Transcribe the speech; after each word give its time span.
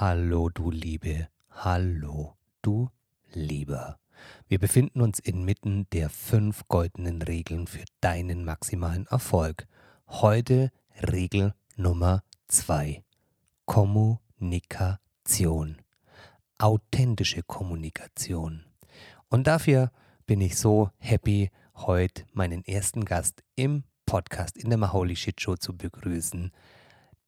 Hallo, 0.00 0.48
du 0.48 0.70
Liebe. 0.70 1.28
Hallo, 1.50 2.34
du 2.62 2.88
Lieber. 3.34 3.98
Wir 4.48 4.58
befinden 4.58 5.02
uns 5.02 5.18
inmitten 5.18 5.86
der 5.92 6.08
fünf 6.08 6.66
goldenen 6.68 7.20
Regeln 7.20 7.66
für 7.66 7.84
deinen 8.00 8.46
maximalen 8.46 9.06
Erfolg. 9.08 9.66
Heute 10.08 10.72
Regel 11.02 11.52
Nummer 11.76 12.22
zwei. 12.48 13.04
Kommunikation. 13.66 15.76
Authentische 16.56 17.42
Kommunikation. 17.42 18.64
Und 19.28 19.48
dafür 19.48 19.92
bin 20.24 20.40
ich 20.40 20.56
so 20.56 20.88
happy, 20.96 21.50
heute 21.74 22.24
meinen 22.32 22.64
ersten 22.64 23.04
Gast 23.04 23.44
im 23.54 23.84
Podcast 24.06 24.56
in 24.56 24.70
der 24.70 24.78
Maholi 24.78 25.14
Shit 25.14 25.42
Show 25.42 25.56
zu 25.56 25.76
begrüßen. 25.76 26.52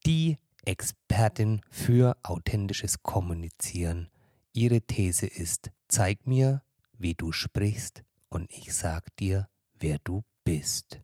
Die 0.07 0.39
Expertin 0.65 1.61
für 1.71 2.17
authentisches 2.23 3.03
Kommunizieren. 3.03 4.09
Ihre 4.53 4.81
These 4.81 5.27
ist, 5.27 5.71
zeig 5.89 6.27
mir, 6.27 6.63
wie 6.99 7.15
du 7.15 7.33
sprichst 7.33 8.03
und 8.29 8.51
ich 8.51 8.73
sag 8.75 9.15
dir, 9.17 9.49
wer 9.79 9.99
du 10.05 10.25
bist. 10.45 11.01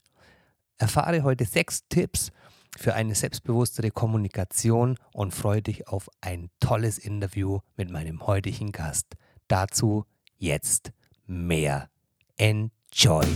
Erfahre 0.77 1.23
heute 1.23 1.45
sechs 1.45 1.82
Tipps 1.88 2.30
für 2.77 2.95
eine 2.95 3.15
selbstbewusstere 3.15 3.91
Kommunikation 3.91 4.96
und 5.12 5.34
freue 5.34 5.62
dich 5.62 5.88
auf 5.88 6.09
ein 6.20 6.51
tolles 6.60 6.98
Interview 6.98 7.60
mit 7.77 7.90
meinem 7.90 8.27
heutigen 8.27 8.70
Gast. 8.70 9.16
Dazu 9.48 10.04
jetzt 10.37 10.93
mehr. 11.27 11.90
Enjoy! 12.37 13.27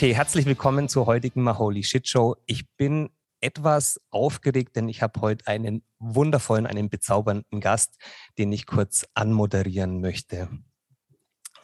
Okay, 0.00 0.14
herzlich 0.14 0.46
willkommen 0.46 0.88
zur 0.88 1.04
heutigen 1.04 1.42
Maholi 1.42 1.82
Shit 1.82 2.08
Show. 2.08 2.34
Ich 2.46 2.66
bin 2.78 3.10
etwas 3.42 4.00
aufgeregt, 4.08 4.74
denn 4.74 4.88
ich 4.88 5.02
habe 5.02 5.20
heute 5.20 5.46
einen 5.46 5.82
wundervollen, 5.98 6.66
einen 6.66 6.88
bezaubernden 6.88 7.60
Gast, 7.60 7.98
den 8.38 8.50
ich 8.50 8.64
kurz 8.64 9.06
anmoderieren 9.12 10.00
möchte. 10.00 10.48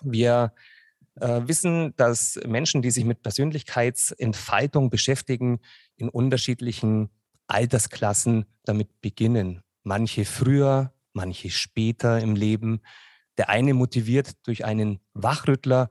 Wir 0.03 0.53
äh, 1.15 1.41
wissen, 1.47 1.95
dass 1.97 2.39
Menschen, 2.47 2.83
die 2.83 2.91
sich 2.91 3.07
mit 3.07 3.23
Persönlichkeitsentfaltung 3.23 4.91
beschäftigen, 4.91 5.61
in 5.97 6.11
unterschiedlichen 6.11 7.09
Altersklassen 7.47 8.45
damit 8.67 9.01
beginnen. 9.01 9.63
Manche 9.83 10.27
früher, 10.27 10.93
manche 11.15 11.49
später 11.49 12.21
im 12.21 12.37
Leben. 12.37 12.83
Der 13.39 13.49
eine 13.49 13.73
motiviert 13.73 14.33
durch 14.43 14.67
einen 14.67 15.01
Wachrüttler, 15.15 15.89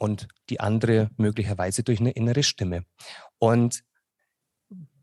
und 0.00 0.28
die 0.48 0.60
andere 0.60 1.10
möglicherweise 1.16 1.82
durch 1.82 2.00
eine 2.00 2.12
innere 2.12 2.42
Stimme. 2.42 2.84
Und 3.38 3.82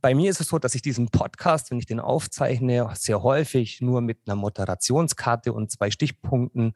bei 0.02 0.16
mir 0.16 0.30
ist 0.30 0.42
es 0.42 0.48
so, 0.48 0.60
dass 0.60 0.76
ich 0.76 0.82
diesen 0.82 1.10
Podcast, 1.10 1.70
wenn 1.70 1.80
ich 1.80 1.86
den 1.86 2.00
aufzeichne, 2.00 2.90
sehr 2.96 3.22
häufig 3.24 3.82
nur 3.82 4.02
mit 4.02 4.20
einer 4.26 4.36
Moderationskarte 4.36 5.54
und 5.54 5.72
zwei 5.72 5.92
Stichpunkten 5.92 6.74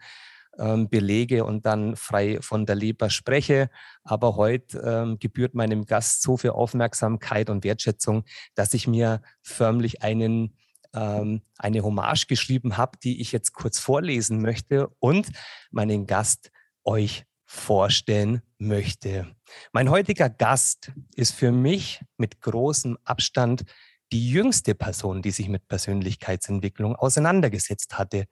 ähm, 0.57 0.89
belege 0.89 1.45
und 1.45 1.65
dann 1.65 1.95
frei 1.95 2.39
von 2.41 2.65
der 2.65 2.75
Leber 2.75 3.09
spreche. 3.09 3.69
Aber 4.03 4.35
heute 4.35 4.79
ähm, 4.79 5.19
gebührt 5.19 5.55
meinem 5.55 5.85
Gast 5.85 6.21
so 6.21 6.37
viel 6.37 6.51
Aufmerksamkeit 6.51 7.49
und 7.49 7.63
Wertschätzung, 7.63 8.23
dass 8.53 8.73
ich 8.73 8.87
mir 8.87 9.21
förmlich 9.41 10.03
einen 10.03 10.57
ähm, 10.93 11.41
eine 11.57 11.83
Hommage 11.83 12.27
geschrieben 12.27 12.75
habe, 12.77 12.97
die 13.01 13.21
ich 13.21 13.31
jetzt 13.31 13.53
kurz 13.53 13.79
vorlesen 13.79 14.41
möchte 14.41 14.89
und 14.99 15.29
meinen 15.71 16.05
Gast 16.05 16.51
euch 16.83 17.25
vorstellen 17.51 18.41
möchte. 18.59 19.35
Mein 19.73 19.89
heutiger 19.89 20.29
Gast 20.29 20.93
ist 21.15 21.33
für 21.33 21.51
mich 21.51 22.01
mit 22.15 22.39
großem 22.39 22.97
Abstand 23.03 23.65
die 24.13 24.31
jüngste 24.31 24.73
Person, 24.73 25.21
die 25.21 25.31
sich 25.31 25.49
mit 25.49 25.67
Persönlichkeitsentwicklung 25.67 26.95
auseinandergesetzt 26.95 27.97
hatte. 27.97 28.27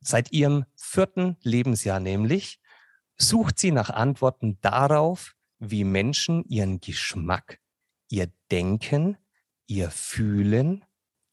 Seit 0.00 0.32
ihrem 0.32 0.64
vierten 0.74 1.36
Lebensjahr 1.42 2.00
nämlich 2.00 2.58
sucht 3.16 3.60
sie 3.60 3.70
nach 3.70 3.88
Antworten 3.88 4.58
darauf, 4.62 5.36
wie 5.60 5.84
Menschen 5.84 6.44
ihren 6.48 6.80
Geschmack, 6.80 7.60
ihr 8.10 8.32
Denken, 8.50 9.16
ihr 9.68 9.92
Fühlen, 9.92 10.84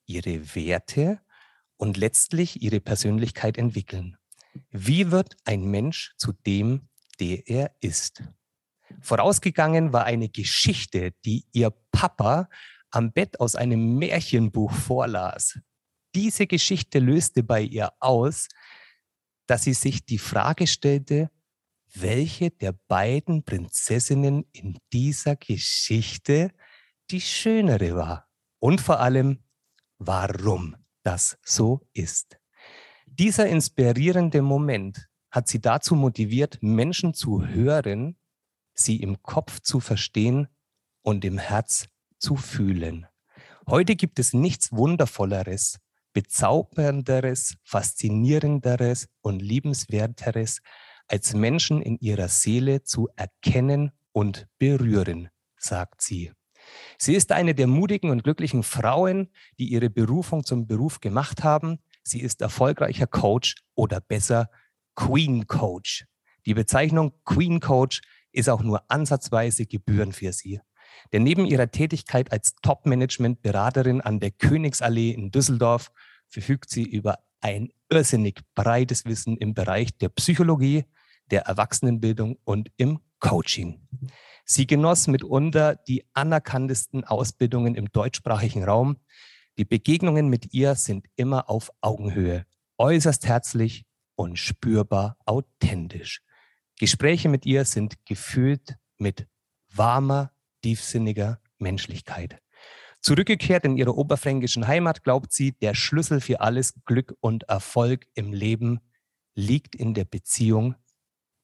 ihre 0.06 0.56
Werte 0.56 1.20
und 1.78 1.98
letztlich 1.98 2.62
ihre 2.62 2.80
Persönlichkeit 2.80 3.58
entwickeln. 3.58 4.18
Wie 4.70 5.10
wird 5.10 5.36
ein 5.46 5.66
Mensch 5.66 6.14
zu 6.18 6.32
dem, 6.32 6.90
der 7.24 7.48
er 7.48 7.76
ist. 7.80 8.24
Vorausgegangen 9.02 9.94
war 9.94 10.04
eine 10.06 10.30
Geschichte, 10.30 11.12
die 11.26 11.46
ihr 11.54 11.72
Papa 11.92 12.50
am 12.92 13.12
Bett 13.12 13.40
aus 13.40 13.56
einem 13.56 13.98
Märchenbuch 13.98 14.72
vorlas. 14.72 15.60
Diese 16.14 16.46
Geschichte 16.48 17.00
löste 17.00 17.42
bei 17.44 17.62
ihr 17.62 17.92
aus, 18.00 18.50
dass 19.48 19.64
sie 19.64 19.74
sich 19.74 20.06
die 20.06 20.20
Frage 20.20 20.68
stellte, 20.68 21.32
welche 21.96 22.52
der 22.52 22.74
beiden 22.88 23.44
Prinzessinnen 23.44 24.46
in 24.52 24.78
dieser 24.92 25.36
Geschichte 25.36 26.52
die 27.10 27.22
schönere 27.22 27.96
war 27.96 28.28
und 28.60 28.82
vor 28.82 29.00
allem, 29.00 29.44
warum 29.98 30.76
das 31.04 31.38
so 31.44 31.88
ist. 31.94 32.38
Dieser 33.06 33.48
inspirierende 33.48 34.42
Moment 34.42 35.08
hat 35.34 35.48
sie 35.48 35.60
dazu 35.60 35.96
motiviert, 35.96 36.60
Menschen 36.62 37.16
zu 37.16 37.48
hören, 37.48 38.18
sie 38.76 38.98
im 38.98 39.24
Kopf 39.24 39.62
zu 39.62 39.80
verstehen 39.80 40.48
und 41.02 41.26
im 41.26 41.40
Herz 41.40 41.88
zu 42.20 42.36
fühlen. 42.36 43.08
Heute 43.68 43.96
gibt 43.96 44.20
es 44.20 44.34
nichts 44.34 44.72
Wundervolleres, 44.72 45.80
bezaubernderes, 46.14 47.58
faszinierenderes 47.64 49.10
und 49.22 49.42
liebenswerteres, 49.42 50.62
als 51.08 51.34
Menschen 51.34 51.82
in 51.82 51.98
ihrer 51.98 52.28
Seele 52.28 52.84
zu 52.84 53.10
erkennen 53.16 53.92
und 54.12 54.48
berühren, 54.60 55.30
sagt 55.58 56.04
sie. 56.04 56.32
Sie 57.00 57.16
ist 57.16 57.32
eine 57.32 57.56
der 57.56 57.68
mutigen 57.68 58.12
und 58.12 58.24
glücklichen 58.24 58.62
Frauen, 58.62 59.32
die 59.58 59.70
ihre 59.70 59.90
Berufung 59.90 60.46
zum 60.46 60.68
Beruf 60.68 61.00
gemacht 61.00 61.44
haben. 61.44 61.80
Sie 62.04 62.22
ist 62.22 62.42
erfolgreicher 62.42 63.08
Coach 63.08 63.56
oder 63.74 64.00
besser 64.00 64.50
Queen 64.96 65.48
Coach. 65.48 66.06
Die 66.46 66.54
Bezeichnung 66.54 67.14
Queen 67.26 67.60
Coach 67.60 68.02
ist 68.32 68.50
auch 68.50 68.62
nur 68.62 68.84
ansatzweise 68.90 69.66
Gebühren 69.66 70.12
für 70.12 70.34
sie. 70.34 70.60
Denn 71.12 71.24
neben 71.24 71.46
ihrer 71.46 71.72
Tätigkeit 71.72 72.32
als 72.32 72.56
Top-Management-Beraterin 72.62 74.02
an 74.02 74.20
der 74.20 74.32
Königsallee 74.32 75.12
in 75.12 75.32
Düsseldorf 75.32 75.92
verfügt 76.28 76.70
sie 76.70 76.84
über 76.84 77.20
ein 77.42 77.70
irrsinnig 77.90 78.42
breites 78.56 79.06
Wissen 79.06 79.38
im 79.38 79.54
Bereich 79.54 79.98
der 79.98 80.10
Psychologie, 80.10 80.86
der 81.30 81.44
Erwachsenenbildung 81.44 82.38
und 82.44 82.72
im 82.78 83.00
Coaching. 83.20 83.88
Sie 84.46 84.68
genoss 84.68 85.08
mitunter 85.08 85.76
die 85.76 86.06
anerkanntesten 86.14 87.04
Ausbildungen 87.04 87.76
im 87.76 87.92
deutschsprachigen 87.92 88.64
Raum. 88.64 88.98
Die 89.58 89.66
Begegnungen 89.66 90.28
mit 90.28 90.54
ihr 90.54 90.76
sind 90.76 91.06
immer 91.16 91.50
auf 91.50 91.72
Augenhöhe, 91.82 92.46
äußerst 92.78 93.26
herzlich 93.26 93.86
und 94.16 94.38
spürbar 94.38 95.18
authentisch. 95.26 96.22
Gespräche 96.80 97.30
mit 97.30 97.46
ihr 97.46 97.66
sind 97.66 98.06
gefüllt 98.06 98.76
mit 98.98 99.28
warmer, 99.70 100.32
tiefsinniger 100.62 101.40
Menschlichkeit. 101.58 102.40
Zurückgekehrt 103.02 103.66
in 103.66 103.78
ihre 103.78 103.96
oberfränkischen 103.96 104.68
Heimat 104.68 105.04
glaubt 105.04 105.34
sie, 105.34 105.52
der 105.52 105.76
Schlüssel 105.76 106.22
für 106.22 106.40
alles 106.40 106.74
Glück 106.86 107.16
und 107.20 107.44
Erfolg 107.44 108.08
im 108.14 108.32
Leben 108.32 108.80
liegt 109.36 109.76
in 109.76 109.94
der 109.94 110.06
Beziehung 110.06 110.76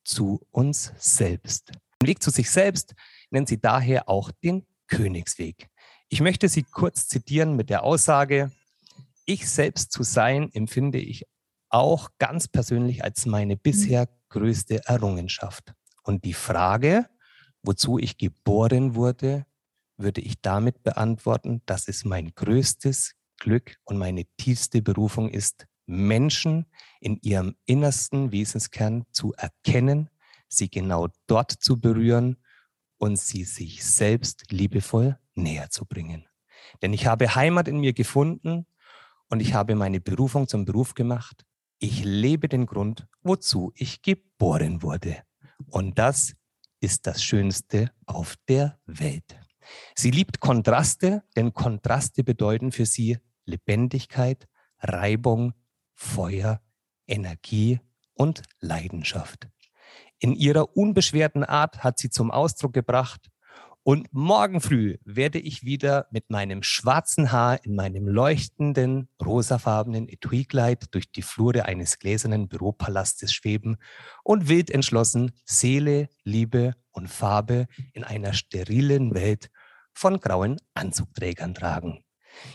zu 0.05 0.45
uns 0.51 0.93
selbst. 0.97 1.71
Den 2.01 2.07
Weg 2.07 2.23
zu 2.23 2.31
sich 2.31 2.49
selbst 2.49 2.95
nennt 3.29 3.49
sie 3.49 3.59
daher 3.59 4.07
auch 4.07 4.31
den 4.31 4.65
Königsweg. 4.87 5.69
Ich 6.07 6.21
möchte 6.21 6.47
sie 6.47 6.63
kurz 6.63 7.07
zitieren 7.07 7.55
mit 7.55 7.69
der 7.69 7.83
Aussage, 7.83 8.51
ich 9.25 9.47
selbst 9.47 9.91
zu 9.91 10.01
sein 10.01 10.49
empfinde 10.53 10.97
ich 10.97 11.25
auch 11.69 12.09
ganz 12.17 12.47
persönlich 12.47 13.03
als 13.03 13.25
meine 13.25 13.55
bisher 13.55 14.09
größte 14.29 14.85
Errungenschaft. 14.85 15.73
Und 16.03 16.25
die 16.25 16.33
Frage, 16.33 17.07
wozu 17.63 17.99
ich 17.99 18.17
geboren 18.17 18.95
wurde, 18.95 19.45
würde 19.97 20.21
ich 20.21 20.41
damit 20.41 20.83
beantworten, 20.83 21.61
dass 21.65 21.87
es 21.87 22.05
mein 22.05 22.33
größtes 22.33 23.15
Glück 23.37 23.77
und 23.83 23.97
meine 23.97 24.25
tiefste 24.37 24.81
Berufung 24.81 25.29
ist, 25.29 25.67
Menschen 25.85 26.67
in 26.99 27.19
ihrem 27.21 27.55
innersten 27.65 28.31
Wesenskern 28.31 29.05
zu 29.11 29.33
erkennen, 29.33 30.09
sie 30.47 30.69
genau 30.69 31.07
dort 31.27 31.51
zu 31.51 31.79
berühren 31.79 32.37
und 32.97 33.19
sie 33.19 33.43
sich 33.43 33.83
selbst 33.83 34.51
liebevoll 34.51 35.17
näher 35.35 35.69
zu 35.69 35.85
bringen. 35.85 36.27
Denn 36.81 36.93
ich 36.93 37.07
habe 37.07 37.33
Heimat 37.35 37.67
in 37.67 37.79
mir 37.79 37.93
gefunden 37.93 38.67
und 39.29 39.41
ich 39.41 39.53
habe 39.53 39.75
meine 39.75 39.99
Berufung 39.99 40.47
zum 40.47 40.65
Beruf 40.65 40.93
gemacht 40.93 41.45
ich 41.79 42.03
lebe 42.03 42.49
den 42.49 42.65
Grund, 42.65 43.07
wozu 43.23 43.71
ich 43.75 44.01
geboren 44.01 44.83
wurde. 44.83 45.23
Und 45.67 45.97
das 45.97 46.35
ist 46.81 47.07
das 47.07 47.23
Schönste 47.23 47.91
auf 48.05 48.35
der 48.47 48.79
Welt. 48.85 49.39
Sie 49.95 50.11
liebt 50.11 50.39
Kontraste, 50.39 51.23
denn 51.35 51.53
Kontraste 51.53 52.23
bedeuten 52.23 52.71
für 52.71 52.85
sie 52.85 53.17
Lebendigkeit, 53.45 54.47
Reibung, 54.79 55.53
Feuer, 55.93 56.61
Energie 57.07 57.79
und 58.13 58.43
Leidenschaft. 58.59 59.47
In 60.19 60.33
ihrer 60.33 60.75
unbeschwerten 60.75 61.43
Art 61.43 61.83
hat 61.83 61.97
sie 61.97 62.09
zum 62.09 62.31
Ausdruck 62.31 62.73
gebracht, 62.73 63.29
und 63.89 64.13
morgen 64.13 64.61
früh 64.61 64.97
werde 65.03 65.39
ich 65.39 65.63
wieder 65.63 66.05
mit 66.11 66.29
meinem 66.29 66.61
schwarzen 66.61 67.31
Haar 67.31 67.65
in 67.65 67.73
meinem 67.73 68.07
leuchtenden, 68.07 69.09
rosafarbenen 69.19 70.07
Etui-Kleid 70.07 70.93
durch 70.93 71.11
die 71.11 71.23
Flure 71.23 71.65
eines 71.65 71.97
gläsernen 71.97 72.47
Büropalastes 72.49 73.33
schweben 73.33 73.77
und 74.23 74.47
wild 74.47 74.69
entschlossen 74.69 75.31
Seele, 75.43 76.07
Liebe 76.23 76.75
und 76.91 77.07
Farbe 77.07 77.65
in 77.93 78.03
einer 78.03 78.33
sterilen 78.33 79.15
Welt 79.15 79.49
von 79.91 80.19
grauen 80.19 80.57
Anzugträgern 80.75 81.55
tragen. 81.55 82.03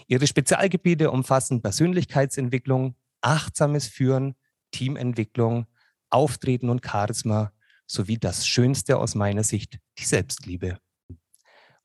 Ihre 0.06 0.28
Spezialgebiete 0.28 1.10
umfassen 1.10 1.62
Persönlichkeitsentwicklung, 1.62 2.94
achtsames 3.22 3.88
Führen, 3.88 4.37
Teamentwicklung, 4.70 5.66
Auftreten 6.10 6.69
und 6.69 6.87
Charisma 6.87 7.50
sowie 7.88 8.19
das 8.19 8.46
Schönste 8.46 8.98
aus 8.98 9.16
meiner 9.16 9.42
Sicht, 9.42 9.80
die 9.98 10.04
Selbstliebe. 10.04 10.78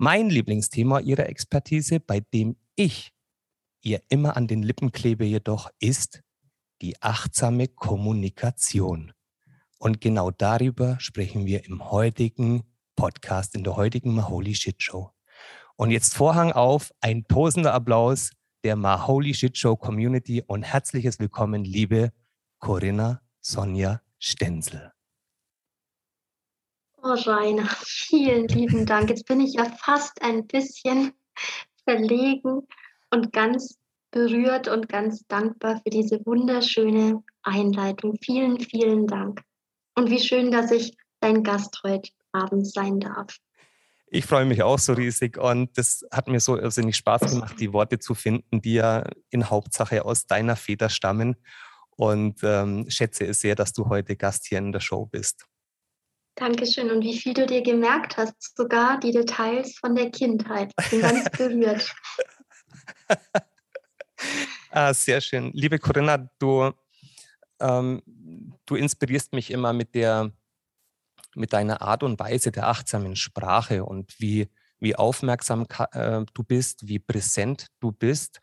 Mein 0.01 0.30
Lieblingsthema 0.30 1.01
ihrer 1.01 1.28
Expertise, 1.28 2.00
bei 2.00 2.22
dem 2.22 2.56
ich 2.78 3.12
ihr 3.81 4.01
immer 4.07 4.38
an 4.38 4.48
den 4.48 4.63
Lippen 4.63 4.94
klebe 4.94 5.25
jedoch, 5.25 5.69
ist 5.81 6.22
die 6.81 7.01
achtsame 7.01 7.68
Kommunikation. 7.68 9.12
Und 9.78 10.00
genau 10.00 10.31
darüber 10.31 10.98
sprechen 11.01 11.46
wir 11.46 11.66
im 11.66 11.92
heutigen 11.92 12.63
Podcast, 12.96 13.56
in 13.56 13.66
der 13.66 13.75
heutigen 13.75 14.16
Maholi 14.16 14.56
Shit 14.56 14.81
Show. 14.81 15.12
Und 15.75 15.92
jetzt 15.92 16.16
Vorhang 16.16 16.54
auf, 16.54 16.94
ein 17.02 17.25
tosender 17.28 17.74
Applaus 17.74 18.31
der 18.63 18.78
Maholi 18.78 19.34
Shit 19.34 19.57
Show 19.57 19.75
Community 19.75 20.42
und 20.48 20.63
herzliches 20.63 21.19
Willkommen, 21.19 21.66
liebe 21.66 22.13
Corinna 22.60 23.22
Sonja 23.42 24.02
Stenzel. 24.18 24.94
Oh, 27.01 27.13
Rainer, 27.13 27.69
vielen 27.86 28.48
lieben 28.50 28.86
Dank. 28.86 29.10
Jetzt 29.10 29.25
bin 29.25 29.40
ich 29.40 29.54
ja 29.54 29.66
fast 29.66 30.22
ein 30.22 30.46
bisschen 30.48 31.13
verlegen 31.86 32.68
und 33.10 33.31
ganz 33.31 33.78
berührt 34.12 34.68
und 34.68 34.90
ganz 34.90 35.25
dankbar 35.28 35.80
für 35.81 35.92
diese 35.92 36.19
wunderschöne 36.25 37.24
Einleitung. 37.44 38.18
Vielen, 38.22 38.60
vielen 38.60 39.07
Dank. 39.07 39.42
Und 39.96 40.10
wie 40.10 40.19
schön, 40.19 40.51
dass 40.51 40.72
ich 40.72 40.98
dein 41.22 41.44
Gast 41.44 41.80
heute 41.86 42.10
Abend 42.34 42.69
sein 42.69 43.00
darf. 43.00 43.38
Ich 44.07 44.25
freue 44.25 44.45
mich 44.45 44.62
auch 44.63 44.80
so 44.80 44.94
riesig 44.94 45.38
und 45.38 45.78
das 45.78 46.04
hat 46.12 46.28
mir 46.28 46.40
so 46.42 46.57
irrsinnig 46.57 46.98
Spaß 46.98 47.31
gemacht, 47.31 47.56
die 47.60 47.72
Worte 47.72 48.00
zu 48.00 48.13
finden, 48.13 48.62
die 48.62 48.74
ja 48.74 49.06
in 49.30 49.50
Hauptsache 49.50 50.04
aus 50.04 50.25
deiner 50.25 50.57
Feder 50.57 50.90
stammen. 50.90 51.38
Und 51.92 52.40
ähm, 52.44 52.90
schätze 52.90 53.25
es 53.25 53.40
sehr, 53.40 53.56
dass 53.56 53.72
du 53.72 53.88
heute 53.88 54.16
Gast 54.16 54.48
hier 54.48 54.57
in 54.57 54.72
der 54.72 54.80
Show 54.80 55.06
bist. 55.06 55.45
Dankeschön. 56.40 56.90
Und 56.90 57.04
wie 57.04 57.18
viel 57.18 57.34
du 57.34 57.46
dir 57.46 57.62
gemerkt 57.62 58.18
hast, 58.18 58.56
sogar 58.56 59.00
die 59.00 59.12
Details 59.12 59.78
von 59.78 59.96
der 59.96 60.10
Kindheit. 60.10 60.72
Ich 60.82 60.90
bin 60.90 61.02
ganz 61.02 61.30
berührt. 61.38 61.94
ah, 64.72 64.94
sehr 64.94 65.20
schön. 65.20 65.52
Liebe 65.54 65.80
Corinna, 65.80 66.30
du, 66.40 66.72
ähm, 67.60 68.02
du 68.66 68.76
inspirierst 68.76 69.34
mich 69.34 69.52
immer 69.52 69.74
mit, 69.74 69.96
der, 69.96 70.32
mit 71.36 71.52
deiner 71.52 71.82
Art 71.82 72.04
und 72.04 72.20
Weise 72.20 72.52
der 72.52 72.68
achtsamen 72.68 73.18
Sprache 73.18 73.84
und 73.84 74.20
wie, 74.20 74.50
wie 74.80 74.96
aufmerksam 74.96 75.68
äh, 75.92 76.24
du 76.34 76.44
bist, 76.44 76.88
wie 76.88 77.00
präsent 77.00 77.68
du 77.82 77.92
bist 77.92 78.40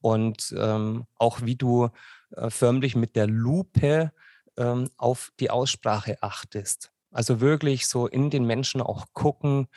und 0.00 0.54
ähm, 0.56 1.06
auch 1.18 1.40
wie 1.42 1.56
du 1.56 1.88
äh, 2.36 2.48
förmlich 2.48 2.94
mit 2.94 3.16
der 3.16 3.26
Lupe 3.26 4.12
ähm, 4.56 4.88
auf 4.96 5.32
die 5.40 5.50
Aussprache 5.50 6.16
achtest. 6.22 6.92
Also 7.10 7.40
wirklich 7.40 7.86
so 7.86 8.06
in 8.06 8.30
den 8.30 8.44
Menschen 8.44 8.80
auch 8.80 9.06
gucken 9.12 9.68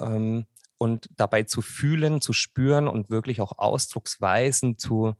ähm, 0.00 0.46
und 0.78 1.08
dabei 1.16 1.42
zu 1.42 1.60
fühlen, 1.60 2.20
zu 2.20 2.32
spüren 2.32 2.88
und 2.88 3.10
wirklich 3.10 3.40
auch 3.40 3.58
Ausdrucksweisen 3.58 4.78
zu 4.78 5.14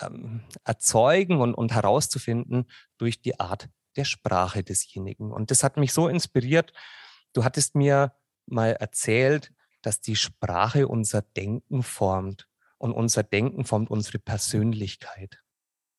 ähm, 0.00 0.44
erzeugen 0.64 1.40
und, 1.40 1.54
und 1.54 1.72
herauszufinden 1.72 2.66
durch 2.96 3.20
die 3.20 3.40
Art 3.40 3.68
der 3.96 4.04
Sprache 4.04 4.62
desjenigen. 4.62 5.32
Und 5.32 5.50
das 5.50 5.64
hat 5.64 5.76
mich 5.76 5.92
so 5.92 6.08
inspiriert. 6.08 6.72
Du 7.32 7.44
hattest 7.44 7.74
mir 7.74 8.12
mal 8.46 8.72
erzählt, 8.72 9.52
dass 9.82 10.00
die 10.00 10.16
Sprache 10.16 10.88
unser 10.88 11.22
Denken 11.22 11.82
formt 11.82 12.48
und 12.78 12.92
unser 12.92 13.22
Denken 13.22 13.64
formt 13.64 13.90
unsere 13.90 14.18
Persönlichkeit. 14.18 15.40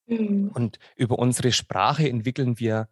Mhm. 0.07 0.49
Und 0.53 0.79
über 0.95 1.19
unsere 1.19 1.51
Sprache 1.51 2.09
entwickeln 2.09 2.59
wir 2.59 2.89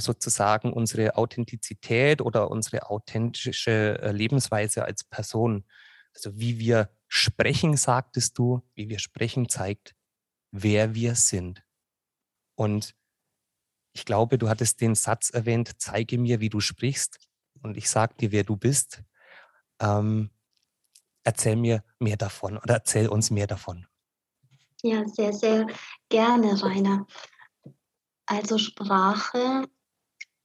sozusagen 0.00 0.72
unsere 0.72 1.16
Authentizität 1.16 2.20
oder 2.20 2.50
unsere 2.50 2.90
authentische 2.90 4.00
äh, 4.00 4.12
Lebensweise 4.12 4.84
als 4.84 5.04
Person. 5.04 5.64
Also 6.14 6.38
wie 6.38 6.58
wir 6.58 6.90
sprechen, 7.08 7.76
sagtest 7.76 8.38
du, 8.38 8.62
wie 8.74 8.88
wir 8.88 8.98
sprechen 8.98 9.48
zeigt, 9.48 9.94
wer 10.50 10.94
wir 10.94 11.14
sind. 11.14 11.62
Und 12.54 12.94
ich 13.92 14.04
glaube, 14.04 14.38
du 14.38 14.48
hattest 14.48 14.80
den 14.80 14.94
Satz 14.94 15.30
erwähnt, 15.30 15.72
zeige 15.78 16.18
mir, 16.18 16.40
wie 16.40 16.48
du 16.48 16.60
sprichst 16.60 17.18
und 17.62 17.76
ich 17.76 17.88
sage 17.90 18.14
dir, 18.14 18.32
wer 18.32 18.44
du 18.44 18.56
bist. 18.56 19.02
Ähm, 19.80 20.30
erzähl 21.24 21.56
mir 21.56 21.82
mehr 21.98 22.16
davon 22.16 22.58
oder 22.58 22.74
erzähl 22.74 23.08
uns 23.08 23.30
mehr 23.30 23.46
davon. 23.46 23.86
Ja, 24.82 25.06
sehr, 25.06 25.32
sehr 25.32 25.66
gerne, 26.08 26.60
Rainer. 26.62 27.06
Also 28.30 28.58
Sprache 28.58 29.64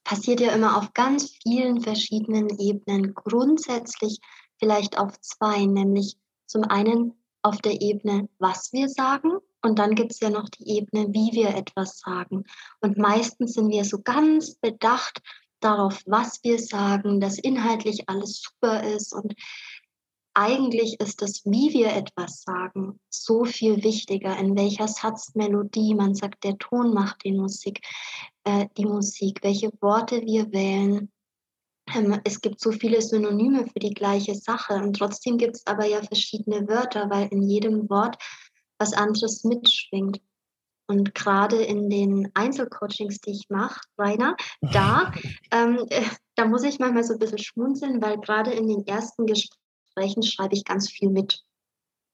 passiert 0.03 0.39
ja 0.39 0.53
immer 0.53 0.75
auf 0.75 0.93
ganz 0.93 1.37
vielen 1.43 1.81
verschiedenen 1.81 2.49
Ebenen. 2.57 3.13
Grundsätzlich 3.13 4.19
vielleicht 4.57 4.97
auf 4.97 5.19
zwei, 5.21 5.67
nämlich 5.67 6.17
zum 6.47 6.63
einen 6.63 7.13
auf 7.43 7.61
der 7.61 7.79
Ebene, 7.81 8.27
was 8.39 8.73
wir 8.73 8.89
sagen. 8.89 9.33
Und 9.61 9.77
dann 9.77 9.93
gibt 9.93 10.13
es 10.13 10.19
ja 10.19 10.31
noch 10.31 10.49
die 10.49 10.67
Ebene, 10.77 11.13
wie 11.13 11.31
wir 11.33 11.49
etwas 11.49 11.99
sagen. 11.99 12.45
Und 12.81 12.97
meistens 12.97 13.53
sind 13.53 13.69
wir 13.69 13.85
so 13.85 14.01
ganz 14.01 14.55
bedacht 14.55 15.21
darauf, 15.59 16.01
was 16.07 16.43
wir 16.43 16.57
sagen, 16.57 17.19
dass 17.19 17.37
inhaltlich 17.37 18.09
alles 18.09 18.41
super 18.41 18.81
ist 18.81 19.13
und 19.13 19.35
eigentlich 20.35 20.99
ist 20.99 21.21
das, 21.21 21.43
wie 21.45 21.73
wir 21.73 21.93
etwas 21.93 22.43
sagen, 22.43 22.99
so 23.09 23.45
viel 23.45 23.83
wichtiger, 23.83 24.37
in 24.37 24.55
welcher 24.55 24.87
Satzmelodie, 24.87 25.95
man 25.95 26.13
sagt, 26.13 26.43
der 26.43 26.57
Ton 26.57 26.93
macht 26.93 27.23
die 27.23 27.31
Musik, 27.31 27.79
äh, 28.43 28.67
die 28.77 28.85
Musik, 28.85 29.39
welche 29.43 29.71
Worte 29.79 30.21
wir 30.21 30.51
wählen. 30.51 31.11
Ähm, 31.95 32.19
es 32.25 32.41
gibt 32.41 32.59
so 32.59 32.71
viele 32.71 33.01
Synonyme 33.01 33.65
für 33.67 33.79
die 33.79 33.93
gleiche 33.93 34.35
Sache 34.35 34.73
und 34.73 34.97
trotzdem 34.97 35.37
gibt 35.37 35.55
es 35.55 35.67
aber 35.67 35.85
ja 35.85 36.03
verschiedene 36.03 36.67
Wörter, 36.67 37.09
weil 37.09 37.27
in 37.29 37.43
jedem 37.43 37.89
Wort 37.89 38.21
was 38.77 38.93
anderes 38.93 39.43
mitschwingt. 39.45 40.19
Und 40.87 41.15
gerade 41.15 41.63
in 41.63 41.89
den 41.89 42.29
Einzelcoachings, 42.35 43.19
die 43.19 43.31
ich 43.31 43.49
mache, 43.49 43.81
Rainer, 43.97 44.35
da, 44.61 45.11
ähm, 45.51 45.85
äh, 45.89 46.03
da 46.35 46.45
muss 46.45 46.63
ich 46.63 46.77
manchmal 46.77 47.03
so 47.05 47.13
ein 47.13 47.19
bisschen 47.19 47.39
schmunzeln, 47.39 48.01
weil 48.01 48.19
gerade 48.19 48.51
in 48.51 48.67
den 48.67 48.85
ersten 48.85 49.25
Gesprächen 49.25 49.64
Gesprächen 49.95 50.23
schreibe 50.23 50.55
ich 50.55 50.65
ganz 50.65 50.89
viel 50.89 51.09
mit. 51.09 51.43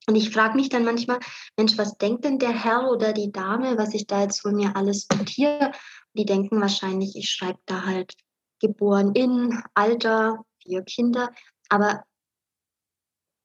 Und 0.07 0.15
ich 0.15 0.31
frage 0.31 0.55
mich 0.55 0.69
dann 0.69 0.83
manchmal, 0.83 1.19
Mensch, 1.57 1.77
was 1.77 1.97
denkt 1.97 2.25
denn 2.25 2.39
der 2.39 2.51
Herr 2.51 2.89
oder 2.89 3.13
die 3.13 3.31
Dame, 3.31 3.77
was 3.77 3.93
ich 3.93 4.07
da 4.07 4.21
jetzt 4.21 4.41
von 4.41 4.55
mir 4.55 4.75
alles 4.75 5.07
notiere? 5.09 5.71
Die 6.13 6.25
denken 6.25 6.59
wahrscheinlich, 6.59 7.15
ich 7.15 7.29
schreibe 7.29 7.59
da 7.65 7.85
halt 7.85 8.13
geboren 8.59 9.13
in, 9.13 9.61
Alter, 9.73 10.43
vier 10.61 10.83
Kinder. 10.83 11.31
Aber 11.69 12.03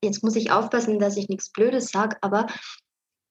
jetzt 0.02 0.22
muss 0.22 0.36
ich 0.36 0.50
aufpassen, 0.50 0.98
dass 0.98 1.16
ich 1.16 1.28
nichts 1.28 1.50
Blödes 1.50 1.90
sage, 1.90 2.16
aber 2.22 2.46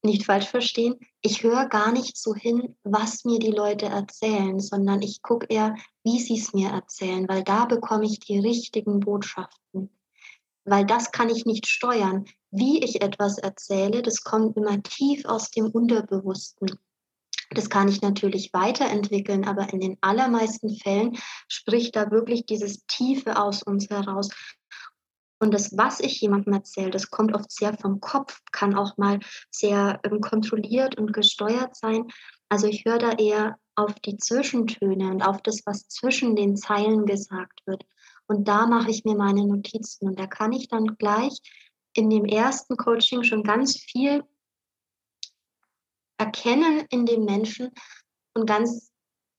nicht 0.04 0.26
falsch 0.26 0.48
verstehen, 0.48 0.96
ich 1.22 1.42
höre 1.42 1.68
gar 1.68 1.92
nicht 1.92 2.16
so 2.16 2.36
hin, 2.36 2.76
was 2.84 3.26
mir 3.26 3.40
die 3.40 3.52
Leute 3.52 3.88
erzählen, 3.88 4.60
sondern 4.60 5.02
ich 5.02 5.24
gucke 5.24 5.48
eher, 5.50 5.76
wie 6.04 6.20
sie 6.20 6.40
es 6.40 6.54
mir 6.54 6.70
erzählen, 6.70 7.28
weil 7.28 7.44
da 7.44 7.66
bekomme 7.66 8.06
ich 8.06 8.20
die 8.20 8.38
richtigen 8.38 9.00
Botschaften 9.00 9.95
weil 10.66 10.86
das 10.86 11.12
kann 11.12 11.30
ich 11.30 11.46
nicht 11.46 11.68
steuern. 11.68 12.26
Wie 12.52 12.84
ich 12.84 13.02
etwas 13.02 13.38
erzähle, 13.38 14.02
das 14.02 14.24
kommt 14.24 14.58
immer 14.58 14.82
tief 14.82 15.26
aus 15.26 15.52
dem 15.52 15.68
Unterbewussten. 15.68 16.80
Das 17.52 17.70
kann 17.70 17.88
ich 17.88 18.02
natürlich 18.02 18.52
weiterentwickeln, 18.54 19.46
aber 19.46 19.72
in 19.72 19.80
den 19.80 19.98
allermeisten 20.02 20.76
Fällen 20.76 21.18
spricht 21.48 21.96
da 21.96 22.10
wirklich 22.12 22.46
dieses 22.46 22.86
Tiefe 22.88 23.38
aus 23.38 23.62
uns 23.62 23.90
heraus. 23.90 24.30
Und 25.40 25.54
das, 25.54 25.78
was 25.78 26.00
ich 26.00 26.20
jemandem 26.22 26.54
erzähle, 26.54 26.92
das 26.92 27.12
kommt 27.12 27.36
oft 27.36 27.52
sehr 27.52 27.78
vom 27.78 28.00
Kopf, 28.00 28.42
kann 28.52 28.76
auch 28.76 28.98
mal 28.98 29.20
sehr 29.52 30.00
ähm, 30.04 30.22
kontrolliert 30.22 30.98
und 30.98 31.14
gesteuert 31.14 31.76
sein. 31.76 32.08
Also 32.50 32.68
ich 32.68 32.86
höre 32.86 33.00
da 33.00 33.12
eher 33.12 33.60
auf 33.76 33.94
die 33.96 34.18
Zwischentöne 34.18 35.12
und 35.12 35.22
auf 35.22 35.42
das, 35.42 35.62
was 35.66 35.88
zwischen 35.88 36.36
den 36.36 36.56
Zeilen 36.56 37.06
gesagt 37.06 37.62
wird. 37.66 37.84
Und 38.28 38.48
da 38.48 38.66
mache 38.66 38.90
ich 38.90 39.06
mir 39.06 39.16
meine 39.16 39.46
Notizen 39.46 40.08
und 40.08 40.20
da 40.20 40.28
kann 40.28 40.52
ich 40.52 40.68
dann 40.68 40.98
gleich 40.98 41.40
in 41.94 42.10
dem 42.10 42.26
ersten 42.26 42.76
Coaching 42.78 43.24
schon 43.24 43.44
ganz 43.44 43.78
viel 43.78 44.24
erkennen 46.18 46.86
in 46.90 47.06
dem 47.06 47.26
Menschen 47.26 47.72
und 48.34 48.46
ganz 48.46 48.92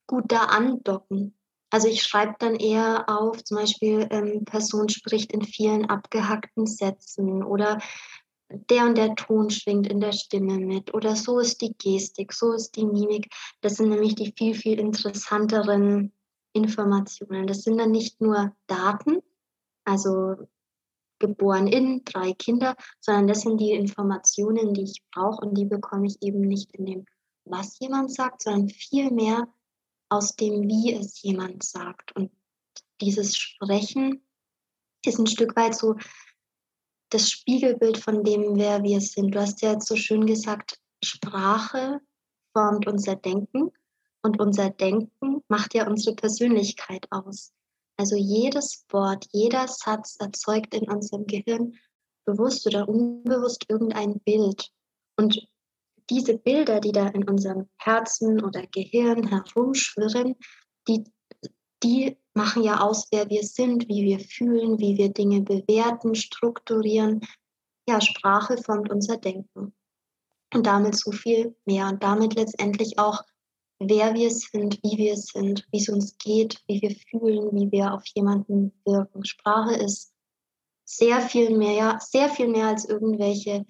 gut 0.06 0.24
da 0.28 0.44
andocken. 0.44 1.36
Also 1.70 1.88
ich 1.88 2.02
schreibe 2.02 2.36
dann 2.38 2.54
eher 2.54 3.08
auf, 3.08 3.42
zum 3.42 3.58
Beispiel, 3.58 4.06
ähm, 4.10 4.44
Person 4.44 4.88
spricht 4.88 5.32
in 5.32 5.42
vielen 5.42 5.86
abgehackten 5.86 6.66
Sätzen 6.66 7.42
oder 7.42 7.78
der 8.48 8.86
und 8.86 8.96
der 8.96 9.14
Ton 9.16 9.50
schwingt 9.50 9.88
in 9.88 10.00
der 10.00 10.12
Stimme 10.12 10.58
mit 10.58 10.94
oder 10.94 11.16
so 11.16 11.40
ist 11.40 11.60
die 11.60 11.74
Gestik, 11.76 12.32
so 12.32 12.52
ist 12.52 12.76
die 12.76 12.86
Mimik. 12.86 13.28
Das 13.60 13.74
sind 13.74 13.88
nämlich 13.88 14.14
die 14.14 14.32
viel, 14.36 14.54
viel 14.54 14.78
interessanteren 14.78 16.12
Informationen. 16.56 17.46
Das 17.46 17.62
sind 17.62 17.78
dann 17.78 17.90
nicht 17.90 18.20
nur 18.20 18.54
Daten, 18.66 19.18
also 19.84 20.36
geboren 21.18 21.66
in 21.66 22.04
drei 22.04 22.32
Kinder, 22.32 22.76
sondern 23.00 23.28
das 23.28 23.42
sind 23.42 23.58
die 23.58 23.72
Informationen, 23.72 24.74
die 24.74 24.84
ich 24.84 25.02
brauche 25.12 25.44
und 25.44 25.54
die 25.56 25.64
bekomme 25.64 26.06
ich 26.06 26.20
eben 26.22 26.40
nicht 26.40 26.72
in 26.72 26.86
dem, 26.86 27.04
was 27.44 27.78
jemand 27.78 28.12
sagt, 28.12 28.42
sondern 28.42 28.68
vielmehr 28.68 29.48
aus 30.08 30.36
dem, 30.36 30.68
wie 30.68 30.92
es 30.92 31.22
jemand 31.22 31.62
sagt. 31.62 32.14
Und 32.16 32.30
dieses 33.00 33.36
Sprechen 33.36 34.22
ist 35.04 35.18
ein 35.18 35.26
Stück 35.26 35.56
weit 35.56 35.74
so 35.74 35.96
das 37.10 37.30
Spiegelbild 37.30 37.98
von 37.98 38.24
dem, 38.24 38.56
wer 38.56 38.82
wir 38.82 39.00
sind. 39.00 39.34
Du 39.34 39.40
hast 39.40 39.62
ja 39.62 39.72
jetzt 39.72 39.86
so 39.86 39.96
schön 39.96 40.26
gesagt, 40.26 40.80
Sprache 41.02 42.00
formt 42.52 42.86
unser 42.86 43.16
Denken 43.16 43.70
und 44.26 44.40
unser 44.40 44.70
Denken 44.70 45.42
macht 45.48 45.74
ja 45.74 45.86
unsere 45.86 46.14
Persönlichkeit 46.14 47.06
aus. 47.10 47.52
Also 47.96 48.16
jedes 48.16 48.84
Wort, 48.90 49.26
jeder 49.32 49.68
Satz 49.68 50.16
erzeugt 50.20 50.74
in 50.74 50.90
unserem 50.90 51.26
Gehirn 51.26 51.78
bewusst 52.26 52.66
oder 52.66 52.88
unbewusst 52.88 53.64
irgendein 53.68 54.20
Bild. 54.20 54.68
Und 55.16 55.48
diese 56.10 56.36
Bilder, 56.36 56.80
die 56.80 56.92
da 56.92 57.08
in 57.08 57.28
unserem 57.28 57.68
Herzen 57.78 58.44
oder 58.44 58.66
Gehirn 58.66 59.28
herumschwirren, 59.28 60.36
die, 60.88 61.04
die 61.82 62.18
machen 62.34 62.62
ja 62.62 62.80
aus, 62.80 63.08
wer 63.12 63.30
wir 63.30 63.44
sind, 63.44 63.88
wie 63.88 64.04
wir 64.04 64.20
fühlen, 64.20 64.78
wie 64.78 64.98
wir 64.98 65.12
Dinge 65.12 65.40
bewerten, 65.40 66.14
strukturieren. 66.14 67.20
Ja, 67.88 68.00
Sprache 68.00 68.58
formt 68.58 68.90
unser 68.90 69.16
Denken. 69.16 69.72
Und 70.52 70.66
damit 70.66 70.96
so 70.96 71.12
viel 71.12 71.56
mehr. 71.64 71.88
Und 71.88 72.02
damit 72.02 72.34
letztendlich 72.34 72.98
auch, 72.98 73.22
wer 73.78 74.14
wir 74.14 74.30
sind, 74.30 74.78
wie 74.82 74.96
wir 74.96 75.16
sind, 75.16 75.66
wie 75.70 75.78
es 75.78 75.88
uns 75.88 76.16
geht, 76.18 76.62
wie 76.66 76.80
wir 76.80 76.96
fühlen, 77.10 77.50
wie 77.52 77.70
wir 77.70 77.92
auf 77.92 78.04
jemanden 78.14 78.72
wirken. 78.84 79.24
Sprache 79.24 79.74
ist 79.74 80.12
sehr 80.84 81.20
viel 81.20 81.56
mehr, 81.56 81.98
sehr 82.00 82.28
viel 82.28 82.48
mehr 82.48 82.68
als 82.68 82.84
irgendwelche 82.84 83.66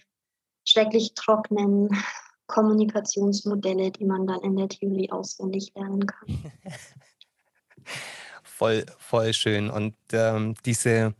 schrecklich 0.64 1.14
trockenen 1.14 1.88
Kommunikationsmodelle, 2.46 3.90
die 3.90 4.04
man 4.04 4.26
dann 4.26 4.40
in 4.42 4.56
der 4.56 4.68
Theorie 4.68 5.10
auswendig 5.10 5.72
lernen 5.75 6.06
kann. 6.06 6.52
voll, 8.42 8.86
voll 8.98 9.32
schön. 9.32 9.68
Und 9.68 9.96
ähm, 10.12 10.54
diese, 10.64 11.14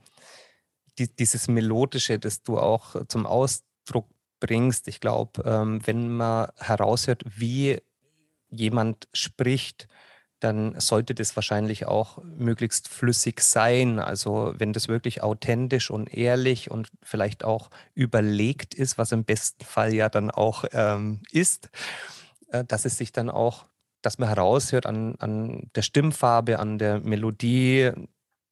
die, 0.99 1.09
dieses 1.09 1.49
Melodische, 1.49 2.21
das 2.21 2.45
du 2.45 2.59
auch 2.59 2.95
zum 3.09 3.27
Ausdruck 3.27 4.07
bringst, 4.39 4.87
ich 4.87 5.01
glaube, 5.01 5.43
ähm, 5.45 5.81
wenn 5.85 6.17
man 6.17 6.49
heraushört, 6.59 7.23
wie 7.25 7.81
jemand 8.57 9.09
spricht, 9.13 9.89
dann 10.41 10.79
sollte 10.79 11.15
das 11.15 11.35
wahrscheinlich 11.35 11.87
auch 11.87 12.23
möglichst 12.23 12.89
flüssig 12.89 13.41
sein. 13.41 13.99
Also 13.99 14.55
wenn 14.59 14.73
das 14.73 14.89
wirklich 14.89 15.23
authentisch 15.23 15.91
und 15.91 16.13
ehrlich 16.13 16.71
und 16.71 16.89
vielleicht 17.03 17.45
auch 17.45 17.71
überlegt 17.95 18.75
ist, 18.75 18.99
was 18.99 19.13
im 19.13 19.25
besten 19.25 19.65
Fall 19.65 19.95
ja 19.95 20.09
dann 20.09 20.31
auch 20.31 20.65
ähm, 20.73 21.23
ist, 21.31 21.71
äh, 22.51 22.65
dass 22.65 22.85
es 22.85 22.99
sich 22.99 23.13
dann 23.13 23.31
auch 23.31 23.67
dass 24.07 24.19
man 24.19 24.29
heraushört 24.29 24.87
an, 24.87 25.17
an 25.19 25.69
der 25.75 25.83
Stimmfarbe, 25.83 26.61
an 26.61 26.79
der 26.79 27.01
Melodie, 27.01 27.91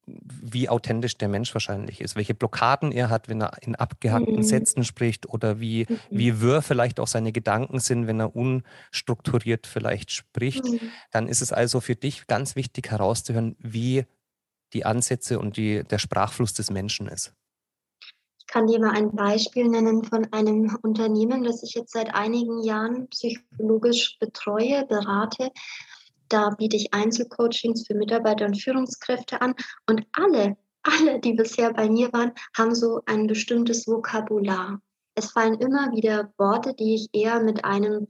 wie 0.07 0.69
authentisch 0.69 1.17
der 1.17 1.27
Mensch 1.27 1.53
wahrscheinlich 1.55 1.99
ist, 1.99 2.15
welche 2.15 2.35
Blockaden 2.35 2.91
er 2.91 3.09
hat, 3.09 3.27
wenn 3.27 3.41
er 3.41 3.57
in 3.61 3.75
abgehackten 3.75 4.35
mhm. 4.35 4.43
Sätzen 4.43 4.83
spricht 4.83 5.27
oder 5.27 5.59
wie, 5.59 5.87
mhm. 5.89 5.99
wie 6.09 6.41
wirr 6.41 6.61
vielleicht 6.61 6.99
auch 6.99 7.07
seine 7.07 7.31
Gedanken 7.31 7.79
sind, 7.79 8.05
wenn 8.05 8.19
er 8.19 8.35
unstrukturiert 8.35 9.65
vielleicht 9.65 10.11
spricht. 10.11 10.65
Mhm. 10.65 10.79
Dann 11.11 11.27
ist 11.27 11.41
es 11.41 11.51
also 11.51 11.79
für 11.79 11.95
dich 11.95 12.27
ganz 12.27 12.55
wichtig 12.55 12.91
herauszuhören, 12.91 13.55
wie 13.59 14.05
die 14.73 14.85
Ansätze 14.85 15.39
und 15.39 15.57
die, 15.57 15.83
der 15.83 15.99
Sprachfluss 15.99 16.53
des 16.53 16.69
Menschen 16.69 17.07
ist. 17.07 17.33
Ich 18.39 18.47
kann 18.47 18.67
dir 18.67 18.79
mal 18.79 18.91
ein 18.91 19.11
Beispiel 19.11 19.67
nennen 19.67 20.03
von 20.03 20.31
einem 20.31 20.77
Unternehmen, 20.83 21.43
das 21.43 21.63
ich 21.63 21.73
jetzt 21.73 21.93
seit 21.93 22.13
einigen 22.13 22.61
Jahren 22.61 23.07
psychologisch 23.09 24.17
betreue, 24.19 24.85
berate. 24.85 25.51
Da 26.29 26.49
biete 26.51 26.75
ich 26.75 26.93
Einzelcoachings 26.93 27.85
für 27.87 27.95
Mitarbeiter 27.95 28.45
und 28.45 28.61
Führungskräfte 28.61 29.41
an 29.41 29.55
und 29.87 30.05
alle, 30.11 30.57
alle, 30.83 31.19
die 31.19 31.33
bisher 31.33 31.73
bei 31.73 31.89
mir 31.89 32.11
waren, 32.13 32.31
haben 32.55 32.75
so 32.75 33.01
ein 33.05 33.27
bestimmtes 33.27 33.87
Vokabular. 33.87 34.81
Es 35.15 35.31
fallen 35.31 35.55
immer 35.55 35.91
wieder 35.91 36.33
Worte, 36.37 36.73
die 36.73 36.95
ich 36.95 37.09
eher 37.13 37.39
mit 37.41 37.63
einem 37.63 38.07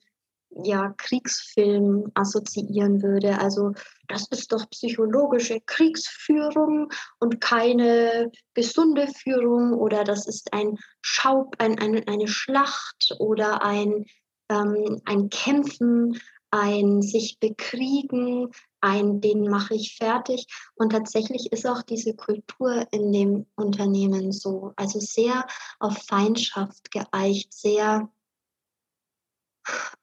ja, 0.63 0.93
Kriegsfilm 0.97 2.11
assoziieren 2.13 3.01
würde. 3.01 3.39
Also 3.39 3.73
das 4.07 4.27
ist 4.29 4.51
doch 4.51 4.69
psychologische 4.69 5.59
Kriegsführung 5.65 6.91
und 7.19 7.41
keine 7.41 8.31
gesunde 8.53 9.07
Führung 9.07 9.73
oder 9.73 10.03
das 10.03 10.27
ist 10.27 10.53
ein 10.53 10.77
Schaub, 11.01 11.55
ein, 11.59 11.77
ein, 11.79 12.07
eine 12.07 12.27
Schlacht 12.27 13.15
oder 13.19 13.63
ein, 13.63 14.05
ähm, 14.49 15.01
ein 15.05 15.29
Kämpfen, 15.29 16.19
ein 16.51 17.01
sich 17.01 17.39
bekriegen, 17.39 18.51
ein 18.81 19.21
den 19.21 19.49
mache 19.49 19.75
ich 19.75 19.97
fertig. 19.97 20.47
Und 20.75 20.91
tatsächlich 20.91 21.51
ist 21.51 21.67
auch 21.67 21.81
diese 21.81 22.15
Kultur 22.15 22.87
in 22.91 23.11
dem 23.11 23.45
Unternehmen 23.55 24.31
so, 24.31 24.73
also 24.75 24.99
sehr 24.99 25.45
auf 25.79 25.97
Feindschaft 25.97 26.91
geeicht, 26.91 27.53
sehr 27.53 28.09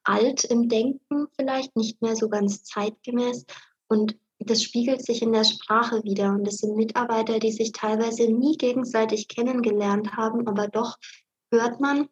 alt 0.04 0.44
im 0.44 0.68
Denken 0.68 1.28
vielleicht, 1.36 1.76
nicht 1.76 2.02
mehr 2.02 2.16
so 2.16 2.28
ganz 2.28 2.64
zeitgemäß. 2.64 3.46
Und 3.88 4.18
das 4.38 4.62
spiegelt 4.62 5.04
sich 5.04 5.22
in 5.22 5.32
der 5.32 5.44
Sprache 5.44 6.02
wieder. 6.02 6.30
Und 6.30 6.46
es 6.48 6.58
sind 6.58 6.76
Mitarbeiter, 6.76 7.38
die 7.38 7.52
sich 7.52 7.72
teilweise 7.72 8.30
nie 8.30 8.56
gegenseitig 8.56 9.28
kennengelernt 9.28 10.16
haben, 10.16 10.46
aber 10.48 10.68
doch 10.68 10.98
hört 11.52 11.80
man, 11.80 12.08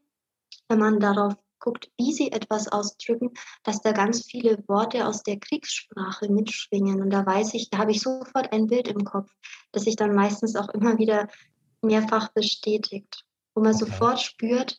wenn 0.68 0.78
man 0.78 1.00
darauf 1.00 1.34
guckt, 1.60 1.90
wie 1.96 2.12
sie 2.12 2.32
etwas 2.32 2.68
ausdrücken, 2.68 3.30
dass 3.62 3.80
da 3.82 3.92
ganz 3.92 4.24
viele 4.24 4.62
Worte 4.66 5.06
aus 5.06 5.22
der 5.22 5.38
Kriegssprache 5.38 6.30
mitschwingen. 6.30 7.00
Und 7.00 7.10
da 7.10 7.24
weiß 7.24 7.54
ich, 7.54 7.70
da 7.70 7.78
habe 7.78 7.92
ich 7.92 8.00
sofort 8.00 8.52
ein 8.52 8.66
Bild 8.66 8.88
im 8.88 9.04
Kopf, 9.04 9.30
das 9.72 9.84
sich 9.84 9.96
dann 9.96 10.14
meistens 10.14 10.56
auch 10.56 10.68
immer 10.70 10.98
wieder 10.98 11.28
mehrfach 11.82 12.28
bestätigt, 12.32 13.24
wo 13.54 13.62
man 13.62 13.74
okay. 13.74 13.84
sofort 13.84 14.20
spürt, 14.20 14.78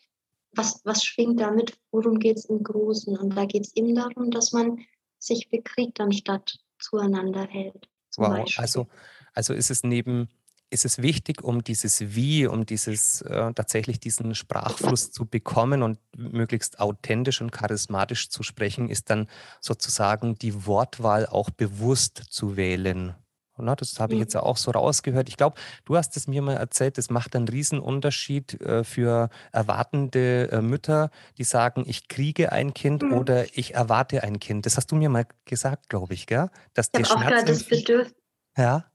was, 0.54 0.82
was 0.84 1.04
schwingt 1.04 1.40
damit, 1.40 1.78
worum 1.92 2.20
geht 2.20 2.38
es 2.38 2.46
im 2.46 2.64
Großen? 2.64 3.18
Und 3.18 3.36
da 3.38 3.46
geht 3.46 3.66
es 3.66 3.76
eben 3.76 3.96
darum, 3.96 4.32
dass 4.32 4.52
man 4.52 4.80
sich 5.18 5.50
bekriegt, 5.50 6.00
anstatt 6.02 6.60
zueinander 6.80 7.48
hält. 7.48 7.88
Wow, 8.18 8.46
also, 8.58 8.88
also 9.34 9.54
ist 9.54 9.72
es 9.72 9.84
neben, 9.84 10.28
ist 10.72 10.86
es 10.86 11.02
wichtig, 11.02 11.44
um 11.44 11.64
dieses 11.64 12.16
Wie, 12.16 12.48
um 12.48 12.66
dieses 12.66 13.22
äh, 13.22 13.54
tatsächlich 13.54 14.00
diesen 14.00 14.34
Sprachfluss 14.36 15.12
zu 15.12 15.26
bekommen 15.26 15.84
und 15.84 16.00
möglichst 16.18 16.80
authentisch 16.80 17.42
und 17.42 17.52
charismatisch 17.52 18.30
zu 18.30 18.42
sprechen, 18.42 18.90
ist 18.90 19.10
dann 19.10 19.28
sozusagen 19.60 20.36
die 20.36 20.66
Wortwahl 20.66 21.28
auch 21.28 21.50
bewusst 21.50 22.24
zu 22.30 22.56
wählen. 22.56 23.16
Na, 23.58 23.76
das 23.76 24.00
habe 24.00 24.14
ich 24.14 24.20
jetzt 24.20 24.34
ja 24.34 24.42
auch 24.42 24.58
so 24.58 24.72
rausgehört. 24.72 25.30
Ich 25.30 25.38
glaube, 25.38 25.60
du 25.86 25.96
hast 25.96 26.18
es 26.18 26.26
mir 26.28 26.42
mal 26.42 26.56
erzählt, 26.56 26.98
das 26.98 27.10
macht 27.10 27.36
einen 27.36 27.48
Riesenunterschied 27.48 28.60
äh, 28.62 28.84
für 28.84 29.30
erwartende 29.52 30.50
äh, 30.52 30.62
Mütter, 30.62 31.12
die 31.38 31.44
sagen, 31.44 31.84
ich 31.86 32.08
kriege 32.08 32.52
ein 32.52 32.74
Kind 32.74 33.04
mhm. 33.04 33.14
oder 33.14 33.46
ich 33.56 33.76
erwarte 33.76 34.24
ein 34.24 34.40
Kind. 34.40 34.66
Das 34.66 34.78
hast 34.78 34.92
du 34.92 34.96
mir 34.96 35.10
mal 35.10 35.28
gesagt, 35.46 35.90
glaube 35.90 36.14
ich, 36.14 36.26
gell? 36.26 36.50
Dass 36.74 36.90
ich 36.98 37.10
habe 37.12 37.20
auch 37.20 37.28
gerade 37.28 37.46
das 37.46 37.64
Bedürfnis. 37.64 38.16
Ja? 38.58 38.86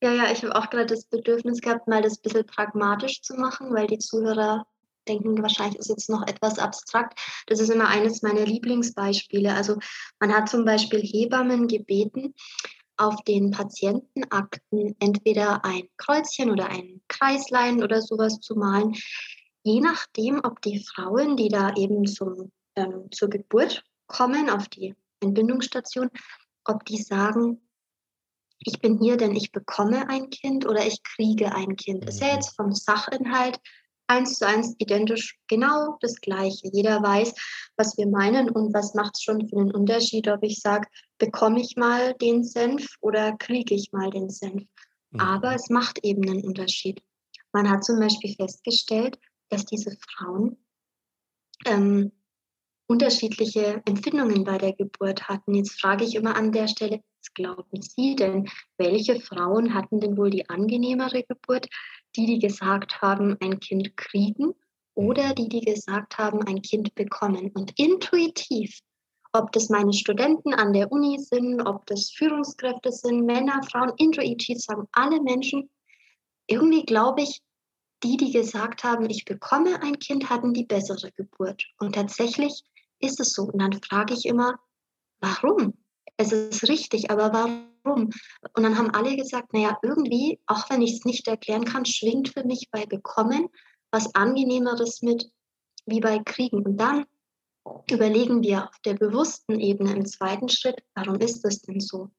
Ja, 0.00 0.12
ja, 0.12 0.30
ich 0.30 0.44
habe 0.44 0.54
auch 0.54 0.70
gerade 0.70 0.86
das 0.86 1.06
Bedürfnis 1.06 1.60
gehabt, 1.60 1.88
mal 1.88 2.02
das 2.02 2.18
ein 2.18 2.22
bisschen 2.22 2.46
pragmatisch 2.46 3.20
zu 3.22 3.34
machen, 3.34 3.74
weil 3.74 3.88
die 3.88 3.98
Zuhörer 3.98 4.64
denken, 5.08 5.42
wahrscheinlich 5.42 5.78
ist 5.78 5.88
jetzt 5.88 6.08
noch 6.08 6.26
etwas 6.26 6.58
abstrakt. 6.58 7.18
Das 7.46 7.58
ist 7.58 7.70
immer 7.70 7.88
eines 7.88 8.22
meiner 8.22 8.44
Lieblingsbeispiele. 8.44 9.52
Also 9.52 9.78
man 10.20 10.32
hat 10.32 10.48
zum 10.48 10.64
Beispiel 10.64 11.00
Hebammen 11.00 11.66
gebeten, 11.66 12.34
auf 12.96 13.22
den 13.24 13.50
Patientenakten 13.52 14.96
entweder 14.98 15.64
ein 15.64 15.88
Kreuzchen 15.96 16.50
oder 16.50 16.68
ein 16.68 17.00
Kreislein 17.08 17.82
oder 17.82 18.02
sowas 18.02 18.40
zu 18.40 18.56
malen, 18.56 18.94
je 19.62 19.80
nachdem, 19.80 20.40
ob 20.44 20.60
die 20.62 20.84
Frauen, 20.84 21.36
die 21.36 21.48
da 21.48 21.74
eben 21.74 22.06
zum, 22.06 22.50
ähm, 22.76 23.08
zur 23.12 23.30
Geburt 23.30 23.84
kommen, 24.06 24.50
auf 24.50 24.68
die 24.68 24.94
Entbindungsstation, 25.20 26.10
ob 26.64 26.84
die 26.84 27.00
sagen, 27.00 27.60
ich 28.60 28.80
bin 28.80 28.98
hier, 28.98 29.16
denn 29.16 29.34
ich 29.34 29.52
bekomme 29.52 30.08
ein 30.08 30.30
Kind 30.30 30.66
oder 30.66 30.86
ich 30.86 31.02
kriege 31.02 31.54
ein 31.54 31.76
Kind. 31.76 32.04
Ist 32.06 32.20
ja 32.20 32.28
mhm. 32.28 32.34
jetzt 32.34 32.56
vom 32.56 32.74
Sachinhalt 32.74 33.58
eins 34.08 34.38
zu 34.38 34.46
eins 34.46 34.74
identisch 34.78 35.38
genau 35.48 35.98
das 36.00 36.16
Gleiche. 36.20 36.70
Jeder 36.72 37.02
weiß, 37.02 37.34
was 37.76 37.96
wir 37.98 38.06
meinen 38.06 38.50
und 38.50 38.72
was 38.74 38.94
macht 38.94 39.16
es 39.16 39.22
schon 39.22 39.48
für 39.48 39.58
einen 39.58 39.74
Unterschied, 39.74 40.28
ob 40.28 40.42
ich 40.42 40.60
sage, 40.60 40.88
bekomme 41.18 41.60
ich 41.60 41.76
mal 41.76 42.14
den 42.14 42.42
Senf 42.42 42.86
oder 43.00 43.36
kriege 43.36 43.74
ich 43.74 43.92
mal 43.92 44.10
den 44.10 44.30
Senf. 44.30 44.64
Mhm. 45.10 45.20
Aber 45.20 45.54
es 45.54 45.68
macht 45.68 46.04
eben 46.04 46.28
einen 46.28 46.44
Unterschied. 46.44 47.02
Man 47.52 47.68
hat 47.68 47.84
zum 47.84 47.98
Beispiel 48.00 48.34
festgestellt, 48.34 49.18
dass 49.50 49.64
diese 49.64 49.96
Frauen 50.16 50.56
ähm, 51.64 52.12
unterschiedliche 52.88 53.82
Empfindungen 53.84 54.44
bei 54.44 54.58
der 54.58 54.72
Geburt 54.72 55.28
hatten. 55.28 55.54
Jetzt 55.54 55.80
frage 55.80 56.04
ich 56.04 56.14
immer 56.14 56.34
an 56.34 56.52
der 56.52 56.68
Stelle, 56.68 57.02
was 57.20 57.34
glauben 57.34 57.82
Sie 57.82 58.16
denn, 58.16 58.48
welche 58.78 59.20
Frauen 59.20 59.74
hatten 59.74 60.00
denn 60.00 60.16
wohl 60.16 60.30
die 60.30 60.48
angenehmere 60.48 61.22
Geburt? 61.22 61.68
Die, 62.16 62.26
die 62.26 62.38
gesagt 62.38 63.02
haben, 63.02 63.36
ein 63.40 63.60
Kind 63.60 63.94
kriegen 63.96 64.54
oder 64.94 65.34
die, 65.34 65.48
die 65.48 65.60
gesagt 65.60 66.16
haben, 66.16 66.42
ein 66.46 66.62
Kind 66.62 66.94
bekommen. 66.94 67.50
Und 67.52 67.78
intuitiv, 67.78 68.78
ob 69.32 69.52
das 69.52 69.68
meine 69.68 69.92
Studenten 69.92 70.54
an 70.54 70.72
der 70.72 70.90
Uni 70.90 71.18
sind, 71.18 71.60
ob 71.60 71.84
das 71.86 72.10
Führungskräfte 72.10 72.90
sind, 72.90 73.26
Männer, 73.26 73.60
Frauen, 73.70 73.92
intuitiv 73.98 74.58
sagen 74.58 74.88
alle 74.92 75.20
Menschen, 75.22 75.68
irgendwie 76.46 76.86
glaube 76.86 77.22
ich, 77.22 77.42
die, 78.02 78.16
die 78.16 78.32
gesagt 78.32 78.84
haben, 78.84 79.10
ich 79.10 79.24
bekomme 79.24 79.82
ein 79.82 79.98
Kind, 79.98 80.30
hatten 80.30 80.54
die 80.54 80.64
bessere 80.64 81.12
Geburt. 81.12 81.64
Und 81.78 81.94
tatsächlich 81.94 82.64
ist 83.00 83.20
es 83.20 83.32
so. 83.32 83.44
Und 83.44 83.58
dann 83.60 83.80
frage 83.82 84.14
ich 84.14 84.26
immer, 84.26 84.58
warum? 85.20 85.74
Es 86.16 86.32
ist 86.32 86.68
richtig, 86.68 87.10
aber 87.10 87.32
warum? 87.32 88.10
Und 88.54 88.62
dann 88.62 88.76
haben 88.76 88.90
alle 88.90 89.16
gesagt, 89.16 89.52
naja, 89.52 89.78
irgendwie, 89.82 90.40
auch 90.46 90.68
wenn 90.70 90.82
ich 90.82 90.94
es 90.94 91.04
nicht 91.04 91.28
erklären 91.28 91.64
kann, 91.64 91.84
schwingt 91.84 92.30
für 92.30 92.44
mich 92.44 92.70
bei 92.70 92.86
Bekommen 92.86 93.48
was 93.90 94.14
Angenehmeres 94.14 95.02
mit 95.02 95.30
wie 95.86 96.00
bei 96.00 96.18
Kriegen. 96.18 96.64
Und 96.64 96.76
dann 96.76 97.06
überlegen 97.90 98.42
wir 98.42 98.68
auf 98.68 98.78
der 98.84 98.94
bewussten 98.94 99.60
Ebene 99.60 99.94
im 99.94 100.06
zweiten 100.06 100.48
Schritt, 100.48 100.82
warum 100.94 101.16
ist 101.16 101.42
das 101.42 101.60
denn 101.62 101.80
so? 101.80 102.10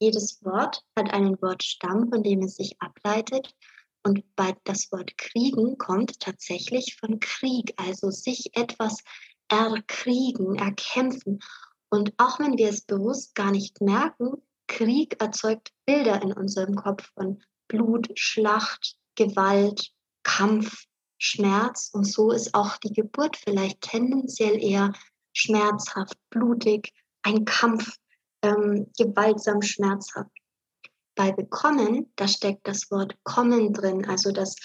Jedes 0.00 0.42
Wort 0.44 0.82
hat 0.96 1.12
einen 1.12 1.40
Wortstamm, 1.42 2.08
von 2.08 2.22
dem 2.22 2.42
es 2.42 2.56
sich 2.56 2.74
ableitet. 2.80 3.54
Und 4.02 4.24
bei 4.34 4.56
das 4.64 4.90
Wort 4.92 5.16
kriegen 5.18 5.76
kommt 5.76 6.20
tatsächlich 6.20 6.96
von 6.98 7.20
Krieg, 7.20 7.74
also 7.76 8.10
sich 8.10 8.56
etwas 8.56 9.02
erkriegen, 9.50 10.56
erkämpfen. 10.56 11.40
Und 11.90 12.14
auch 12.18 12.38
wenn 12.38 12.56
wir 12.56 12.68
es 12.68 12.82
bewusst 12.82 13.34
gar 13.34 13.50
nicht 13.50 13.80
merken, 13.80 14.42
Krieg 14.68 15.20
erzeugt 15.20 15.72
Bilder 15.84 16.22
in 16.22 16.32
unserem 16.32 16.76
Kopf 16.76 17.10
von 17.14 17.42
Blut, 17.68 18.08
Schlacht, 18.14 18.96
Gewalt, 19.16 19.90
Kampf, 20.22 20.84
Schmerz. 21.18 21.90
Und 21.92 22.04
so 22.04 22.30
ist 22.30 22.54
auch 22.54 22.76
die 22.78 22.92
Geburt 22.92 23.36
vielleicht 23.36 23.80
tendenziell 23.80 24.62
eher 24.62 24.92
schmerzhaft, 25.32 26.14
blutig, 26.30 26.92
ein 27.22 27.44
Kampf, 27.44 27.96
ähm, 28.42 28.90
gewaltsam, 28.96 29.60
schmerzhaft. 29.62 30.30
Bei 31.16 31.32
Bekommen, 31.32 32.12
da 32.16 32.28
steckt 32.28 32.66
das 32.66 32.90
Wort 32.90 33.14
kommen 33.24 33.72
drin, 33.72 34.06
also 34.08 34.32
das 34.32 34.56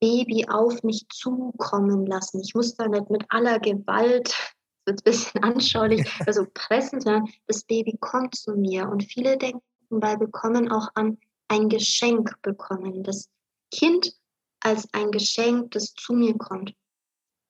Baby 0.00 0.46
auf 0.48 0.82
mich 0.82 1.06
zukommen 1.08 2.06
lassen. 2.06 2.40
Ich 2.40 2.54
muss 2.54 2.74
da 2.76 2.88
nicht 2.88 3.10
mit 3.10 3.24
aller 3.28 3.58
Gewalt, 3.58 4.34
wird 4.86 5.00
ein 5.00 5.04
bisschen 5.04 5.42
anschaulich, 5.42 6.08
also 6.26 6.46
pressen, 6.52 7.00
sondern 7.00 7.28
das 7.46 7.64
Baby 7.64 7.96
kommt 8.00 8.34
zu 8.34 8.52
mir. 8.52 8.88
Und 8.88 9.04
viele 9.04 9.36
denken 9.36 9.62
bei 9.90 10.16
Bekommen 10.16 10.70
auch 10.70 10.88
an 10.94 11.18
ein 11.48 11.68
Geschenk 11.68 12.40
bekommen. 12.42 13.02
Das 13.02 13.28
Kind 13.70 14.14
als 14.60 14.88
ein 14.92 15.10
Geschenk, 15.10 15.72
das 15.72 15.94
zu 15.94 16.12
mir 16.12 16.36
kommt. 16.36 16.74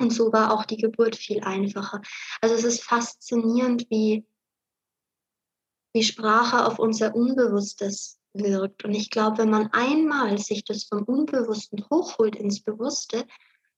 Und 0.00 0.12
so 0.12 0.32
war 0.32 0.52
auch 0.52 0.64
die 0.64 0.76
Geburt 0.76 1.16
viel 1.16 1.42
einfacher. 1.42 2.00
Also 2.40 2.54
es 2.54 2.64
ist 2.64 2.84
faszinierend, 2.84 3.86
wie, 3.90 4.24
wie 5.92 6.04
Sprache 6.04 6.64
auf 6.64 6.78
unser 6.78 7.14
Unbewusstes 7.16 8.17
wirkt. 8.32 8.84
Und 8.84 8.94
ich 8.94 9.10
glaube, 9.10 9.38
wenn 9.38 9.50
man 9.50 9.68
einmal 9.72 10.38
sich 10.38 10.64
das 10.64 10.84
vom 10.84 11.04
Unbewussten 11.04 11.84
hochholt 11.90 12.36
ins 12.36 12.62
Bewusste, 12.62 13.26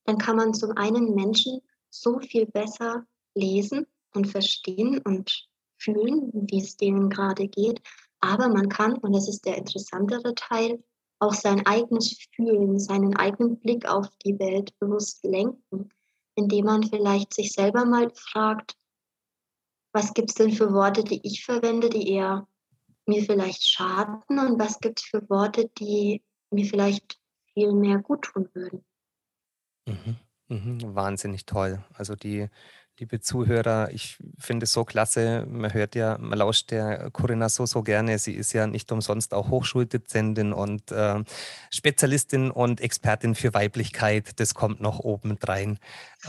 dann 0.04 0.18
kann 0.18 0.36
man 0.36 0.54
zum 0.54 0.76
einen 0.76 1.14
Menschen 1.14 1.60
so 1.90 2.18
viel 2.20 2.46
besser 2.46 3.04
lesen 3.34 3.86
und 4.14 4.28
verstehen 4.28 5.00
und 5.04 5.48
fühlen, 5.78 6.30
wie 6.32 6.60
es 6.60 6.76
denen 6.76 7.10
gerade 7.10 7.48
geht. 7.48 7.80
Aber 8.20 8.48
man 8.48 8.68
kann, 8.68 8.94
und 8.98 9.14
das 9.14 9.28
ist 9.28 9.46
der 9.46 9.56
interessantere 9.56 10.34
Teil, 10.34 10.82
auch 11.20 11.34
sein 11.34 11.64
eigenes 11.66 12.16
Fühlen, 12.34 12.78
seinen 12.78 13.16
eigenen 13.16 13.58
Blick 13.58 13.86
auf 13.88 14.08
die 14.24 14.38
Welt 14.38 14.76
bewusst 14.78 15.22
lenken, 15.24 15.90
indem 16.34 16.64
man 16.64 16.82
vielleicht 16.82 17.34
sich 17.34 17.52
selber 17.52 17.84
mal 17.84 18.10
fragt, 18.10 18.76
was 19.92 20.14
gibt 20.14 20.30
es 20.30 20.36
denn 20.36 20.52
für 20.52 20.72
Worte, 20.72 21.04
die 21.04 21.20
ich 21.26 21.44
verwende, 21.44 21.90
die 21.90 22.10
eher 22.10 22.46
mir 23.06 23.22
vielleicht 23.24 23.64
schaden 23.64 24.22
und 24.28 24.58
was 24.58 24.78
gibt 24.80 25.00
es 25.00 25.06
für 25.06 25.28
Worte, 25.28 25.68
die 25.78 26.22
mir 26.50 26.64
vielleicht 26.66 27.18
viel 27.52 27.72
mehr 27.72 27.98
gut 27.98 28.22
tun 28.22 28.48
würden. 28.54 28.84
Mhm, 29.86 30.16
mhm, 30.48 30.94
wahnsinnig 30.94 31.46
toll. 31.46 31.84
Also 31.94 32.14
die 32.14 32.48
liebe 33.00 33.18
Zuhörer, 33.18 33.90
ich 33.92 34.18
finde 34.38 34.64
es 34.64 34.72
so 34.72 34.84
klasse. 34.84 35.46
Man 35.48 35.72
hört 35.72 35.94
ja, 35.94 36.18
man 36.18 36.38
lauscht 36.38 36.70
der 36.70 37.10
Corinna 37.10 37.48
so, 37.48 37.64
so 37.64 37.82
gerne. 37.82 38.18
Sie 38.18 38.34
ist 38.34 38.52
ja 38.52 38.66
nicht 38.66 38.92
umsonst 38.92 39.32
auch 39.32 39.48
Hochschuldozentin 39.48 40.52
und 40.52 40.92
äh, 40.92 41.24
Spezialistin 41.70 42.50
und 42.50 42.82
Expertin 42.82 43.34
für 43.34 43.54
Weiblichkeit. 43.54 44.38
Das 44.38 44.52
kommt 44.52 44.82
noch 44.82 45.00
obendrein. 45.00 45.78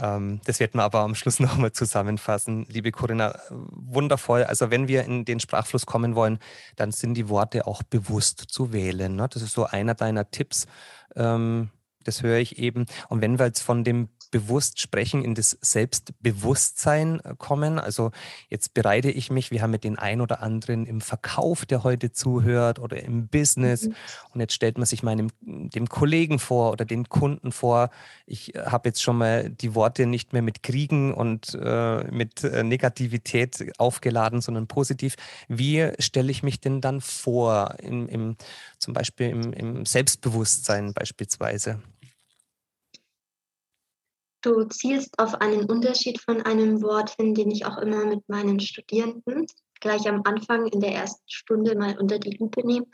Ähm, 0.01 0.39
das 0.45 0.61
wird 0.61 0.73
man 0.73 0.85
aber 0.85 1.01
am 1.01 1.13
Schluss 1.13 1.39
nochmal 1.41 1.73
zusammenfassen. 1.73 2.65
Liebe 2.69 2.91
Corinna, 2.91 3.37
wundervoll. 3.49 4.45
Also 4.45 4.71
wenn 4.71 4.87
wir 4.87 5.03
in 5.03 5.25
den 5.25 5.41
Sprachfluss 5.41 5.85
kommen 5.85 6.15
wollen, 6.15 6.39
dann 6.77 6.93
sind 6.93 7.15
die 7.15 7.27
Worte 7.27 7.67
auch 7.67 7.83
bewusst 7.83 8.45
zu 8.47 8.71
wählen. 8.71 9.17
Ne? 9.17 9.27
Das 9.29 9.41
ist 9.41 9.51
so 9.51 9.65
einer 9.65 9.93
deiner 9.93 10.31
Tipps. 10.31 10.67
Ähm, 11.17 11.69
das 12.05 12.23
höre 12.23 12.37
ich 12.37 12.57
eben. 12.57 12.85
Und 13.09 13.21
wenn 13.21 13.37
wir 13.39 13.45
jetzt 13.47 13.61
von 13.61 13.83
dem 13.83 14.07
bewusst 14.31 14.79
sprechen, 14.79 15.23
in 15.23 15.35
das 15.35 15.57
Selbstbewusstsein 15.61 17.19
äh, 17.19 17.35
kommen. 17.37 17.77
Also 17.77 18.11
jetzt 18.49 18.73
bereite 18.73 19.11
ich 19.11 19.29
mich, 19.29 19.51
wir 19.51 19.61
haben 19.61 19.71
mit 19.71 19.83
den 19.83 19.99
ein 19.99 20.21
oder 20.21 20.41
anderen 20.41 20.85
im 20.85 21.01
Verkauf, 21.01 21.65
der 21.65 21.83
heute 21.83 22.11
zuhört 22.11 22.79
oder 22.79 23.03
im 23.03 23.27
Business. 23.27 23.83
Mhm. 23.83 23.95
Und 24.33 24.39
jetzt 24.39 24.53
stellt 24.53 24.77
man 24.77 24.85
sich 24.85 25.03
meinem 25.03 25.29
dem 25.41 25.89
Kollegen 25.89 26.39
vor 26.39 26.71
oder 26.71 26.85
den 26.85 27.09
Kunden 27.09 27.51
vor. 27.51 27.89
Ich 28.25 28.55
äh, 28.55 28.65
habe 28.65 28.89
jetzt 28.89 29.01
schon 29.03 29.17
mal 29.17 29.49
die 29.49 29.75
Worte 29.75 30.05
nicht 30.05 30.33
mehr 30.33 30.41
mit 30.41 30.63
Kriegen 30.63 31.13
und 31.13 31.53
äh, 31.53 32.03
mit 32.11 32.43
äh, 32.43 32.63
Negativität 32.63 33.71
aufgeladen, 33.77 34.41
sondern 34.41 34.67
positiv. 34.67 35.15
Wie 35.47 35.91
stelle 35.99 36.31
ich 36.31 36.41
mich 36.41 36.61
denn 36.61 36.81
dann 36.81 37.01
vor, 37.01 37.75
im, 37.81 38.07
im, 38.07 38.37
zum 38.79 38.93
Beispiel 38.93 39.29
im, 39.29 39.53
im 39.53 39.85
Selbstbewusstsein 39.85 40.93
beispielsweise? 40.93 41.81
Du 44.41 44.63
zielst 44.65 45.19
auf 45.19 45.35
einen 45.35 45.69
Unterschied 45.69 46.19
von 46.19 46.41
einem 46.41 46.81
Wort 46.81 47.11
hin, 47.11 47.35
den 47.35 47.51
ich 47.51 47.65
auch 47.65 47.77
immer 47.77 48.05
mit 48.05 48.27
meinen 48.27 48.59
Studierenden 48.59 49.45
gleich 49.79 50.07
am 50.07 50.21
Anfang 50.23 50.67
in 50.67 50.79
der 50.79 50.93
ersten 50.93 51.27
Stunde 51.27 51.75
mal 51.75 51.97
unter 51.99 52.17
die 52.19 52.37
Lupe 52.37 52.65
nehme. 52.65 52.87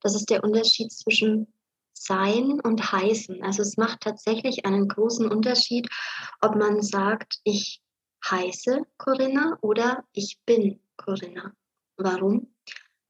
Das 0.00 0.14
ist 0.14 0.30
der 0.30 0.44
Unterschied 0.44 0.92
zwischen 0.92 1.52
sein 1.92 2.60
und 2.60 2.92
heißen. 2.92 3.42
Also 3.42 3.62
es 3.62 3.76
macht 3.76 4.00
tatsächlich 4.00 4.66
einen 4.66 4.88
großen 4.88 5.30
Unterschied, 5.30 5.88
ob 6.40 6.56
man 6.56 6.82
sagt, 6.82 7.40
ich 7.44 7.80
heiße 8.28 8.82
Corinna 8.98 9.58
oder 9.60 10.04
ich 10.12 10.38
bin 10.44 10.80
Corinna. 10.96 11.52
Warum? 11.96 12.54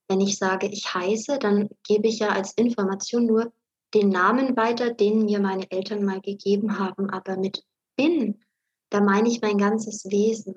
Wenn 0.09 0.21
ich 0.21 0.39
sage, 0.39 0.67
ich 0.67 0.93
heiße, 0.93 1.39
dann 1.39 1.71
gebe 1.85 2.09
ich 2.09 2.19
ja 2.19 2.31
als 2.31 2.53
Information 2.55 3.27
nur 3.27 3.53
den 3.95 4.09
Namen 4.09 4.57
weiter, 4.57 4.93
den 4.93 5.25
mir 5.25 5.41
meine 5.41 5.71
Eltern 5.71 6.05
mal 6.05 6.21
gegeben 6.21 6.79
haben. 6.79 7.11
Aber 7.11 7.37
mit 7.37 7.65
bin, 7.97 8.45
da 8.91 9.01
meine 9.01 9.29
ich 9.29 9.41
mein 9.41 9.59
ganzes 9.59 10.05
Wesen. 10.05 10.57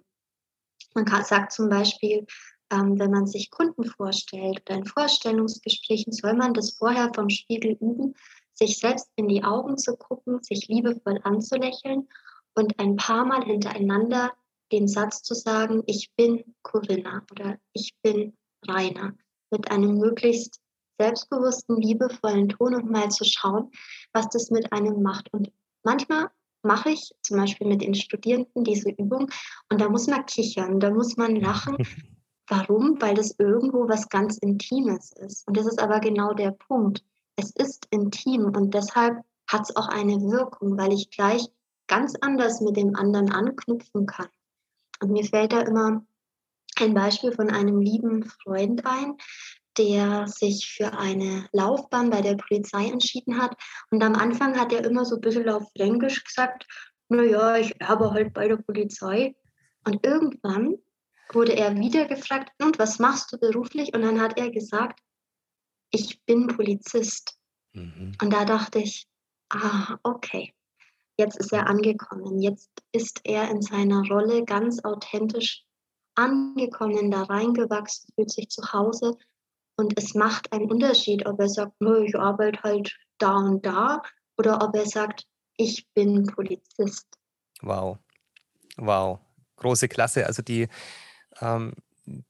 Man 0.93 1.05
kann, 1.05 1.23
sagt 1.23 1.51
zum 1.51 1.69
Beispiel, 1.69 2.25
ähm, 2.71 2.97
wenn 2.99 3.11
man 3.11 3.27
sich 3.27 3.51
Kunden 3.51 3.85
vorstellt 3.85 4.61
oder 4.67 4.79
in 4.79 4.85
Vorstellungsgesprächen, 4.85 6.13
soll 6.13 6.33
man 6.33 6.53
das 6.53 6.71
vorher 6.71 7.11
vom 7.13 7.29
Spiegel 7.29 7.77
üben, 7.79 8.15
sich 8.53 8.77
selbst 8.79 9.09
in 9.15 9.27
die 9.27 9.43
Augen 9.43 9.77
zu 9.77 9.95
gucken, 9.97 10.41
sich 10.41 10.67
liebevoll 10.67 11.19
anzulächeln 11.23 12.07
und 12.55 12.79
ein 12.79 12.95
paar 12.95 13.25
Mal 13.25 13.43
hintereinander 13.43 14.33
den 14.71 14.87
Satz 14.87 15.21
zu 15.21 15.35
sagen, 15.35 15.83
ich 15.85 16.11
bin 16.15 16.55
Corinna 16.63 17.25
oder 17.31 17.57
ich 17.73 17.93
bin 18.01 18.35
Rainer, 18.67 19.13
mit 19.51 19.69
einem 19.69 19.97
möglichst 19.97 20.59
selbstbewussten, 20.97 21.77
liebevollen 21.81 22.49
Ton 22.49 22.73
und 22.75 22.89
mal 22.89 23.09
zu 23.11 23.25
schauen, 23.25 23.71
was 24.13 24.29
das 24.29 24.49
mit 24.49 24.71
einem 24.71 25.01
macht. 25.03 25.31
Und 25.33 25.51
manchmal 25.83 26.29
mache 26.65 26.89
ich 26.89 27.13
zum 27.21 27.37
Beispiel 27.37 27.67
mit 27.67 27.81
den 27.81 27.95
Studierenden 27.95 28.63
diese 28.63 28.89
Übung 28.89 29.29
und 29.69 29.79
da 29.79 29.87
muss 29.87 30.07
man 30.07 30.25
kichern, 30.25 30.79
da 30.79 30.89
muss 30.89 31.15
man 31.15 31.35
lachen, 31.35 31.77
Warum? 32.47 33.01
Weil 33.01 33.15
das 33.15 33.35
irgendwo 33.39 33.87
was 33.87 34.09
ganz 34.09 34.37
Intimes 34.37 35.11
ist. 35.13 35.47
Und 35.47 35.57
das 35.57 35.65
ist 35.65 35.81
aber 35.81 35.99
genau 35.99 36.33
der 36.33 36.51
Punkt. 36.51 37.03
Es 37.35 37.51
ist 37.51 37.87
intim 37.89 38.45
und 38.45 38.73
deshalb 38.73 39.17
hat 39.47 39.63
es 39.63 39.75
auch 39.75 39.87
eine 39.89 40.21
Wirkung, 40.21 40.77
weil 40.77 40.93
ich 40.93 41.09
gleich 41.09 41.47
ganz 41.87 42.13
anders 42.21 42.61
mit 42.61 42.77
dem 42.77 42.95
anderen 42.95 43.31
anknüpfen 43.31 44.05
kann. 44.05 44.27
Und 45.01 45.11
mir 45.11 45.25
fällt 45.25 45.53
da 45.53 45.61
immer 45.61 46.05
ein 46.79 46.93
Beispiel 46.93 47.31
von 47.31 47.49
einem 47.49 47.81
lieben 47.81 48.23
Freund 48.23 48.85
ein, 48.85 49.17
der 49.77 50.27
sich 50.27 50.67
für 50.67 50.97
eine 50.97 51.47
Laufbahn 51.51 52.09
bei 52.09 52.21
der 52.21 52.35
Polizei 52.35 52.87
entschieden 52.87 53.41
hat. 53.41 53.55
Und 53.91 54.03
am 54.03 54.15
Anfang 54.15 54.59
hat 54.59 54.73
er 54.73 54.85
immer 54.85 55.05
so 55.05 55.15
ein 55.15 55.21
bisschen 55.21 55.49
auf 55.49 55.69
Fränkisch 55.75 56.23
gesagt, 56.23 56.65
naja, 57.09 57.57
ich 57.57 57.79
erbe 57.79 58.11
halt 58.11 58.33
bei 58.33 58.47
der 58.47 58.57
Polizei. 58.57 59.35
Und 59.85 60.05
irgendwann 60.05 60.75
wurde 61.31 61.55
er 61.55 61.75
wieder 61.75 62.05
gefragt, 62.05 62.51
und 62.61 62.79
was 62.79 62.99
machst 62.99 63.31
du 63.31 63.37
beruflich? 63.37 63.93
Und 63.93 64.01
dann 64.01 64.21
hat 64.21 64.37
er 64.37 64.49
gesagt, 64.51 64.99
ich 65.91 66.23
bin 66.25 66.47
Polizist. 66.47 67.37
Mhm. 67.73 68.13
Und 68.21 68.33
da 68.33 68.45
dachte 68.45 68.79
ich, 68.79 69.07
ah, 69.49 69.97
okay, 70.03 70.53
jetzt 71.17 71.37
ist 71.37 71.53
er 71.53 71.67
angekommen. 71.67 72.41
Jetzt 72.41 72.69
ist 72.91 73.21
er 73.23 73.49
in 73.49 73.61
seiner 73.61 74.01
Rolle 74.07 74.43
ganz 74.43 74.83
authentisch 74.83 75.63
angekommen, 76.15 77.11
da 77.11 77.23
reingewachsen, 77.23 78.09
fühlt 78.15 78.31
sich 78.31 78.49
zu 78.49 78.61
Hause. 78.73 79.17
Und 79.77 79.97
es 79.97 80.13
macht 80.13 80.51
einen 80.51 80.71
Unterschied, 80.71 81.25
ob 81.25 81.39
er 81.39 81.49
sagt, 81.49 81.73
ich 82.03 82.15
arbeite 82.15 82.61
halt 82.63 82.95
da 83.17 83.35
und 83.35 83.65
da, 83.65 84.01
oder 84.37 84.61
ob 84.61 84.75
er 84.75 84.85
sagt, 84.85 85.25
ich 85.57 85.87
bin 85.93 86.25
Polizist. 86.25 87.07
Wow. 87.61 87.97
Wow. 88.77 89.19
Große 89.57 89.87
Klasse. 89.87 90.25
Also 90.25 90.41
die, 90.41 90.67
ähm, 91.41 91.73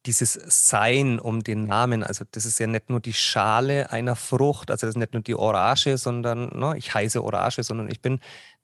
dieses 0.06 0.34
Sein 0.48 1.20
um 1.20 1.44
den 1.44 1.66
Namen, 1.66 2.04
also 2.04 2.24
das 2.32 2.46
ist 2.46 2.60
ja 2.60 2.68
nicht 2.68 2.90
nur 2.90 3.02
die 3.02 3.14
Schale 3.14 3.92
einer 3.92 4.16
Frucht, 4.16 4.72
also 4.72 4.88
das 4.88 4.96
ist 4.96 5.00
nicht 5.00 5.14
nur 5.14 5.22
die 5.22 5.36
Orange, 5.36 5.98
sondern 5.98 6.58
ne, 6.58 6.76
ich 6.78 6.94
heiße 6.94 7.22
Orange, 7.22 7.64
sondern 7.64 7.90
ich 7.90 8.02
bin, 8.02 8.20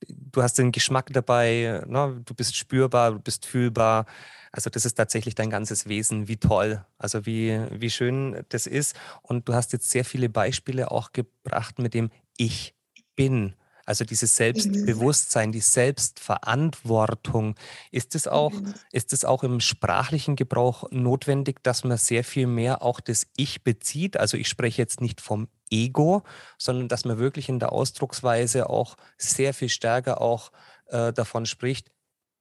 du 0.07 0.41
hast 0.41 0.57
den 0.57 0.71
Geschmack 0.71 1.11
dabei, 1.11 1.83
ne, 1.85 2.21
du 2.23 2.33
bist 2.33 2.55
spürbar, 2.55 3.11
du 3.11 3.19
bist 3.19 3.45
fühlbar. 3.45 4.05
Also 4.51 4.69
das 4.69 4.85
ist 4.85 4.95
tatsächlich 4.95 5.35
dein 5.35 5.49
ganzes 5.49 5.87
Wesen, 5.87 6.27
wie 6.27 6.37
toll, 6.37 6.85
also 6.97 7.25
wie, 7.25 7.59
wie 7.71 7.89
schön 7.89 8.43
das 8.49 8.67
ist. 8.67 8.95
Und 9.21 9.47
du 9.47 9.53
hast 9.53 9.71
jetzt 9.71 9.89
sehr 9.89 10.03
viele 10.03 10.29
Beispiele 10.29 10.91
auch 10.91 11.13
gebracht 11.13 11.79
mit 11.79 11.93
dem 11.93 12.11
Ich 12.37 12.75
bin. 13.15 13.55
Also 13.85 14.05
dieses. 14.05 14.35
Selbstbewusstsein, 14.35 15.51
die 15.51 15.59
Selbstverantwortung. 15.59 17.55
Ist 17.91 18.15
es 18.15 18.27
auch, 18.27 18.51
mhm. 18.51 18.73
ist 18.91 19.13
es 19.13 19.25
auch 19.25 19.43
im 19.43 19.59
sprachlichen 19.59 20.35
Gebrauch 20.35 20.89
notwendig, 20.91 21.61
dass 21.63 21.83
man 21.83 21.97
sehr 21.97 22.23
viel 22.23 22.47
mehr 22.47 22.81
auch 22.81 22.99
das 22.99 23.27
Ich 23.35 23.63
bezieht? 23.63 24.17
Also 24.17 24.37
ich 24.37 24.47
spreche 24.47 24.81
jetzt 24.81 25.01
nicht 25.01 25.21
vom 25.21 25.47
Ego, 25.69 26.23
sondern 26.57 26.87
dass 26.87 27.05
man 27.05 27.17
wirklich 27.17 27.49
in 27.49 27.59
der 27.59 27.71
Ausdrucksweise 27.71 28.69
auch 28.69 28.95
sehr 29.17 29.53
viel 29.53 29.69
stärker 29.69 30.21
auch 30.21 30.51
äh, 30.87 31.13
davon 31.13 31.45
spricht, 31.45 31.89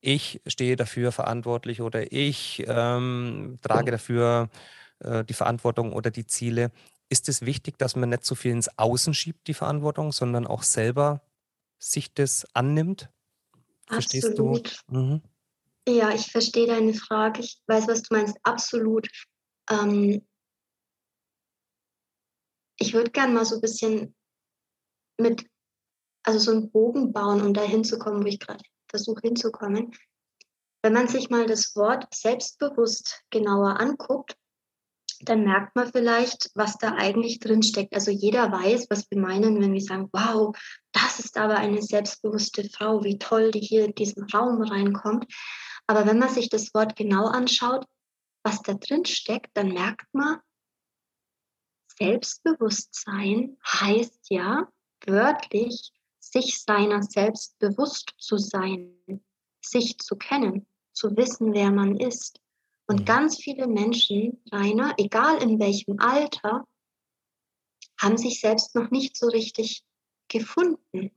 ich 0.01 0.41
stehe 0.47 0.77
dafür 0.77 1.13
verantwortlich 1.13 1.83
oder 1.83 2.13
ich 2.13 2.65
ähm, 2.67 3.59
trage 3.63 3.91
dafür 3.91 4.49
äh, 5.01 5.25
die 5.25 5.35
Verantwortung 5.35 5.93
oder 5.93 6.11
die 6.11 6.27
Ziele. 6.27 6.73
Ist 7.09 7.29
es 7.29 7.43
wichtig, 7.43 7.79
dass 7.79 7.97
man 7.97 8.09
nicht 8.09 8.25
so 8.25 8.35
viel 8.35 8.53
ins 8.53 8.79
Außen 8.79 9.15
schiebt, 9.15 9.47
die 9.47 9.55
Verantwortung, 9.55 10.13
sondern 10.13 10.47
auch 10.47 10.63
selber 10.63 11.23
sich 11.79 12.15
das 12.15 12.47
annimmt? 12.55 13.11
Verstehst 13.87 14.29
Absolut. 14.29 14.83
du? 14.89 14.97
Mhm. 14.97 15.23
Ja, 15.89 16.11
ich 16.15 16.31
verstehe 16.31 16.67
deine 16.67 16.95
Frage. 16.95 17.41
Ich 17.41 17.61
weiß, 17.67 17.89
was 17.89 18.03
du 18.03 18.15
meinst. 18.15 18.37
Absolut. 18.45 19.09
Ähm, 19.69 20.27
ich 22.79 22.95
würde 22.95 23.11
gerne 23.11 23.35
mal 23.35 23.45
so 23.45 23.57
ein 23.57 23.61
bisschen 23.61 24.15
mit, 25.19 25.47
also 26.23 26.39
so 26.39 26.51
einen 26.53 26.71
Bogen 26.71 27.13
bauen, 27.13 27.43
um 27.43 27.53
da 27.53 27.63
hinzukommen, 27.63 28.23
wo 28.23 28.27
ich 28.27 28.39
gerade 28.39 28.63
versuche 28.91 29.23
hinzukommen. 29.23 29.93
Wenn 30.83 30.93
man 30.93 31.09
sich 31.09 31.31
mal 31.31 31.47
das 31.47 31.75
Wort 31.77 32.07
selbstbewusst 32.15 33.23
genauer 33.31 33.81
anguckt, 33.81 34.37
dann 35.23 35.45
merkt 35.45 35.77
man 35.77 35.93
vielleicht, 35.93 36.51
was 36.55 36.79
da 36.79 36.95
eigentlich 36.95 37.41
drin 37.41 37.63
steckt. 37.63 37.95
Also 37.95 38.11
jeder 38.11 38.51
weiß, 38.51 38.87
was 38.89 39.11
wir 39.11 39.21
meinen, 39.21 39.61
wenn 39.61 39.75
wir 39.75 39.81
sagen, 39.81 40.09
wow, 40.13 40.57
das 40.93 41.19
ist 41.19 41.37
aber 41.37 41.57
eine 41.57 41.83
selbstbewusste 41.83 42.69
Frau, 42.71 43.05
wie 43.05 43.19
toll 43.19 43.51
die 43.51 43.61
hier 43.61 43.85
in 43.85 43.95
diesen 43.95 44.25
Raum 44.31 44.63
reinkommt. 44.63 45.27
Aber 45.87 46.07
wenn 46.07 46.19
man 46.19 46.31
sich 46.31 46.49
das 46.49 46.73
Wort 46.73 46.97
genau 46.97 47.27
anschaut, 47.27 47.85
was 48.43 48.63
da 48.63 48.75
drin 48.75 49.05
steckt, 49.05 49.51
dann 49.55 49.73
merkt 49.73 50.07
man, 50.13 50.39
Selbstbewusstsein 51.99 53.59
heißt 53.67 54.31
ja 54.31 54.69
wörtlich, 55.05 55.93
sich 56.21 56.63
seiner 56.63 57.03
selbst 57.03 57.59
bewusst 57.59 58.13
zu 58.19 58.37
sein, 58.37 58.93
sich 59.61 59.99
zu 59.99 60.17
kennen, 60.17 60.67
zu 60.93 61.17
wissen, 61.17 61.53
wer 61.55 61.71
man 61.71 61.97
ist. 61.97 62.41
Und 62.87 63.01
mhm. 63.01 63.05
ganz 63.07 63.37
viele 63.39 63.67
Menschen, 63.67 64.43
Rainer, 64.53 64.95
egal 64.99 65.43
in 65.43 65.59
welchem 65.59 65.99
Alter, 65.99 66.65
haben 67.99 68.17
sich 68.17 68.41
selbst 68.41 68.75
noch 68.75 68.91
nicht 68.91 69.17
so 69.17 69.27
richtig 69.29 69.83
gefunden. 70.29 71.11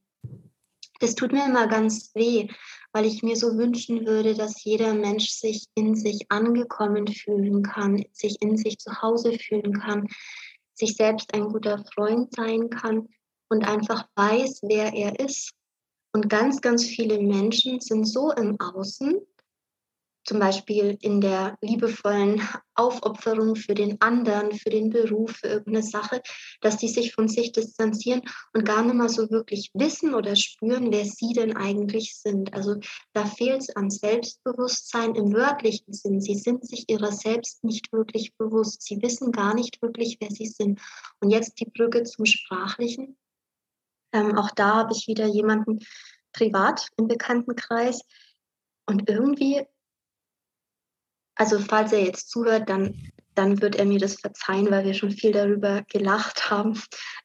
Das 1.00 1.16
tut 1.16 1.32
mir 1.32 1.46
immer 1.46 1.68
ganz 1.68 2.14
weh, 2.16 2.48
weil 2.94 3.06
ich 3.06 3.24
mir 3.24 3.36
so 3.36 3.58
wünschen 3.58 4.06
würde, 4.06 4.36
dass 4.36 4.64
jeder 4.64 4.94
Mensch 4.94 5.30
sich 5.30 5.68
in 5.76 5.96
sich 5.96 6.26
angekommen 6.30 7.08
fühlen 7.08 7.64
kann, 7.64 8.06
sich 8.12 8.42
in 8.42 8.58
sich 8.58 8.78
zu 8.80 9.02
Hause 9.02 9.38
fühlen 9.38 9.80
kann, 9.80 10.08
sich 10.74 10.96
selbst 10.96 11.34
ein 11.34 11.50
guter 11.50 11.84
Freund 11.94 12.34
sein 12.34 12.70
kann 12.70 13.10
und 13.54 13.66
einfach 13.68 14.08
weiß, 14.16 14.62
wer 14.64 14.94
er 14.94 15.20
ist. 15.20 15.52
Und 16.12 16.30
ganz, 16.30 16.62
ganz 16.62 16.86
viele 16.86 17.20
Menschen 17.20 17.80
sind 17.80 18.06
so 18.06 18.32
im 18.32 18.60
Außen, 18.60 19.22
zum 20.26 20.40
Beispiel 20.40 20.98
in 21.02 21.20
der 21.20 21.58
liebevollen 21.62 22.42
Aufopferung 22.76 23.56
für 23.56 23.74
den 23.74 24.00
anderen, 24.02 24.54
für 24.54 24.70
den 24.70 24.90
Beruf, 24.90 25.32
für 25.32 25.48
irgendeine 25.48 25.84
Sache, 25.84 26.22
dass 26.62 26.78
die 26.78 26.88
sich 26.88 27.14
von 27.14 27.28
sich 27.28 27.52
distanzieren 27.52 28.22
und 28.54 28.66
gar 28.66 28.84
nicht 28.84 28.96
mal 28.96 29.10
so 29.10 29.30
wirklich 29.30 29.70
wissen 29.74 30.14
oder 30.14 30.36
spüren, 30.36 30.92
wer 30.92 31.06
sie 31.06 31.34
denn 31.34 31.56
eigentlich 31.58 32.16
sind. 32.16 32.54
Also 32.54 32.76
da 33.14 33.26
fehlt 33.26 33.62
es 33.62 33.76
an 33.76 33.90
Selbstbewusstsein 33.90 35.16
im 35.16 35.34
wörtlichen 35.34 35.94
Sinn. 35.94 36.22
Sie 36.22 36.36
sind 36.36 36.66
sich 36.66 36.90
ihrer 36.90 37.12
selbst 37.12 37.64
nicht 37.64 37.92
wirklich 37.92 38.36
bewusst. 38.38 38.82
Sie 38.82 39.02
wissen 39.02 39.32
gar 39.32 39.54
nicht 39.54 39.82
wirklich, 39.82 40.18
wer 40.20 40.32
sie 40.32 40.48
sind. 40.48 40.80
Und 41.20 41.32
jetzt 41.32 41.60
die 41.60 41.70
Brücke 41.70 42.04
zum 42.04 42.26
Sprachlichen. 42.26 43.18
Ähm, 44.14 44.38
auch 44.38 44.52
da 44.52 44.76
habe 44.76 44.94
ich 44.94 45.08
wieder 45.08 45.26
jemanden 45.26 45.80
privat 46.32 46.88
im 46.98 47.08
Bekanntenkreis. 47.08 48.02
Und 48.86 49.10
irgendwie 49.10 49.66
also 51.36 51.60
falls 51.60 51.92
er 51.92 52.04
jetzt 52.04 52.30
zuhört, 52.30 52.70
dann, 52.70 53.12
dann 53.36 53.62
wird 53.62 53.76
er 53.76 53.86
mir 53.86 54.00
das 54.00 54.20
verzeihen, 54.20 54.70
weil 54.70 54.86
wir 54.86 54.94
schon 54.94 55.12
viel 55.12 55.32
darüber 55.32 55.84
gelacht 55.90 56.50
haben. 56.52 56.82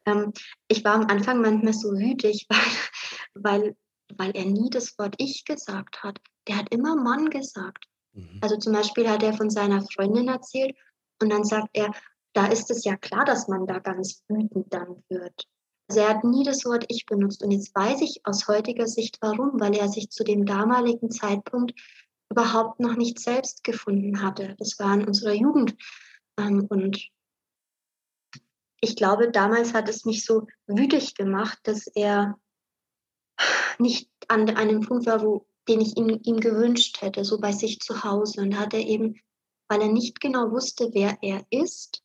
Ähm, 0.07 0.33
ich 0.69 0.85
war 0.85 0.95
am 0.95 1.07
Anfang 1.07 1.41
manchmal 1.41 1.75
so 1.75 1.91
wütig, 1.91 2.47
weil, 3.35 3.35
weil, 3.35 3.77
weil 4.17 4.31
er 4.33 4.47
nie 4.47 4.71
das 4.71 4.99
Wort 4.99 5.15
Ich 5.19 5.45
gesagt 5.45 6.03
hat. 6.03 6.19
Der 6.47 6.57
hat 6.57 6.73
immer 6.73 6.97
Mann 6.97 7.29
gesagt. 7.31 7.85
Mhm. 8.13 8.39
Also 8.41 8.57
zum 8.57 8.73
Beispiel 8.73 9.09
hat 9.09 9.23
er 9.23 9.35
von 9.35 9.51
seiner 9.51 9.83
Freundin 9.83 10.29
erzählt 10.29 10.75
und 11.21 11.31
dann 11.31 11.45
sagt 11.45 11.69
er, 11.75 11.93
da 12.33 12.47
ist 12.47 12.71
es 12.71 12.85
ja 12.85 12.97
klar, 12.97 13.25
dass 13.25 13.49
man 13.49 13.67
da 13.67 13.79
ganz 13.79 14.23
wütend 14.29 14.73
dann 14.73 15.03
wird. 15.09 15.47
Also 15.89 16.01
er 16.01 16.11
hat 16.11 16.25
nie 16.25 16.45
das 16.45 16.65
Wort 16.67 16.85
Ich 16.89 17.07
benutzt. 17.07 17.43
Und 17.43 17.51
jetzt 17.51 17.75
weiß 17.75 18.03
ich 18.03 18.21
aus 18.25 18.47
heutiger 18.47 18.87
Sicht 18.87 19.19
warum, 19.21 19.59
weil 19.59 19.75
er 19.75 19.89
sich 19.89 20.11
zu 20.11 20.23
dem 20.23 20.45
damaligen 20.45 21.11
Zeitpunkt 21.11 21.73
überhaupt 22.31 22.79
noch 22.79 22.95
nicht 22.95 23.19
selbst 23.19 23.65
gefunden 23.65 24.23
hatte. 24.23 24.55
Das 24.59 24.79
war 24.79 24.93
in 24.95 25.07
unserer 25.07 25.33
Jugend. 25.33 25.75
Ähm, 26.39 26.67
und 26.69 27.09
ich 28.81 28.97
glaube, 28.97 29.31
damals 29.31 29.73
hat 29.73 29.89
es 29.89 30.05
mich 30.05 30.25
so 30.25 30.47
wütig 30.67 31.15
gemacht, 31.15 31.59
dass 31.63 31.87
er 31.87 32.39
nicht 33.79 34.11
an 34.29 34.49
einem 34.51 34.83
Punkt 34.83 35.07
war, 35.07 35.23
wo, 35.23 35.47
den 35.69 35.81
ich 35.81 35.97
ihm, 35.97 36.21
ihm 36.23 36.41
gewünscht 36.41 37.01
hätte, 37.01 37.25
so 37.25 37.41
bei 37.41 37.53
sich 37.53 37.81
zu 37.81 38.05
Hause. 38.05 38.43
Und 38.43 38.59
hat 38.59 38.75
er 38.75 38.81
eben, 38.81 39.21
weil 39.69 39.81
er 39.81 39.89
nicht 39.89 40.21
genau 40.21 40.51
wusste, 40.51 40.91
wer 40.93 41.17
er 41.23 41.47
ist, 41.51 42.03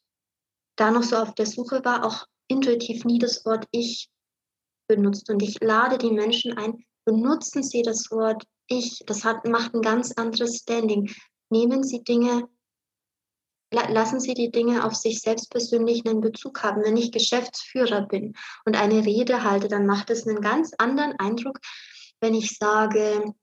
da 0.78 0.89
noch 0.89 1.04
so 1.04 1.17
auf 1.17 1.36
der 1.36 1.46
Suche 1.46 1.84
war, 1.84 2.06
auch 2.06 2.28
intuitiv 2.48 3.06
nie 3.06 3.20
das 3.20 3.46
Wort 3.46 3.66
Ich 3.72 4.10
benutzt. 4.88 5.30
Und 5.30 5.42
ich 5.42 5.60
lade 5.62 5.98
die 5.98 6.12
Menschen 6.12 6.58
ein, 6.58 6.86
benutzen 7.06 7.64
Sie 7.64 7.82
das 7.82 8.12
Wort 8.12 8.44
ich, 8.68 9.04
das 9.06 9.24
hat, 9.24 9.46
macht 9.46 9.74
ein 9.74 9.82
ganz 9.82 10.14
anderes 10.14 10.58
Standing. 10.58 11.14
Nehmen 11.50 11.84
Sie 11.84 12.04
Dinge, 12.04 12.48
lassen 13.72 14.20
Sie 14.20 14.34
die 14.34 14.52
Dinge 14.52 14.86
auf 14.86 14.96
sich 14.96 15.20
selbst 15.22 15.50
persönlich 15.50 16.06
einen 16.06 16.22
Bezug 16.22 16.64
haben. 16.64 16.84
Wenn 16.84 16.98
ich 16.98 17.12
Geschäftsführer 17.12 18.02
bin 18.02 18.34
und 18.66 18.76
eine 18.76 19.06
Rede 19.06 19.44
halte, 19.44 19.68
dann 19.68 19.86
macht 19.86 20.10
es 20.10 20.28
einen 20.28 20.42
ganz 20.42 20.72
anderen 20.78 21.14
Eindruck, 21.20 21.60
wenn 22.22 22.34
ich 22.34 22.58
sage, 22.58 23.34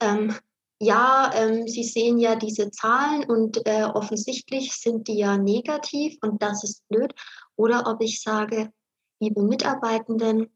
ähm, 0.00 0.34
ja, 0.80 1.32
ähm, 1.34 1.66
Sie 1.66 1.82
sehen 1.82 2.18
ja 2.18 2.36
diese 2.36 2.70
Zahlen 2.70 3.24
und 3.24 3.66
äh, 3.66 3.84
offensichtlich 3.84 4.72
sind 4.74 5.08
die 5.08 5.18
ja 5.18 5.36
negativ 5.36 6.16
und 6.22 6.42
das 6.42 6.62
ist 6.62 6.86
blöd. 6.88 7.12
Oder 7.58 7.88
ob 7.88 8.00
ich 8.00 8.22
sage, 8.22 8.72
liebe 9.20 9.42
Mitarbeitenden, 9.42 10.48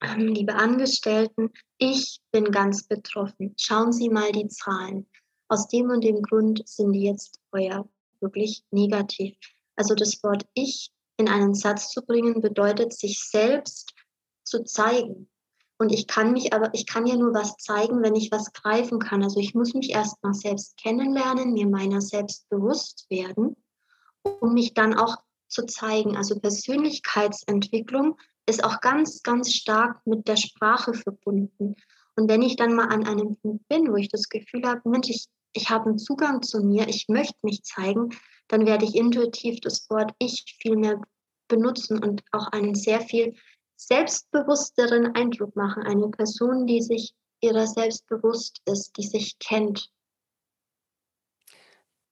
liebe 0.16 0.54
Angestellten, 0.54 1.50
ich 1.78 2.20
bin 2.30 2.52
ganz 2.52 2.86
betroffen. 2.86 3.54
Schauen 3.56 3.92
Sie 3.92 4.10
mal 4.10 4.30
die 4.30 4.48
Zahlen. 4.48 5.08
Aus 5.48 5.68
dem 5.68 5.88
und 5.88 6.04
dem 6.04 6.22
Grund 6.22 6.66
sind 6.68 6.92
die 6.92 7.04
jetzt 7.04 7.40
heuer 7.52 7.88
wirklich 8.20 8.62
negativ. 8.70 9.36
Also 9.74 9.94
das 9.94 10.22
Wort 10.22 10.46
ich 10.54 10.92
in 11.16 11.28
einen 11.28 11.54
Satz 11.54 11.90
zu 11.90 12.02
bringen, 12.02 12.42
bedeutet, 12.42 12.92
sich 12.92 13.22
selbst 13.24 13.94
zu 14.44 14.64
zeigen. 14.64 15.30
Und 15.78 15.92
ich 15.92 16.06
kann 16.06 16.32
mich 16.32 16.52
aber, 16.52 16.72
ich 16.74 16.86
kann 16.86 17.06
ja 17.06 17.16
nur 17.16 17.32
was 17.34 17.56
zeigen, 17.56 18.02
wenn 18.02 18.14
ich 18.14 18.30
was 18.30 18.52
greifen 18.52 18.98
kann. 18.98 19.22
Also 19.22 19.40
ich 19.40 19.54
muss 19.54 19.72
mich 19.72 19.90
erst 19.90 20.22
mal 20.22 20.34
selbst 20.34 20.76
kennenlernen, 20.76 21.54
mir 21.54 21.66
meiner 21.66 22.02
selbst 22.02 22.48
bewusst 22.50 23.06
werden, 23.08 23.56
um 24.22 24.52
mich 24.52 24.74
dann 24.74 24.94
auch 24.94 25.16
zu 25.52 25.66
zeigen. 25.66 26.16
Also 26.16 26.38
Persönlichkeitsentwicklung 26.38 28.16
ist 28.46 28.64
auch 28.64 28.80
ganz, 28.80 29.22
ganz 29.22 29.52
stark 29.52 30.04
mit 30.06 30.26
der 30.26 30.36
Sprache 30.36 30.94
verbunden. 30.94 31.76
Und 32.16 32.28
wenn 32.28 32.42
ich 32.42 32.56
dann 32.56 32.74
mal 32.74 32.88
an 32.88 33.06
einem 33.06 33.36
Punkt 33.36 33.66
bin, 33.68 33.90
wo 33.90 33.96
ich 33.96 34.08
das 34.08 34.28
Gefühl 34.28 34.66
habe, 34.66 34.88
Mensch, 34.88 35.08
ich, 35.08 35.26
ich 35.52 35.70
habe 35.70 35.90
einen 35.90 35.98
Zugang 35.98 36.42
zu 36.42 36.62
mir, 36.62 36.88
ich 36.88 37.08
möchte 37.08 37.38
mich 37.42 37.62
zeigen, 37.62 38.10
dann 38.48 38.66
werde 38.66 38.84
ich 38.84 38.96
intuitiv 38.96 39.60
das 39.60 39.88
Wort 39.88 40.12
ich 40.18 40.44
viel 40.60 40.76
mehr 40.76 41.00
benutzen 41.48 42.02
und 42.02 42.22
auch 42.32 42.48
einen 42.48 42.74
sehr 42.74 43.00
viel 43.00 43.34
selbstbewussteren 43.76 45.14
Eindruck 45.14 45.56
machen. 45.56 45.84
Eine 45.84 46.08
Person, 46.08 46.66
die 46.66 46.82
sich 46.82 47.14
ihrer 47.40 47.66
selbst 47.66 48.06
bewusst 48.06 48.60
ist, 48.64 48.96
die 48.96 49.06
sich 49.06 49.38
kennt. 49.38 49.90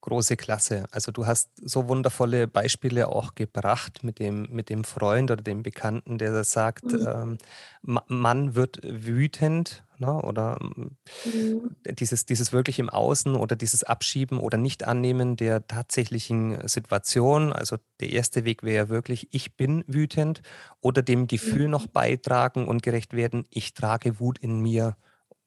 Große 0.02 0.36
Klasse. 0.36 0.84
Also 0.90 1.12
du 1.12 1.26
hast 1.26 1.50
so 1.56 1.88
wundervolle 1.88 2.48
Beispiele 2.48 3.08
auch 3.08 3.34
gebracht 3.34 4.02
mit 4.02 4.18
dem, 4.18 4.48
mit 4.50 4.70
dem 4.70 4.84
Freund 4.84 5.30
oder 5.30 5.42
dem 5.42 5.62
Bekannten, 5.62 6.16
der 6.16 6.42
sagt, 6.44 6.84
mhm. 6.84 7.38
ähm, 7.84 8.02
man 8.08 8.54
wird 8.54 8.80
wütend 8.82 9.84
ne? 10.00 10.20
oder 10.22 10.58
mhm. 10.60 10.96
dieses, 11.84 12.26
dieses 12.26 12.52
wirklich 12.52 12.78
im 12.78 12.88
Außen 12.88 13.36
oder 13.36 13.56
dieses 13.56 13.84
Abschieben 13.84 14.38
oder 14.38 14.58
Nicht-Annehmen 14.58 15.36
der 15.36 15.66
tatsächlichen 15.66 16.66
Situation. 16.66 17.52
Also 17.52 17.76
der 18.00 18.10
erste 18.10 18.44
Weg 18.44 18.62
wäre 18.62 18.88
wirklich, 18.88 19.28
ich 19.32 19.56
bin 19.56 19.84
wütend 19.86 20.42
oder 20.80 21.02
dem 21.02 21.26
Gefühl 21.26 21.66
mhm. 21.66 21.70
noch 21.70 21.86
beitragen 21.86 22.66
und 22.66 22.82
gerecht 22.82 23.14
werden, 23.14 23.44
ich 23.50 23.74
trage 23.74 24.18
Wut 24.18 24.38
in 24.38 24.60
mir 24.60 24.96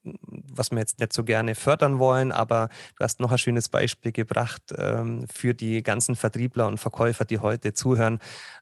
was 0.03 0.71
wir 0.71 0.79
jetzt 0.79 0.99
nicht 0.99 1.13
so 1.13 1.23
gerne 1.23 1.55
fördern 1.55 1.99
wollen, 1.99 2.31
aber 2.31 2.69
du 2.97 3.03
hast 3.03 3.19
noch 3.19 3.31
ein 3.31 3.37
schönes 3.37 3.69
Beispiel 3.69 4.11
gebracht 4.11 4.73
ähm, 4.77 5.25
für 5.31 5.53
die 5.53 5.81
ganzen 5.83 6.15
Vertriebler 6.15 6.67
und 6.67 6.77
Verkäufer, 6.77 7.25
die 7.25 7.39
heute 7.39 7.73
zuhören. 7.73 8.19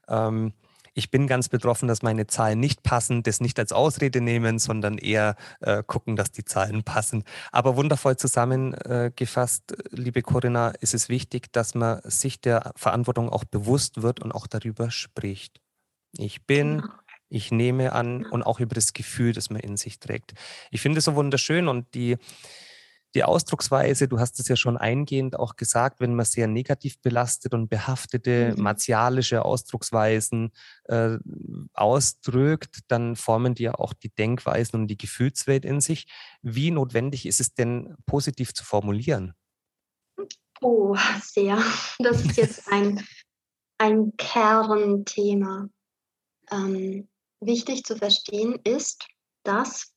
Ähm, 0.08 0.52
ich 0.94 1.10
bin 1.10 1.26
ganz 1.26 1.48
betroffen, 1.48 1.88
dass 1.88 2.02
meine 2.02 2.26
Zahlen 2.26 2.60
nicht 2.60 2.82
passen, 2.82 3.22
das 3.22 3.40
nicht 3.40 3.58
als 3.58 3.72
Ausrede 3.72 4.20
nehmen, 4.20 4.58
sondern 4.58 4.98
eher 4.98 5.36
äh, 5.60 5.82
gucken, 5.82 6.16
dass 6.16 6.32
die 6.32 6.44
Zahlen 6.44 6.82
passen. 6.84 7.24
Aber 7.50 7.76
wundervoll 7.76 8.16
zusammengefasst, 8.16 9.74
liebe 9.90 10.22
Corinna, 10.22 10.68
ist 10.80 10.94
es 10.94 11.08
wichtig, 11.08 11.52
dass 11.52 11.74
man 11.74 12.00
sich 12.04 12.40
der 12.40 12.72
Verantwortung 12.76 13.30
auch 13.30 13.44
bewusst 13.44 14.02
wird 14.02 14.20
und 14.20 14.32
auch 14.32 14.46
darüber 14.46 14.90
spricht. 14.90 15.60
Ich 16.18 16.46
bin 16.46 16.82
genau 16.82 16.92
ich 17.32 17.50
nehme 17.50 17.92
an 17.92 18.26
und 18.26 18.42
auch 18.42 18.60
über 18.60 18.74
das 18.74 18.92
Gefühl, 18.92 19.32
das 19.32 19.50
man 19.50 19.60
in 19.60 19.76
sich 19.76 19.98
trägt. 19.98 20.34
Ich 20.70 20.80
finde 20.80 20.98
es 20.98 21.06
so 21.06 21.14
wunderschön 21.14 21.66
und 21.66 21.94
die, 21.94 22.18
die 23.14 23.24
Ausdrucksweise, 23.24 24.06
du 24.06 24.20
hast 24.20 24.38
es 24.38 24.48
ja 24.48 24.56
schon 24.56 24.76
eingehend 24.76 25.38
auch 25.38 25.56
gesagt, 25.56 26.00
wenn 26.00 26.14
man 26.14 26.26
sehr 26.26 26.46
negativ 26.46 27.00
belastet 27.00 27.54
und 27.54 27.68
behaftete 27.68 28.54
mhm. 28.54 28.62
martialische 28.62 29.44
Ausdrucksweisen 29.44 30.52
äh, 30.84 31.16
ausdrückt, 31.72 32.80
dann 32.88 33.16
formen 33.16 33.54
die 33.54 33.64
ja 33.64 33.74
auch 33.74 33.94
die 33.94 34.10
Denkweisen 34.10 34.80
und 34.80 34.88
die 34.88 34.98
Gefühlswelt 34.98 35.64
in 35.64 35.80
sich. 35.80 36.06
Wie 36.42 36.70
notwendig 36.70 37.24
ist 37.24 37.40
es 37.40 37.54
denn, 37.54 37.94
positiv 38.04 38.52
zu 38.52 38.64
formulieren? 38.64 39.34
Oh, 40.60 40.96
sehr. 41.22 41.58
Das 41.98 42.24
ist 42.24 42.36
jetzt 42.36 42.70
ein, 42.70 43.02
ein 43.78 44.12
Kernthema. 44.16 45.68
Ähm, 46.50 47.08
wichtig 47.46 47.84
zu 47.84 47.96
verstehen 47.96 48.58
ist, 48.64 49.06
dass 49.44 49.92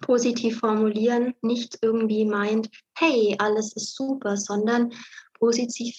positiv 0.00 0.60
formulieren 0.60 1.34
nicht 1.42 1.78
irgendwie 1.82 2.24
meint, 2.24 2.70
hey, 2.96 3.36
alles 3.38 3.74
ist 3.74 3.94
super, 3.94 4.36
sondern 4.36 4.92
positiv 5.38 5.98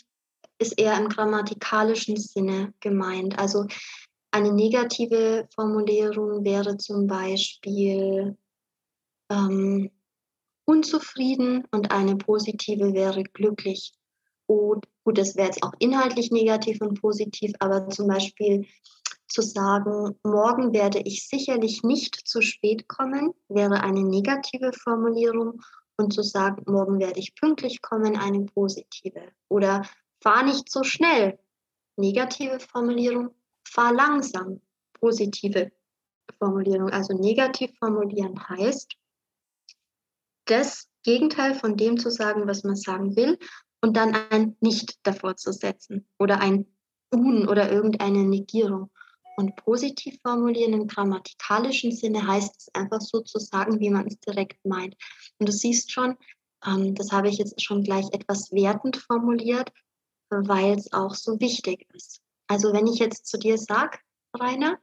ist 0.58 0.80
eher 0.80 0.98
im 0.98 1.10
grammatikalischen 1.10 2.18
Sinne 2.18 2.74
gemeint. 2.80 3.38
Also 3.38 3.68
eine 4.32 4.54
negative 4.54 5.48
Formulierung 5.54 6.44
wäre 6.44 6.78
zum 6.78 7.08
Beispiel 7.08 8.38
ähm, 9.30 9.92
unzufrieden 10.66 11.66
und 11.72 11.92
eine 11.92 12.16
positive 12.16 12.94
wäre 12.94 13.24
glücklich. 13.24 13.94
Und 14.46 14.86
gut, 15.04 15.18
das 15.18 15.36
wäre 15.36 15.48
jetzt 15.48 15.64
auch 15.64 15.74
inhaltlich 15.80 16.32
negativ 16.32 16.80
und 16.82 17.00
positiv, 17.02 17.52
aber 17.60 17.90
zum 17.90 18.08
Beispiel 18.08 18.66
zu 19.32 19.42
sagen, 19.42 20.16
morgen 20.24 20.74
werde 20.74 21.00
ich 21.00 21.28
sicherlich 21.28 21.84
nicht 21.84 22.16
zu 22.28 22.42
spät 22.42 22.88
kommen, 22.88 23.34
wäre 23.48 23.82
eine 23.82 24.04
negative 24.04 24.72
Formulierung. 24.74 25.62
Und 25.98 26.14
zu 26.14 26.24
sagen, 26.24 26.64
morgen 26.66 27.00
werde 27.00 27.20
ich 27.20 27.36
pünktlich 27.36 27.82
kommen, 27.82 28.18
eine 28.18 28.46
positive. 28.46 29.32
Oder 29.50 29.84
fahr 30.20 30.44
nicht 30.44 30.72
so 30.72 30.84
schnell, 30.84 31.38
negative 31.96 32.60
Formulierung. 32.60 33.36
Fahr 33.68 33.94
langsam, 33.94 34.62
positive 34.94 35.72
Formulierung. 36.40 36.90
Also 36.90 37.14
negativ 37.14 37.72
formulieren 37.78 38.36
heißt, 38.50 38.96
das 40.46 40.90
Gegenteil 41.04 41.56
von 41.56 41.78
dem 41.78 41.98
zu 41.98 42.10
sagen, 42.10 42.48
was 42.48 42.64
man 42.64 42.76
sagen 42.76 43.16
will, 43.16 43.38
und 43.82 43.98
dann 43.98 44.16
ein 44.30 44.56
Nicht 44.60 45.00
davor 45.04 45.36
zu 45.36 45.52
setzen 45.52 46.08
oder 46.20 46.40
ein 46.40 46.66
Un 47.14 47.48
oder 47.48 47.72
irgendeine 47.72 48.24
Negierung. 48.24 48.90
Und 49.42 49.56
positiv 49.56 50.20
formulieren 50.22 50.74
im 50.74 50.86
grammatikalischen 50.86 51.92
Sinne 51.92 52.28
heißt 52.28 52.56
es 52.60 52.76
einfach 52.76 53.02
so 53.02 53.22
zu 53.22 53.40
sagen, 53.40 53.80
wie 53.80 53.90
man 53.90 54.06
es 54.06 54.20
direkt 54.20 54.64
meint. 54.64 54.96
Und 55.40 55.50
du 55.50 55.52
siehst 55.52 55.92
schon, 55.92 56.16
ähm, 56.64 56.94
das 56.94 57.12
habe 57.12 57.28
ich 57.28 57.40
jetzt 57.40 57.60
schon 57.60 57.84
gleich 57.84 58.06
etwas 58.12 58.52
wertend 58.52 58.98
formuliert, 58.98 59.74
weil 60.30 60.78
es 60.78 60.94
auch 60.94 61.16
so 61.16 61.40
wichtig 61.40 61.88
ist. 61.92 62.22
Also 62.46 62.72
wenn 62.72 62.86
ich 62.86 63.00
jetzt 63.00 63.26
zu 63.26 63.40
dir 63.40 63.58
sage, 63.58 63.98
Rainer, 64.38 64.78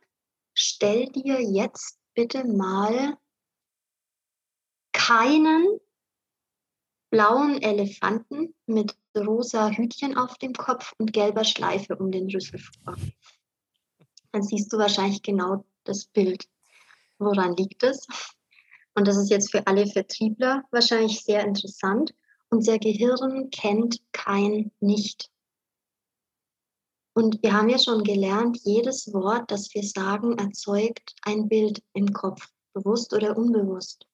stell 0.55 1.07
dir 1.07 1.41
jetzt 1.41 2.01
bitte 2.15 2.45
mal 2.45 3.17
keinen 4.93 5.79
blauen 7.11 7.63
Elefanten 7.63 8.57
mit 8.67 8.97
rosa 9.17 9.71
Hütchen 9.71 10.17
auf 10.17 10.37
dem 10.39 10.53
Kopf 10.53 10.95
und 10.99 11.13
gelber 11.13 11.45
Schleife 11.45 11.95
um 11.95 12.11
den 12.11 12.29
Rüssel 12.29 12.59
vor 12.59 12.97
dann 14.39 14.47
siehst 14.47 14.73
du 14.73 14.79
wahrscheinlich 14.79 15.23
genau 15.23 15.65
das 15.83 16.05
Bild. 16.05 16.49
Woran 17.19 17.57
liegt 17.57 17.83
es? 17.83 18.07
Und 18.95 19.09
das 19.09 19.17
ist 19.17 19.31
jetzt 19.31 19.51
für 19.51 19.67
alle 19.67 19.85
Vertriebler 19.89 20.63
wahrscheinlich 20.71 21.25
sehr 21.25 21.45
interessant. 21.45 22.15
Unser 22.49 22.79
Gehirn 22.79 23.51
kennt 23.51 24.01
kein 24.13 24.71
Nicht. 24.79 25.29
Und 27.15 27.43
wir 27.43 27.53
haben 27.53 27.69
ja 27.69 27.81
schon 27.81 28.05
gelernt, 28.05 28.61
jedes 28.63 29.13
Wort, 29.13 29.51
das 29.51 29.75
wir 29.75 29.83
sagen, 29.83 30.39
erzeugt 30.39 31.17
ein 31.23 31.49
Bild 31.49 31.83
im 31.95 32.13
Kopf, 32.13 32.47
bewusst 32.75 33.13
oder 33.13 33.37
unbewusst. 33.37 34.07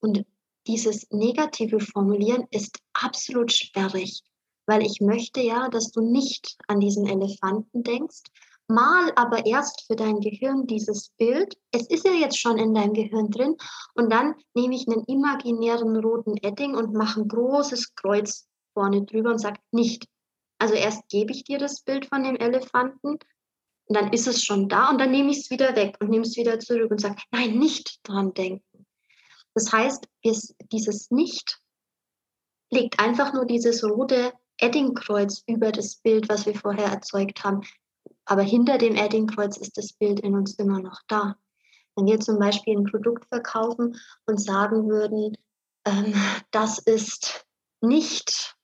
Und 0.00 0.26
dieses 0.66 1.08
negative 1.10 1.78
Formulieren 1.78 2.48
ist 2.50 2.80
absolut 2.94 3.52
sperrig, 3.52 4.24
weil 4.66 4.82
ich 4.84 5.00
möchte 5.00 5.40
ja, 5.40 5.68
dass 5.68 5.92
du 5.92 6.00
nicht 6.00 6.56
an 6.66 6.80
diesen 6.80 7.06
Elefanten 7.06 7.84
denkst, 7.84 8.22
mal 8.68 9.12
aber 9.16 9.46
erst 9.46 9.86
für 9.86 9.96
dein 9.96 10.20
Gehirn 10.20 10.66
dieses 10.66 11.10
Bild. 11.18 11.56
Es 11.72 11.88
ist 11.88 12.04
ja 12.04 12.12
jetzt 12.12 12.38
schon 12.38 12.58
in 12.58 12.74
deinem 12.74 12.94
Gehirn 12.94 13.30
drin. 13.30 13.56
Und 13.94 14.10
dann 14.10 14.34
nehme 14.54 14.74
ich 14.74 14.88
einen 14.88 15.04
imaginären 15.04 15.96
roten 15.96 16.36
Edding 16.38 16.74
und 16.74 16.94
mache 16.94 17.20
ein 17.20 17.28
großes 17.28 17.94
Kreuz 17.94 18.46
vorne 18.74 19.04
drüber 19.04 19.30
und 19.30 19.38
sage 19.38 19.60
nicht. 19.70 20.06
Also 20.58 20.74
erst 20.74 21.08
gebe 21.08 21.32
ich 21.32 21.44
dir 21.44 21.58
das 21.58 21.82
Bild 21.82 22.06
von 22.06 22.22
dem 22.22 22.36
Elefanten 22.36 23.18
und 23.86 23.96
dann 23.96 24.12
ist 24.12 24.28
es 24.28 24.44
schon 24.44 24.68
da 24.68 24.90
und 24.90 24.98
dann 25.00 25.10
nehme 25.10 25.30
ich 25.30 25.38
es 25.38 25.50
wieder 25.50 25.74
weg 25.74 25.96
und 26.00 26.08
nehme 26.08 26.22
es 26.22 26.36
wieder 26.36 26.58
zurück 26.60 26.90
und 26.90 27.00
sage, 27.00 27.16
nein, 27.30 27.58
nicht 27.58 27.98
dran 28.04 28.32
denken. 28.32 28.86
Das 29.54 29.72
heißt, 29.72 30.06
dieses 30.72 31.10
Nicht 31.10 31.58
legt 32.70 32.98
einfach 32.98 33.34
nur 33.34 33.44
dieses 33.44 33.84
rote 33.84 34.32
Eddingkreuz 34.58 35.42
über 35.46 35.72
das 35.72 35.96
Bild, 35.96 36.28
was 36.28 36.46
wir 36.46 36.54
vorher 36.54 36.86
erzeugt 36.86 37.44
haben. 37.44 37.62
Aber 38.24 38.42
hinter 38.42 38.78
dem 38.78 38.94
Eddingkreuz 38.94 39.56
ist 39.56 39.76
das 39.76 39.92
Bild 39.92 40.20
in 40.20 40.34
uns 40.34 40.54
immer 40.54 40.80
noch 40.80 41.00
da. 41.08 41.36
Wenn 41.96 42.06
wir 42.06 42.20
zum 42.20 42.38
Beispiel 42.38 42.78
ein 42.78 42.84
Produkt 42.84 43.26
verkaufen 43.26 43.98
und 44.26 44.40
sagen 44.40 44.88
würden, 44.88 45.36
ähm, 45.84 46.14
das 46.50 46.78
ist 46.78 47.44
nicht, 47.80 48.56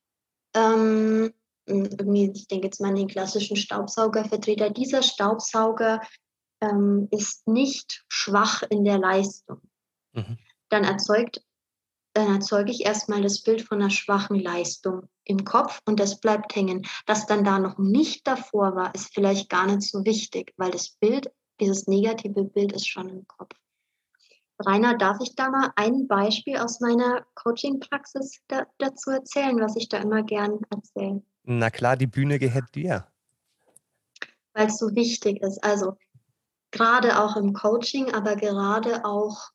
ähm, 0.55 1.33
irgendwie, 1.67 2.31
ich 2.35 2.49
denke 2.49 2.69
jetzt 2.69 2.81
mal 2.81 2.89
an 2.89 2.97
den 2.97 3.09
klassischen 3.09 3.57
Staubsaugervertreter, 3.57 4.71
dieser 4.71 5.03
Staubsauger 5.03 6.01
ähm, 6.61 7.09
ist 7.11 7.47
nicht 7.47 8.05
schwach 8.09 8.63
in 8.71 8.85
der 8.85 8.99
Leistung. 8.99 9.61
Mhm. 10.13 10.39
Dann 10.71 10.85
erzeugt 10.85 11.43
dann 12.19 12.35
erzeuge 12.35 12.71
ich 12.73 12.85
erstmal 12.85 13.23
das 13.23 13.43
Bild 13.43 13.63
von 13.63 13.81
einer 13.81 13.91
schwachen 13.91 14.39
Leistung 14.41 15.09
im 15.25 15.45
Kopf 15.45 15.81
und 15.87 16.01
das 16.01 16.21
bleibt 16.21 16.55
hängen. 16.57 16.87
Das 17.07 17.27
dann 17.27 17.45
da 17.45 17.59
noch 17.59 17.79
nicht 17.79 18.27
davor 18.27 18.75
war, 18.75 18.95
ist 18.95 19.15
vielleicht 19.15 19.49
gar 19.49 19.67
nicht 19.67 19.83
so 19.83 20.05
wichtig, 20.05 20.53
weil 20.57 20.71
das 20.71 20.91
Bild, 20.91 21.31
dieses 21.61 21.87
negative 21.87 22.45
Bild 22.45 22.73
ist 22.73 22.89
schon 22.89 23.09
im 23.09 23.27
Kopf. 23.27 23.55
Rainer, 24.67 24.99
darf 24.99 25.19
ich 25.23 25.37
da 25.37 25.51
mal 25.51 25.71
ein 25.77 26.09
Beispiel 26.09 26.57
aus 26.57 26.81
meiner 26.81 27.25
Coaching-Praxis 27.37 28.41
da, 28.49 28.67
dazu 28.79 29.11
erzählen, 29.11 29.61
was 29.61 29.77
ich 29.77 29.89
da 29.89 29.99
immer 29.99 30.25
gern 30.25 30.59
erzähle? 30.71 31.23
Na 31.45 31.71
klar, 31.71 31.97
die 31.97 32.09
Bühne 32.09 32.41
gehört 32.41 32.75
dir. 32.75 33.07
Weil 34.55 34.67
es 34.67 34.79
so 34.79 34.93
wichtig 34.97 35.41
ist. 35.43 35.63
Also 35.63 35.97
gerade 36.73 37.23
auch 37.23 37.37
im 37.37 37.53
Coaching, 37.53 38.13
aber 38.13 38.35
gerade 38.35 39.05
auch 39.05 39.51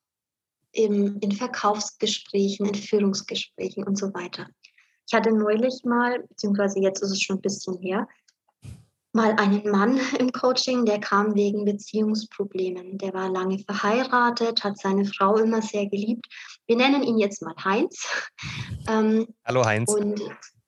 im, 0.74 1.20
in 1.20 1.32
Verkaufsgesprächen, 1.32 2.68
in 2.68 2.76
Führungsgesprächen 2.76 3.86
und 3.86 3.98
so 3.98 4.14
weiter. 4.14 4.48
Ich 5.08 5.14
hatte 5.14 5.32
neulich 5.32 5.84
mal, 5.84 6.24
beziehungsweise 6.28 6.80
jetzt 6.80 7.02
ist 7.02 7.12
es 7.12 7.22
schon 7.22 7.38
ein 7.38 7.42
bisschen 7.42 7.78
her, 7.80 8.08
mal 9.14 9.36
einen 9.38 9.70
Mann 9.70 10.00
im 10.20 10.32
Coaching, 10.32 10.86
der 10.86 11.00
kam 11.00 11.36
wegen 11.36 11.66
Beziehungsproblemen. 11.66 12.98
Der 12.98 13.14
war 13.14 13.30
lange 13.30 13.60
verheiratet, 13.60 14.64
hat 14.64 14.78
seine 14.78 15.06
Frau 15.06 15.38
immer 15.38 15.62
sehr 15.62 15.88
geliebt. 15.88 16.28
Wir 16.68 16.76
nennen 16.76 17.04
ihn 17.04 17.18
jetzt 17.18 17.42
mal 17.42 17.56
Heinz. 17.64 18.08
Ähm, 18.86 19.34
hallo 19.46 19.64
Heinz. 19.64 19.90
Und 19.94 20.20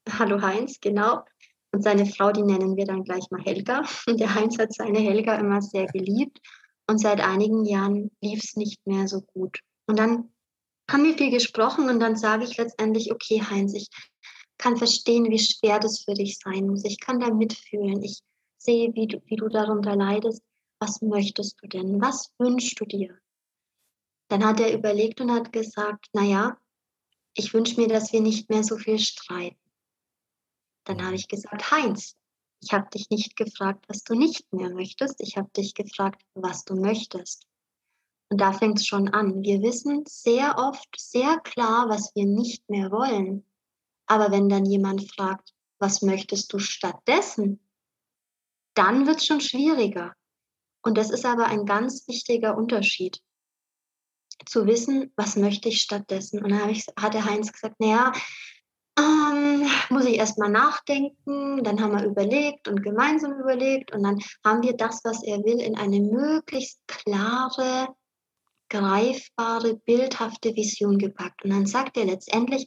hallo 0.09 0.41
Heinz, 0.41 0.79
genau. 0.79 1.25
Und 1.73 1.83
seine 1.83 2.05
Frau, 2.05 2.31
die 2.31 2.43
nennen 2.43 2.77
wir 2.77 2.85
dann 2.85 3.03
gleich 3.03 3.29
mal 3.29 3.41
Helga. 3.41 3.83
Und 4.07 4.21
der 4.21 4.33
Heinz 4.33 4.57
hat 4.57 4.73
seine 4.73 4.99
Helga 4.99 5.35
immer 5.35 5.61
sehr 5.61 5.87
geliebt. 5.87 6.39
Und 6.87 6.99
seit 6.99 7.19
einigen 7.19 7.65
Jahren 7.65 8.09
lief 8.21 8.41
es 8.41 8.55
nicht 8.55 8.87
mehr 8.87 9.09
so 9.09 9.19
gut. 9.19 9.59
Und 9.87 9.99
dann 9.99 10.31
haben 10.89 11.03
wir 11.03 11.17
viel 11.17 11.31
gesprochen 11.31 11.89
und 11.89 11.99
dann 11.99 12.15
sage 12.15 12.43
ich 12.43 12.57
letztendlich, 12.57 13.11
okay, 13.11 13.41
Heinz, 13.41 13.73
ich 13.73 13.89
kann 14.57 14.77
verstehen, 14.77 15.29
wie 15.29 15.39
schwer 15.39 15.79
das 15.79 16.03
für 16.03 16.13
dich 16.13 16.39
sein 16.39 16.67
muss. 16.67 16.85
Ich 16.85 16.99
kann 16.99 17.19
da 17.19 17.33
mitfühlen. 17.33 18.01
Ich 18.03 18.21
sehe, 18.57 18.93
wie 18.93 19.07
du, 19.07 19.21
wie 19.25 19.35
du 19.35 19.49
darunter 19.49 19.95
leidest. 19.95 20.41
Was 20.79 21.01
möchtest 21.01 21.61
du 21.61 21.67
denn? 21.67 22.01
Was 22.01 22.31
wünschst 22.37 22.79
du 22.79 22.85
dir? 22.85 23.17
Dann 24.27 24.43
hat 24.43 24.59
er 24.59 24.73
überlegt 24.73 25.21
und 25.21 25.31
hat 25.31 25.51
gesagt, 25.51 26.07
naja, 26.13 26.57
ich 27.33 27.53
wünsche 27.53 27.79
mir, 27.79 27.87
dass 27.87 28.13
wir 28.13 28.21
nicht 28.21 28.49
mehr 28.49 28.63
so 28.63 28.77
viel 28.77 28.99
streiten. 28.99 29.59
Dann 30.85 31.03
habe 31.03 31.15
ich 31.15 31.27
gesagt, 31.27 31.71
Heinz, 31.71 32.15
ich 32.61 32.73
habe 32.73 32.89
dich 32.89 33.09
nicht 33.09 33.35
gefragt, 33.35 33.85
was 33.87 34.03
du 34.03 34.15
nicht 34.15 34.51
mehr 34.53 34.69
möchtest. 34.69 35.19
Ich 35.19 35.37
habe 35.37 35.49
dich 35.55 35.73
gefragt, 35.73 36.21
was 36.33 36.63
du 36.63 36.75
möchtest. 36.75 37.45
Und 38.29 38.41
da 38.41 38.53
fängt 38.53 38.79
es 38.79 38.87
schon 38.87 39.09
an. 39.09 39.43
Wir 39.43 39.61
wissen 39.61 40.03
sehr 40.07 40.57
oft 40.57 40.89
sehr 40.97 41.39
klar, 41.39 41.89
was 41.89 42.13
wir 42.15 42.25
nicht 42.25 42.67
mehr 42.69 42.91
wollen. 42.91 43.45
Aber 44.07 44.31
wenn 44.31 44.49
dann 44.49 44.65
jemand 44.65 45.11
fragt, 45.11 45.53
was 45.79 46.01
möchtest 46.01 46.51
du 46.53 46.59
stattdessen, 46.59 47.59
dann 48.75 49.07
wird 49.07 49.17
es 49.17 49.25
schon 49.25 49.41
schwieriger. 49.41 50.13
Und 50.83 50.97
das 50.97 51.09
ist 51.09 51.25
aber 51.25 51.47
ein 51.47 51.65
ganz 51.65 52.07
wichtiger 52.07 52.57
Unterschied. 52.57 53.19
Zu 54.45 54.67
wissen, 54.67 55.11
was 55.15 55.35
möchte 55.35 55.69
ich 55.69 55.81
stattdessen. 55.81 56.43
Und 56.43 56.49
dann 56.51 56.69
ich, 56.69 56.85
hat 56.99 57.13
der 57.13 57.25
Heinz 57.25 57.51
gesagt, 57.51 57.79
naja, 57.79 58.11
ähm, 58.97 59.67
muss 59.89 60.05
ich 60.05 60.17
erst 60.17 60.37
mal 60.37 60.49
nachdenken. 60.49 61.63
Dann 61.63 61.81
haben 61.81 61.97
wir 61.97 62.05
überlegt 62.05 62.67
und 62.67 62.83
gemeinsam 62.83 63.39
überlegt. 63.39 63.93
Und 63.93 64.03
dann 64.03 64.19
haben 64.45 64.61
wir 64.61 64.75
das, 64.75 65.01
was 65.03 65.23
er 65.23 65.43
will, 65.43 65.59
in 65.59 65.77
eine 65.77 65.99
möglichst 65.99 66.79
klare, 66.87 67.87
greifbare, 68.69 69.75
bildhafte 69.85 70.55
Vision 70.55 70.97
gepackt. 70.97 71.43
Und 71.43 71.51
dann 71.51 71.65
sagt 71.65 71.97
er 71.97 72.05
letztendlich, 72.05 72.65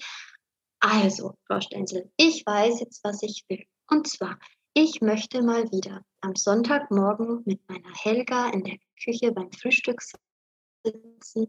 also, 0.81 1.35
Frau 1.47 1.61
Stenzel, 1.61 2.11
ich 2.17 2.45
weiß 2.47 2.81
jetzt, 2.81 3.03
was 3.03 3.23
ich 3.23 3.45
will. 3.49 3.65
Und 3.91 4.07
zwar, 4.07 4.39
ich 4.75 5.01
möchte 5.01 5.43
mal 5.43 5.65
wieder 5.73 6.03
am 6.21 6.37
Sonntagmorgen 6.37 7.43
mit 7.45 7.61
meiner 7.69 7.93
Helga 7.95 8.51
in 8.51 8.63
der 8.63 8.79
Küche 9.03 9.33
beim 9.33 9.51
Frühstück 9.51 10.01
sitzen. 10.85 11.49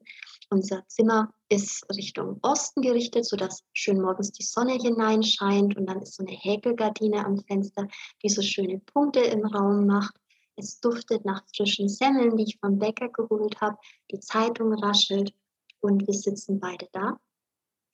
Unser 0.50 0.88
Zimmer 0.88 1.32
ist 1.50 1.86
Richtung 1.96 2.40
Osten 2.42 2.82
gerichtet, 2.82 3.26
sodass 3.26 3.64
schön 3.74 4.02
morgens 4.02 4.32
die 4.32 4.44
Sonne 4.44 4.74
hineinscheint 4.74 5.78
und 5.78 5.86
dann 5.86 6.02
ist 6.02 6.16
so 6.16 6.26
eine 6.26 6.36
Häkelgardine 6.36 7.24
am 7.24 7.38
Fenster, 7.46 7.88
die 8.24 8.30
so 8.30 8.42
schöne 8.42 8.80
Punkte 8.80 9.20
im 9.20 9.46
Raum 9.46 9.86
macht. 9.86 10.16
Es 10.60 10.80
duftet 10.80 11.26
nach 11.26 11.44
frischen 11.56 11.90
Semmeln, 11.90 12.36
die 12.36 12.44
ich 12.44 12.60
vom 12.60 12.78
Bäcker 12.78 13.10
geholt 13.10 13.60
habe. 13.62 13.78
Die 14.12 14.20
Zeitung 14.20 14.74
raschelt 14.74 15.34
und 15.80 16.06
wir 16.06 16.14
sitzen 16.14 16.60
beide 16.60 16.88
da. 16.92 17.18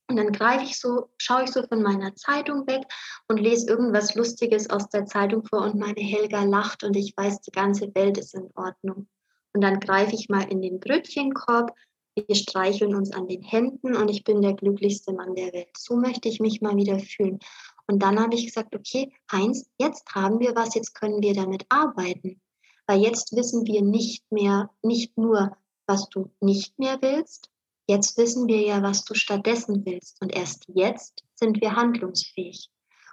Und 0.07 0.17
dann 0.17 0.31
greife 0.31 0.65
ich 0.65 0.79
so, 0.79 1.09
schaue 1.17 1.43
ich 1.43 1.51
so 1.51 1.65
von 1.65 1.81
meiner 1.81 2.15
Zeitung 2.15 2.67
weg 2.67 2.83
und 3.27 3.39
lese 3.39 3.67
irgendwas 3.67 4.13
Lustiges 4.13 4.69
aus 4.69 4.87
der 4.89 5.05
Zeitung 5.05 5.43
vor 5.45 5.61
und 5.61 5.75
meine 5.75 6.01
Helga 6.01 6.43
lacht 6.43 6.83
und 6.83 6.95
ich 6.95 7.15
weiß, 7.17 7.41
die 7.41 7.51
ganze 7.51 7.93
Welt 7.95 8.17
ist 8.17 8.35
in 8.35 8.49
Ordnung. 8.55 9.07
Und 9.53 9.61
dann 9.61 9.79
greife 9.79 10.13
ich 10.13 10.29
mal 10.29 10.43
in 10.43 10.61
den 10.61 10.79
Brötchenkorb, 10.79 11.73
wir 12.15 12.35
streicheln 12.35 12.95
uns 12.95 13.11
an 13.11 13.27
den 13.27 13.41
Händen 13.41 13.95
und 13.95 14.09
ich 14.09 14.23
bin 14.23 14.41
der 14.41 14.53
glücklichste 14.53 15.11
Mann 15.11 15.35
der 15.35 15.51
Welt. 15.53 15.75
So 15.77 15.97
möchte 15.97 16.29
ich 16.29 16.39
mich 16.39 16.61
mal 16.61 16.75
wieder 16.75 16.99
fühlen. 16.99 17.39
Und 17.87 18.01
dann 18.01 18.19
habe 18.19 18.35
ich 18.35 18.45
gesagt, 18.45 18.75
okay, 18.75 19.11
Heinz, 19.31 19.69
jetzt 19.77 20.05
haben 20.13 20.39
wir 20.39 20.55
was, 20.55 20.75
jetzt 20.75 20.93
können 20.95 21.21
wir 21.21 21.33
damit 21.33 21.65
arbeiten. 21.69 22.41
Weil 22.87 23.01
jetzt 23.01 23.35
wissen 23.35 23.65
wir 23.65 23.81
nicht 23.81 24.23
mehr, 24.31 24.69
nicht 24.81 25.17
nur, 25.17 25.57
was 25.87 26.09
du 26.09 26.31
nicht 26.39 26.77
mehr 26.79 27.01
willst, 27.01 27.49
jetzt 27.87 28.17
wissen 28.17 28.47
wir 28.47 28.61
ja, 28.61 28.81
was 28.81 29.05
du 29.05 29.13
stattdessen 29.13 29.85
willst. 29.85 30.21
Und 30.21 30.35
erst 30.35 30.65
jetzt 30.67 31.23
sind 31.35 31.61
wir 31.61 31.75
handlungsfähig. 31.75 32.69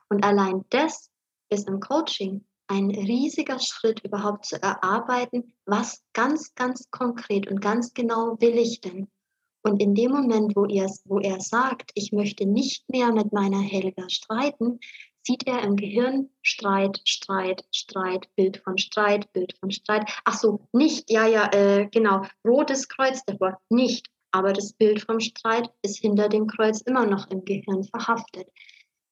Und 0.09 0.25
allein 0.25 0.65
das 0.71 1.11
ist 1.49 1.69
im 1.69 1.81
Coaching 1.81 2.45
ein 2.67 2.91
riesiger 2.91 3.59
Schritt 3.59 4.01
überhaupt 4.05 4.47
zu 4.47 4.63
erarbeiten, 4.63 5.53
was 5.67 6.03
ganz, 6.13 6.55
ganz 6.55 6.91
konkret 6.91 7.51
und 7.51 7.61
ganz 7.61 7.93
genau 7.93 8.41
will 8.41 8.57
ich 8.57 8.81
denn. 8.81 9.09
Und 9.63 9.81
in 9.81 9.95
dem 9.95 10.11
Moment, 10.11 10.57
wo 10.57 10.65
er, 10.67 10.91
wo 11.05 11.21
er 11.21 11.41
sagt, 11.41 11.93
ich 11.95 12.13
möchte 12.13 12.47
nicht 12.47 12.89
mehr 12.89 13.13
mit 13.13 13.33
meiner 13.33 13.61
Helga 13.61 14.09
streiten, 14.09 14.81
sieht 15.23 15.47
er 15.47 15.63
im 15.63 15.77
Gehirn 15.77 16.31
Streit, 16.43 17.01
Streit, 17.05 17.65
Streit, 17.71 18.29
Bild 18.37 18.59
von 18.59 18.79
Streit, 18.79 19.33
Bild 19.33 19.57
von 19.59 19.71
Streit. 19.71 20.11
Ach 20.25 20.39
so, 20.39 20.69
nicht, 20.73 21.11
ja, 21.11 21.27
ja, 21.27 21.51
äh, 21.53 21.89
genau, 21.91 22.23
rotes 22.45 22.89
Kreuz 22.89 23.23
davor, 23.25 23.61
nicht. 23.69 24.09
Aber 24.33 24.53
das 24.53 24.73
Bild 24.73 25.03
vom 25.03 25.21
Streit 25.21 25.71
ist 25.83 25.99
hinter 25.99 26.29
dem 26.29 26.47
Kreuz 26.47 26.81
immer 26.83 27.07
noch 27.07 27.31
im 27.31 27.45
Gehirn 27.45 27.85
verhaftet. 27.85 28.49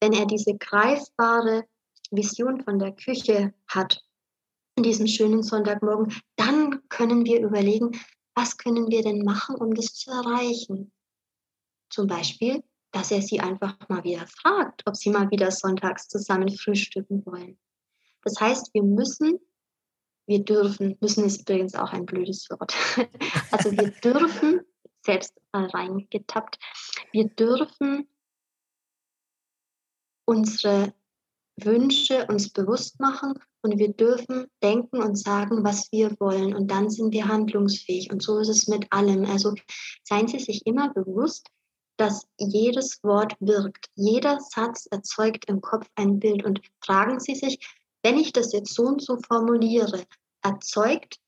Wenn 0.00 0.14
er 0.14 0.26
diese 0.26 0.56
greifbare 0.56 1.64
Vision 2.10 2.62
von 2.62 2.78
der 2.78 2.92
Küche 2.92 3.52
hat, 3.68 4.02
in 4.76 4.82
diesem 4.82 5.06
schönen 5.06 5.42
Sonntagmorgen, 5.42 6.14
dann 6.36 6.88
können 6.88 7.26
wir 7.26 7.42
überlegen, 7.42 7.90
was 8.34 8.56
können 8.56 8.88
wir 8.90 9.02
denn 9.02 9.22
machen, 9.24 9.56
um 9.56 9.74
das 9.74 9.94
zu 9.94 10.10
erreichen. 10.10 10.90
Zum 11.90 12.06
Beispiel, 12.06 12.62
dass 12.92 13.10
er 13.10 13.22
sie 13.22 13.40
einfach 13.40 13.76
mal 13.88 14.02
wieder 14.04 14.26
fragt, 14.26 14.82
ob 14.86 14.96
sie 14.96 15.10
mal 15.10 15.30
wieder 15.30 15.50
sonntags 15.50 16.08
zusammen 16.08 16.50
frühstücken 16.56 17.24
wollen. 17.26 17.58
Das 18.22 18.40
heißt, 18.40 18.74
wir 18.74 18.82
müssen, 18.82 19.38
wir 20.26 20.44
dürfen, 20.44 20.96
müssen 21.00 21.24
ist 21.24 21.40
übrigens 21.40 21.74
auch 21.74 21.92
ein 21.92 22.06
blödes 22.06 22.48
Wort. 22.50 22.74
Also 23.52 23.72
wir 23.72 23.90
dürfen, 23.90 24.60
selbst 25.02 25.34
reingetappt, 25.52 26.58
wir 27.12 27.28
dürfen 27.28 28.08
unsere 30.26 30.94
Wünsche 31.56 32.26
uns 32.26 32.52
bewusst 32.52 33.00
machen 33.00 33.34
und 33.62 33.78
wir 33.78 33.92
dürfen 33.92 34.46
denken 34.62 35.02
und 35.02 35.16
sagen, 35.16 35.64
was 35.64 35.90
wir 35.92 36.16
wollen 36.20 36.54
und 36.54 36.70
dann 36.70 36.90
sind 36.90 37.12
wir 37.12 37.28
handlungsfähig 37.28 38.10
und 38.10 38.22
so 38.22 38.38
ist 38.38 38.48
es 38.48 38.68
mit 38.68 38.86
allem. 38.92 39.24
Also 39.24 39.54
seien 40.04 40.28
Sie 40.28 40.38
sich 40.38 40.66
immer 40.66 40.92
bewusst, 40.94 41.48
dass 42.00 42.26
jedes 42.38 43.04
Wort 43.04 43.36
wirkt. 43.40 43.90
Jeder 43.94 44.40
Satz 44.40 44.86
erzeugt 44.86 45.44
im 45.48 45.60
Kopf 45.60 45.86
ein 45.96 46.18
Bild. 46.18 46.44
Und 46.44 46.62
fragen 46.82 47.20
Sie 47.20 47.34
sich, 47.34 47.58
wenn 48.02 48.18
ich 48.18 48.32
das 48.32 48.52
jetzt 48.52 48.74
so 48.74 48.84
und 48.84 49.02
so 49.02 49.18
formuliere, 49.18 50.04
erzeugt 50.42 51.18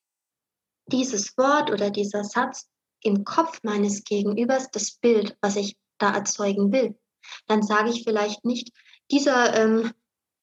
dieses 0.86 1.36
Wort 1.36 1.70
oder 1.70 1.90
dieser 1.90 2.24
Satz 2.24 2.68
im 3.02 3.24
Kopf 3.24 3.60
meines 3.62 4.04
Gegenübers 4.04 4.70
das 4.70 4.92
Bild, 4.92 5.36
was 5.42 5.56
ich 5.56 5.76
da 5.98 6.14
erzeugen 6.14 6.72
will. 6.72 6.98
Dann 7.46 7.62
sage 7.62 7.90
ich 7.90 8.04
vielleicht 8.04 8.44
nicht, 8.46 8.72
dieser, 9.10 9.54
ähm, 9.54 9.92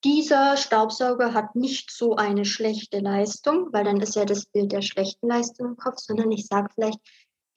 dieser 0.03 0.57
Staubsauger 0.57 1.33
hat 1.33 1.55
nicht 1.55 1.91
so 1.91 2.15
eine 2.15 2.45
schlechte 2.45 2.99
Leistung, 2.99 3.73
weil 3.73 3.83
dann 3.83 3.99
ist 3.99 4.15
ja 4.15 4.25
das 4.25 4.45
Bild 4.45 4.71
der 4.71 4.83
schlechten 4.83 5.27
Leistung 5.27 5.69
im 5.69 5.77
Kopf, 5.77 5.97
sondern 5.97 6.31
ich 6.31 6.45
sage 6.45 6.69
vielleicht, 6.73 6.99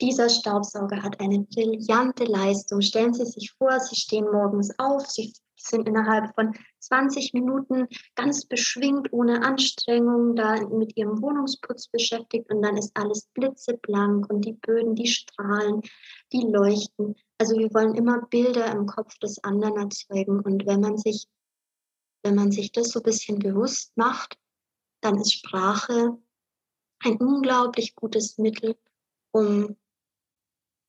Dieser 0.01 0.29
Staubsauger 0.29 1.01
hat 1.01 1.19
eine 1.19 1.41
brillante 1.41 2.25
Leistung. 2.25 2.81
Stellen 2.81 3.13
Sie 3.13 3.25
sich 3.25 3.51
vor, 3.51 3.79
Sie 3.79 3.95
stehen 3.95 4.25
morgens 4.25 4.71
auf, 4.77 5.07
Sie 5.07 5.33
sind 5.55 5.87
innerhalb 5.87 6.33
von 6.35 6.53
20 6.79 7.33
Minuten 7.33 7.87
ganz 8.15 8.45
beschwingt, 8.45 9.11
ohne 9.13 9.43
Anstrengung, 9.43 10.35
da 10.35 10.59
mit 10.67 10.97
ihrem 10.97 11.21
Wohnungsputz 11.21 11.87
beschäftigt 11.87 12.51
und 12.51 12.61
dann 12.61 12.77
ist 12.77 12.91
alles 12.95 13.29
blitzeblank 13.33 14.29
und 14.31 14.41
die 14.43 14.53
Böden, 14.53 14.95
die 14.95 15.07
strahlen, 15.07 15.81
die 16.31 16.41
leuchten. 16.41 17.15
Also 17.37 17.57
wir 17.57 17.73
wollen 17.73 17.95
immer 17.95 18.25
Bilder 18.27 18.71
im 18.71 18.85
Kopf 18.85 19.17
des 19.19 19.43
anderen 19.43 19.77
erzeugen 19.77 20.41
und 20.41 20.65
wenn 20.65 20.81
man 20.81 20.97
sich, 20.97 21.27
wenn 22.23 22.35
man 22.35 22.51
sich 22.51 22.71
das 22.71 22.89
so 22.89 22.99
ein 22.99 23.03
bisschen 23.03 23.39
bewusst 23.39 23.95
macht, 23.95 24.37
dann 25.01 25.19
ist 25.19 25.33
Sprache 25.33 26.17
ein 26.99 27.17
unglaublich 27.17 27.95
gutes 27.95 28.37
Mittel, 28.37 28.75
um 29.31 29.75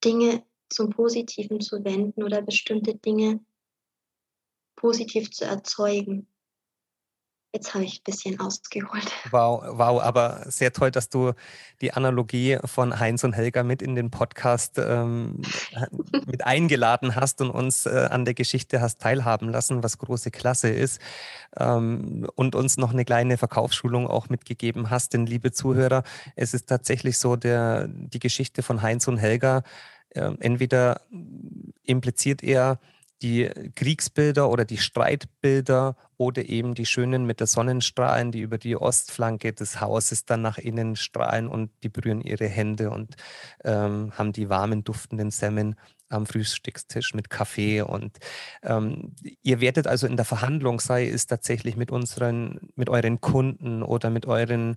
Dinge 0.04 0.44
zum 0.68 0.90
Positiven 0.90 1.60
zu 1.60 1.84
wenden 1.84 2.22
oder 2.22 2.42
bestimmte 2.42 2.94
Dinge 2.94 3.40
positiv 4.76 5.30
zu 5.30 5.44
erzeugen. 5.44 6.26
Jetzt 7.54 7.72
habe 7.72 7.84
ich 7.84 8.00
ein 8.00 8.04
bisschen 8.04 8.40
ausgeholt. 8.40 9.12
Wow, 9.30 9.62
wow, 9.78 10.02
aber 10.02 10.44
sehr 10.50 10.72
toll, 10.72 10.90
dass 10.90 11.08
du 11.08 11.32
die 11.80 11.92
Analogie 11.92 12.58
von 12.64 12.98
Heinz 12.98 13.22
und 13.22 13.32
Helga 13.32 13.62
mit 13.62 13.80
in 13.80 13.94
den 13.94 14.10
Podcast 14.10 14.76
ähm, 14.78 15.40
mit 16.26 16.44
eingeladen 16.44 17.14
hast 17.14 17.40
und 17.40 17.50
uns 17.50 17.86
äh, 17.86 18.08
an 18.10 18.24
der 18.24 18.34
Geschichte 18.34 18.80
hast 18.80 19.00
teilhaben 19.00 19.48
lassen, 19.48 19.84
was 19.84 19.98
große 19.98 20.32
Klasse 20.32 20.68
ist. 20.68 21.00
Ähm, 21.56 22.28
und 22.34 22.56
uns 22.56 22.76
noch 22.76 22.92
eine 22.92 23.04
kleine 23.04 23.38
Verkaufsschulung 23.38 24.08
auch 24.08 24.28
mitgegeben 24.28 24.90
hast. 24.90 25.14
Denn 25.14 25.24
liebe 25.24 25.52
Zuhörer, 25.52 26.02
es 26.34 26.54
ist 26.54 26.68
tatsächlich 26.68 27.18
so, 27.18 27.36
der, 27.36 27.86
die 27.86 28.18
Geschichte 28.18 28.64
von 28.64 28.82
Heinz 28.82 29.06
und 29.06 29.18
Helga, 29.18 29.62
entweder 30.14 31.00
impliziert 31.82 32.42
er, 32.42 32.78
die 33.22 33.48
Kriegsbilder 33.74 34.50
oder 34.50 34.64
die 34.64 34.76
Streitbilder 34.76 35.96
oder 36.16 36.44
eben 36.44 36.74
die 36.74 36.84
schönen 36.84 37.24
mit 37.24 37.40
der 37.40 37.46
Sonnenstrahlen, 37.46 38.32
die 38.32 38.40
über 38.40 38.58
die 38.58 38.76
Ostflanke 38.76 39.52
des 39.52 39.80
Hauses 39.80 40.26
dann 40.26 40.42
nach 40.42 40.58
innen 40.58 40.94
strahlen 40.94 41.48
und 41.48 41.70
die 41.82 41.88
berühren 41.88 42.20
ihre 42.20 42.46
Hände 42.46 42.90
und 42.90 43.16
ähm, 43.64 44.12
haben 44.16 44.32
die 44.32 44.48
warmen, 44.50 44.84
duftenden 44.84 45.30
Semmen 45.30 45.76
am 46.14 46.26
Frühstückstisch 46.26 47.14
mit 47.14 47.30
Kaffee. 47.30 47.82
Und 47.82 48.18
ähm, 48.62 49.14
ihr 49.42 49.60
werdet 49.60 49.86
also 49.86 50.06
in 50.06 50.16
der 50.16 50.24
Verhandlung, 50.24 50.80
sei 50.80 51.08
es 51.08 51.26
tatsächlich 51.26 51.76
mit 51.76 51.90
unseren, 51.90 52.60
mit 52.76 52.88
euren 52.88 53.20
Kunden 53.20 53.82
oder 53.82 54.10
mit 54.10 54.26
euren 54.26 54.76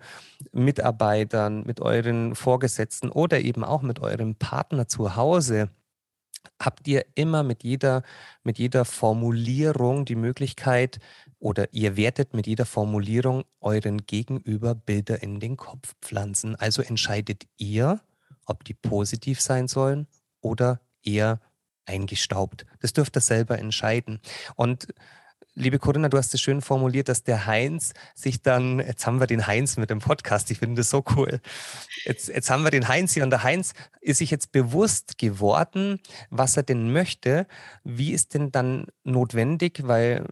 Mitarbeitern, 0.51 1.63
mit 1.65 1.79
euren 1.79 2.35
Vorgesetzten 2.35 3.09
oder 3.09 3.39
eben 3.39 3.63
auch 3.63 3.81
mit 3.81 3.99
eurem 3.99 4.35
Partner 4.35 4.87
zu 4.87 5.15
Hause, 5.15 5.69
habt 6.59 6.87
ihr 6.87 7.05
immer 7.15 7.43
mit 7.43 7.63
jeder, 7.63 8.03
mit 8.43 8.57
jeder 8.57 8.85
Formulierung 8.85 10.05
die 10.05 10.15
Möglichkeit 10.15 10.99
oder 11.39 11.71
ihr 11.73 11.97
werdet 11.97 12.33
mit 12.33 12.47
jeder 12.47 12.65
Formulierung 12.65 13.43
euren 13.61 14.05
Gegenüber 14.05 14.75
Bilder 14.75 15.21
in 15.21 15.39
den 15.39 15.57
Kopf 15.57 15.93
pflanzen. 16.01 16.55
Also 16.55 16.81
entscheidet 16.81 17.43
ihr, 17.57 18.01
ob 18.45 18.63
die 18.63 18.73
positiv 18.73 19.41
sein 19.41 19.67
sollen 19.67 20.07
oder 20.41 20.79
eher 21.07 21.39
eingestaubt. 21.85 22.65
Das 22.81 22.93
dürft 22.93 23.15
ihr 23.17 23.21
selber 23.21 23.57
entscheiden. 23.57 24.19
Und 24.55 24.87
Liebe 25.59 25.79
Corinna, 25.79 26.07
du 26.07 26.19
hast 26.19 26.35
es 26.35 26.39
schön 26.39 26.61
formuliert, 26.61 27.09
dass 27.09 27.23
der 27.23 27.47
Heinz 27.47 27.93
sich 28.13 28.43
dann, 28.43 28.77
jetzt 28.77 29.07
haben 29.07 29.19
wir 29.19 29.25
den 29.25 29.47
Heinz 29.47 29.75
mit 29.77 29.89
dem 29.89 29.97
Podcast, 29.97 30.51
ich 30.51 30.59
finde 30.59 30.81
das 30.81 30.91
so 30.91 31.03
cool. 31.15 31.41
Jetzt, 32.05 32.27
jetzt 32.27 32.51
haben 32.51 32.63
wir 32.63 32.69
den 32.69 32.87
Heinz 32.87 33.15
hier 33.15 33.23
und 33.23 33.31
der 33.31 33.41
Heinz 33.41 33.73
ist 33.99 34.19
sich 34.19 34.29
jetzt 34.29 34.51
bewusst 34.51 35.17
geworden, 35.17 35.99
was 36.29 36.57
er 36.57 36.63
denn 36.63 36.93
möchte. 36.93 37.47
Wie 37.83 38.11
ist 38.11 38.35
denn 38.35 38.51
dann 38.51 38.85
notwendig, 39.03 39.81
weil 39.87 40.27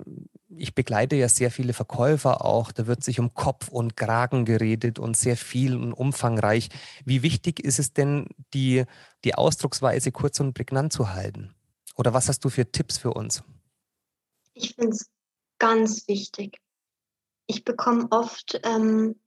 ich 0.47 0.76
begleite 0.76 1.15
ja 1.15 1.28
sehr 1.28 1.49
viele 1.49 1.73
Verkäufer 1.73 2.45
auch, 2.45 2.71
da 2.71 2.86
wird 2.86 3.03
sich 3.03 3.19
um 3.19 3.34
Kopf 3.34 3.69
und 3.69 3.97
Kragen 3.97 4.45
geredet 4.45 4.99
und 4.99 5.17
sehr 5.17 5.38
viel 5.38 5.76
und 5.76 5.91
umfangreich. 5.91 6.69
Wie 7.03 7.23
wichtig 7.23 7.59
ist 7.59 7.80
es 7.80 7.93
denn, 7.93 8.28
die, 8.53 8.86
die 9.26 9.36
Ausdrucksweise 9.36 10.11
kurz 10.11 10.39
und 10.39 10.53
prägnant 10.53 10.93
zu 10.93 11.09
halten? 11.09 11.53
Oder 11.95 12.13
was 12.13 12.30
hast 12.30 12.45
du 12.45 12.49
für 12.49 12.71
Tipps 12.71 12.97
für 12.97 13.13
uns? 13.13 13.43
Ich 14.53 14.76
finde 14.76 14.91
es 14.91 15.09
ganz 15.59 16.07
wichtig. 16.07 16.57
Ich 17.47 17.63
bekomme 17.63 18.07
oft 18.11 18.59
ähm, 18.63 19.19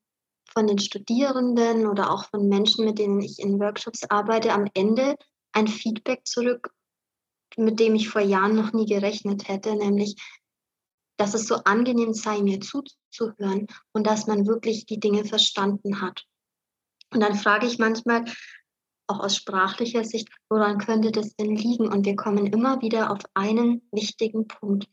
von 0.52 0.66
den 0.66 0.78
Studierenden 0.78 1.86
oder 1.86 2.10
auch 2.10 2.28
von 2.30 2.48
Menschen, 2.48 2.84
mit 2.84 2.98
denen 2.98 3.20
ich 3.20 3.38
in 3.38 3.58
Workshops 3.60 4.04
arbeite, 4.08 4.52
am 4.52 4.66
Ende 4.74 5.16
ein 5.52 5.68
Feedback 5.68 6.26
zurück, 6.26 6.72
mit 7.56 7.80
dem 7.80 7.94
ich 7.94 8.08
vor 8.08 8.22
Jahren 8.22 8.54
noch 8.54 8.72
nie 8.72 8.86
gerechnet 8.86 9.48
hätte, 9.48 9.74
nämlich, 9.76 10.16
dass 11.16 11.34
es 11.34 11.46
so 11.46 11.56
angenehm 11.56 12.14
sei, 12.14 12.40
mir 12.40 12.60
zuzuhören 12.60 13.66
und 13.92 14.06
dass 14.06 14.26
man 14.26 14.46
wirklich 14.46 14.86
die 14.86 15.00
Dinge 15.00 15.24
verstanden 15.24 16.00
hat. 16.00 16.24
Und 17.10 17.20
dann 17.20 17.34
frage 17.34 17.66
ich 17.66 17.78
manchmal, 17.78 18.24
auch 19.08 19.20
aus 19.20 19.36
sprachlicher 19.36 20.04
Sicht, 20.04 20.28
woran 20.48 20.78
könnte 20.78 21.10
das 21.10 21.34
denn 21.36 21.56
liegen? 21.56 21.90
Und 21.92 22.06
wir 22.06 22.16
kommen 22.16 22.46
immer 22.46 22.80
wieder 22.82 23.10
auf 23.10 23.20
einen 23.34 23.82
wichtigen 23.90 24.46
Punkt 24.46 24.88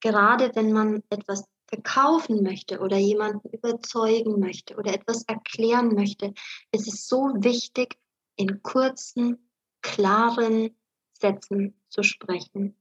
gerade 0.00 0.52
wenn 0.54 0.72
man 0.72 1.02
etwas 1.10 1.44
verkaufen 1.68 2.42
möchte 2.42 2.78
oder 2.78 2.96
jemanden 2.96 3.48
überzeugen 3.48 4.38
möchte 4.38 4.76
oder 4.76 4.94
etwas 4.94 5.24
erklären 5.24 5.94
möchte, 5.94 6.32
ist 6.70 6.86
es 6.86 7.08
so 7.08 7.32
wichtig, 7.38 7.98
in 8.36 8.62
kurzen, 8.62 9.50
klaren 9.82 10.76
Sätzen 11.12 11.80
zu 11.88 12.04
sprechen. 12.04 12.76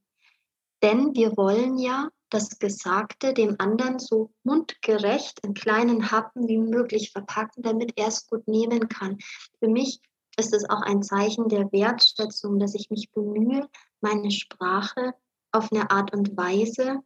Denn 0.84 1.16
wir 1.16 1.36
wollen 1.36 1.80
ja 1.80 2.09
das 2.30 2.59
Gesagte 2.59 3.34
dem 3.34 3.55
anderen 3.57 3.97
so 3.97 4.32
mundgerecht 4.43 5.39
in 5.43 5.55
kleinen 5.55 6.11
Happen 6.11 6.47
wie 6.47 6.57
möglich 6.57 7.11
verpacken, 7.11 7.63
damit 7.63 7.93
er 7.95 8.07
es 8.07 8.28
gut 8.28 8.47
nehmen 8.47 8.88
kann. 8.89 9.18
Für 9.59 9.70
mich 9.70 9.99
ist 10.38 10.54
es 10.54 10.70
auch 10.70 10.82
ein 10.82 11.04
Zeichen 11.04 11.50
der 11.50 11.72
Wertschätzung, 11.72 12.60
dass 12.60 12.76
ich 12.76 12.90
mich 12.90 13.12
bemühe, 13.12 13.70
meine 14.02 14.32
Sprache 14.32 15.14
auf 15.52 15.72
eine 15.72 15.90
Art 15.90 16.14
und 16.14 16.36
Weise 16.36 17.00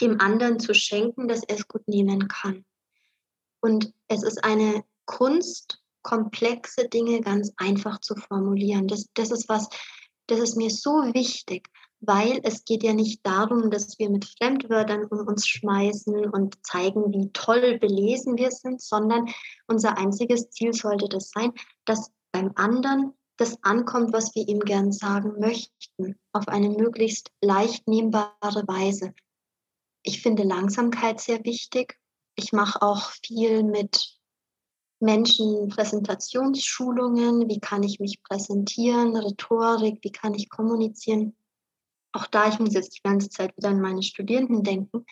dem 0.00 0.20
anderen 0.20 0.58
zu 0.58 0.74
schenken, 0.74 1.28
dass 1.28 1.44
er 1.44 1.56
es 1.56 1.68
gut 1.68 1.86
nehmen 1.86 2.28
kann. 2.28 2.64
Und 3.60 3.92
es 4.08 4.22
ist 4.22 4.44
eine 4.44 4.84
Kunst, 5.06 5.80
komplexe 6.02 6.88
Dinge 6.88 7.20
ganz 7.20 7.52
einfach 7.56 8.00
zu 8.00 8.14
formulieren. 8.16 8.88
Das, 8.88 9.08
das 9.14 9.30
ist 9.30 9.48
was, 9.48 9.68
das 10.26 10.38
ist 10.40 10.56
mir 10.56 10.70
so 10.70 10.90
wichtig, 11.14 11.68
weil 12.06 12.40
es 12.42 12.64
geht 12.64 12.82
ja 12.82 12.92
nicht 12.92 13.24
darum, 13.26 13.70
dass 13.70 13.98
wir 13.98 14.10
mit 14.10 14.24
Fremdwörtern 14.24 15.04
um 15.06 15.26
uns 15.26 15.46
schmeißen 15.46 16.30
und 16.30 16.56
zeigen, 16.64 17.12
wie 17.12 17.30
toll 17.32 17.78
belesen 17.78 18.36
wir 18.36 18.50
sind, 18.50 18.80
sondern 18.80 19.28
unser 19.66 19.98
einziges 19.98 20.50
Ziel 20.50 20.72
sollte 20.72 21.08
das 21.08 21.30
sein, 21.30 21.52
dass 21.84 22.10
beim 22.32 22.52
anderen 22.56 23.14
das 23.36 23.58
ankommt, 23.62 24.12
was 24.12 24.34
wir 24.34 24.46
ihm 24.48 24.60
gern 24.60 24.92
sagen 24.92 25.40
möchten, 25.40 26.18
auf 26.32 26.48
eine 26.48 26.68
möglichst 26.68 27.30
leicht 27.40 27.88
nehmbare 27.88 28.64
Weise. 28.66 29.14
Ich 30.02 30.22
finde 30.22 30.44
Langsamkeit 30.44 31.20
sehr 31.20 31.44
wichtig. 31.44 31.98
Ich 32.36 32.52
mache 32.52 32.82
auch 32.82 33.10
viel 33.24 33.62
mit 33.62 34.18
Menschen 35.00 35.68
Präsentationsschulungen. 35.68 37.48
Wie 37.48 37.60
kann 37.60 37.82
ich 37.82 38.00
mich 38.00 38.22
präsentieren? 38.22 39.16
Rhetorik, 39.16 39.98
wie 40.02 40.12
kann 40.12 40.34
ich 40.34 40.48
kommunizieren? 40.48 41.36
Auch 42.14 42.26
da, 42.26 42.48
ich 42.48 42.60
muss 42.60 42.74
jetzt 42.74 42.96
die 42.96 43.02
ganze 43.02 43.28
Zeit 43.28 43.56
wieder 43.56 43.70
an 43.70 43.80
meine 43.80 44.02
Studierenden 44.02 44.62
denken, 44.62 45.04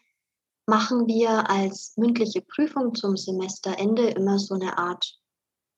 machen 0.67 1.09
wir 1.09 1.51
als 1.51 1.97
mündliche 1.97 2.43
Prüfung 2.43 2.95
zum 2.95 3.17
Semesterende 3.17 4.09
immer 4.11 4.39
so 4.39 4.55
eine 4.55 4.79
Art 4.79 5.19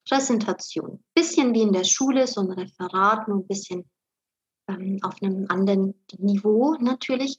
Präsentation. 0.06 1.02
Bisschen 1.14 1.54
wie 1.54 1.62
in 1.62 1.72
der 1.72 1.84
Schule, 1.84 2.26
so 2.26 2.42
ein 2.42 2.50
Referat, 2.50 3.26
nur 3.26 3.38
ein 3.38 3.46
bisschen 3.46 3.88
ähm, 4.68 4.98
auf 5.02 5.22
einem 5.22 5.46
anderen 5.48 5.94
Niveau 6.18 6.74
natürlich. 6.74 7.38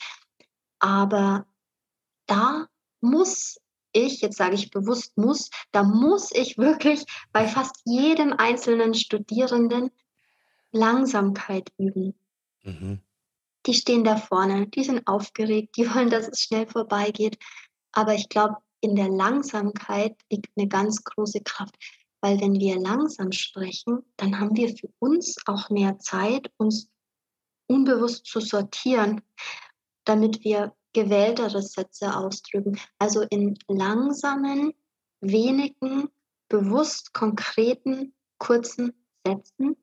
Aber 0.80 1.46
da 2.26 2.68
muss 3.02 3.60
ich, 3.92 4.22
jetzt 4.22 4.38
sage 4.38 4.56
ich 4.56 4.72
bewusst 4.72 5.16
muss, 5.16 5.52
da 5.72 5.84
muss 5.84 6.32
ich 6.32 6.58
wirklich 6.58 7.06
bei 7.32 7.48
fast 7.48 7.82
jedem 7.86 8.34
einzelnen 8.34 8.96
Studierenden 8.96 9.92
Langsamkeit 10.72 11.72
üben. 11.78 12.16
Mhm. 12.64 13.02
Die 13.66 13.74
stehen 13.74 14.04
da 14.04 14.18
vorne, 14.18 14.68
die 14.68 14.84
sind 14.84 15.08
aufgeregt, 15.08 15.76
die 15.78 15.90
wollen, 15.94 16.10
dass 16.10 16.28
es 16.28 16.42
schnell 16.42 16.68
vorbeigeht. 16.68 17.38
Aber 17.92 18.14
ich 18.14 18.30
glaube, 18.30 18.58
in 18.82 18.96
der 18.96 19.10
Langsamkeit 19.10 20.16
liegt 20.30 20.52
eine 20.56 20.68
ganz 20.68 21.04
große 21.04 21.42
Kraft, 21.42 21.76
weil 22.22 22.40
wenn 22.40 22.60
wir 22.60 22.80
langsam 22.80 23.32
sprechen, 23.32 24.00
dann 24.18 24.40
haben 24.40 24.56
wir 24.56 24.70
für 24.70 24.90
uns 25.00 25.38
auch 25.46 25.70
mehr 25.70 25.98
Zeit, 26.00 26.52
uns 26.58 26.90
unbewusst 27.68 28.26
zu 28.26 28.40
sortieren, 28.40 29.22
damit 30.04 30.44
wir 30.44 30.76
gewähltere 30.94 31.62
Sätze 31.62 32.16
ausdrücken. 32.16 32.80
Also 33.00 33.22
in 33.22 33.58
langsamen, 33.68 34.74
wenigen, 35.22 36.10
bewusst 36.48 37.14
konkreten, 37.14 38.14
kurzen 38.38 38.94
Sätzen 39.26 39.76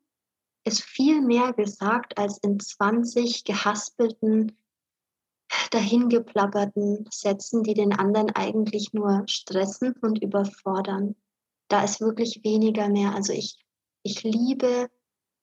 ist 0.64 0.82
viel 0.82 1.20
mehr 1.20 1.52
gesagt 1.52 2.18
als 2.18 2.38
in 2.38 2.60
20 2.60 3.44
gehaspelten, 3.44 4.56
dahingeplapperten 5.70 7.08
Sätzen, 7.10 7.62
die 7.62 7.74
den 7.74 7.92
anderen 7.92 8.30
eigentlich 8.30 8.92
nur 8.92 9.24
stressen 9.26 9.94
und 10.00 10.22
überfordern. 10.22 11.16
Da 11.68 11.84
ist 11.84 12.00
wirklich 12.00 12.42
weniger 12.44 12.88
mehr. 12.88 13.14
Also 13.14 13.32
ich, 13.32 13.58
ich 14.02 14.22
liebe 14.22 14.88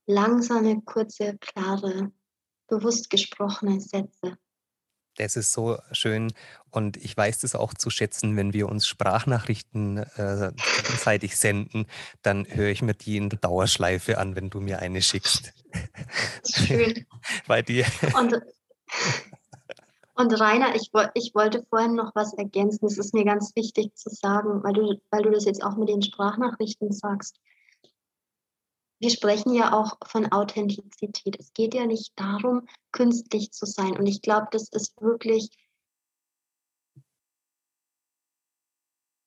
langsame, 0.06 0.82
kurze, 0.82 1.38
klare, 1.40 2.12
bewusst 2.68 3.10
gesprochene 3.10 3.82
Sätze. 3.82 4.38
Das 5.18 5.36
ist 5.36 5.52
so 5.52 5.78
schön 5.92 6.32
und 6.72 6.98
ich 6.98 7.16
weiß 7.16 7.40
das 7.40 7.56
auch 7.56 7.74
zu 7.74 7.90
schätzen, 7.90 8.38
wenn 8.38 8.54
wir 8.54 8.70
uns 8.70 8.88
Sprachnachrichten 8.88 9.98
äh, 9.98 10.52
gegenseitig 10.84 11.38
senden, 11.38 11.88
dann 12.22 12.46
höre 12.48 12.70
ich 12.70 12.82
mir 12.82 12.94
die 12.94 13.18
in 13.18 13.30
der 13.30 13.40
Dauerschleife 13.40 14.18
an, 14.18 14.36
wenn 14.36 14.50
du 14.50 14.60
mir 14.60 14.80
eine 14.80 15.02
schickst. 15.02 15.52
Schön. 16.46 17.06
Bei 17.48 17.62
dir. 17.62 17.86
Und, 18.18 18.40
und 20.16 20.40
Rainer, 20.40 20.76
ich, 20.76 20.92
ich 21.16 21.34
wollte 21.34 21.66
vorhin 21.70 21.96
noch 21.96 22.14
was 22.16 22.34
ergänzen. 22.34 22.86
Es 22.86 22.98
ist 22.98 23.14
mir 23.14 23.26
ganz 23.26 23.56
wichtig 23.56 23.96
zu 23.96 24.10
sagen, 24.10 24.64
weil 24.64 24.74
du, 24.74 25.02
weil 25.10 25.24
du 25.24 25.32
das 25.32 25.46
jetzt 25.46 25.64
auch 25.64 25.76
mit 25.76 25.90
den 25.90 26.02
Sprachnachrichten 26.02 26.92
sagst 26.92 27.40
wir 29.00 29.10
sprechen 29.10 29.54
ja 29.54 29.74
auch 29.74 29.98
von 30.06 30.32
Authentizität. 30.32 31.38
Es 31.40 31.54
geht 31.54 31.74
ja 31.74 31.86
nicht 31.86 32.12
darum, 32.20 32.68
künstlich 32.92 33.52
zu 33.52 33.66
sein. 33.66 33.98
Und 33.98 34.06
ich 34.08 34.22
glaube, 34.22 34.48
das 34.52 34.70
ist 34.70 35.02
wirklich, 35.02 35.50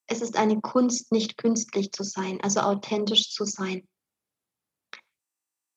es 0.06 0.20
ist 0.20 0.36
eine 0.36 0.60
Kunst, 0.60 1.10
nicht 1.10 1.38
künstlich 1.38 1.90
zu 1.92 2.04
sein, 2.04 2.38
also 2.42 2.60
authentisch 2.60 3.30
zu 3.30 3.44
sein. 3.44 3.88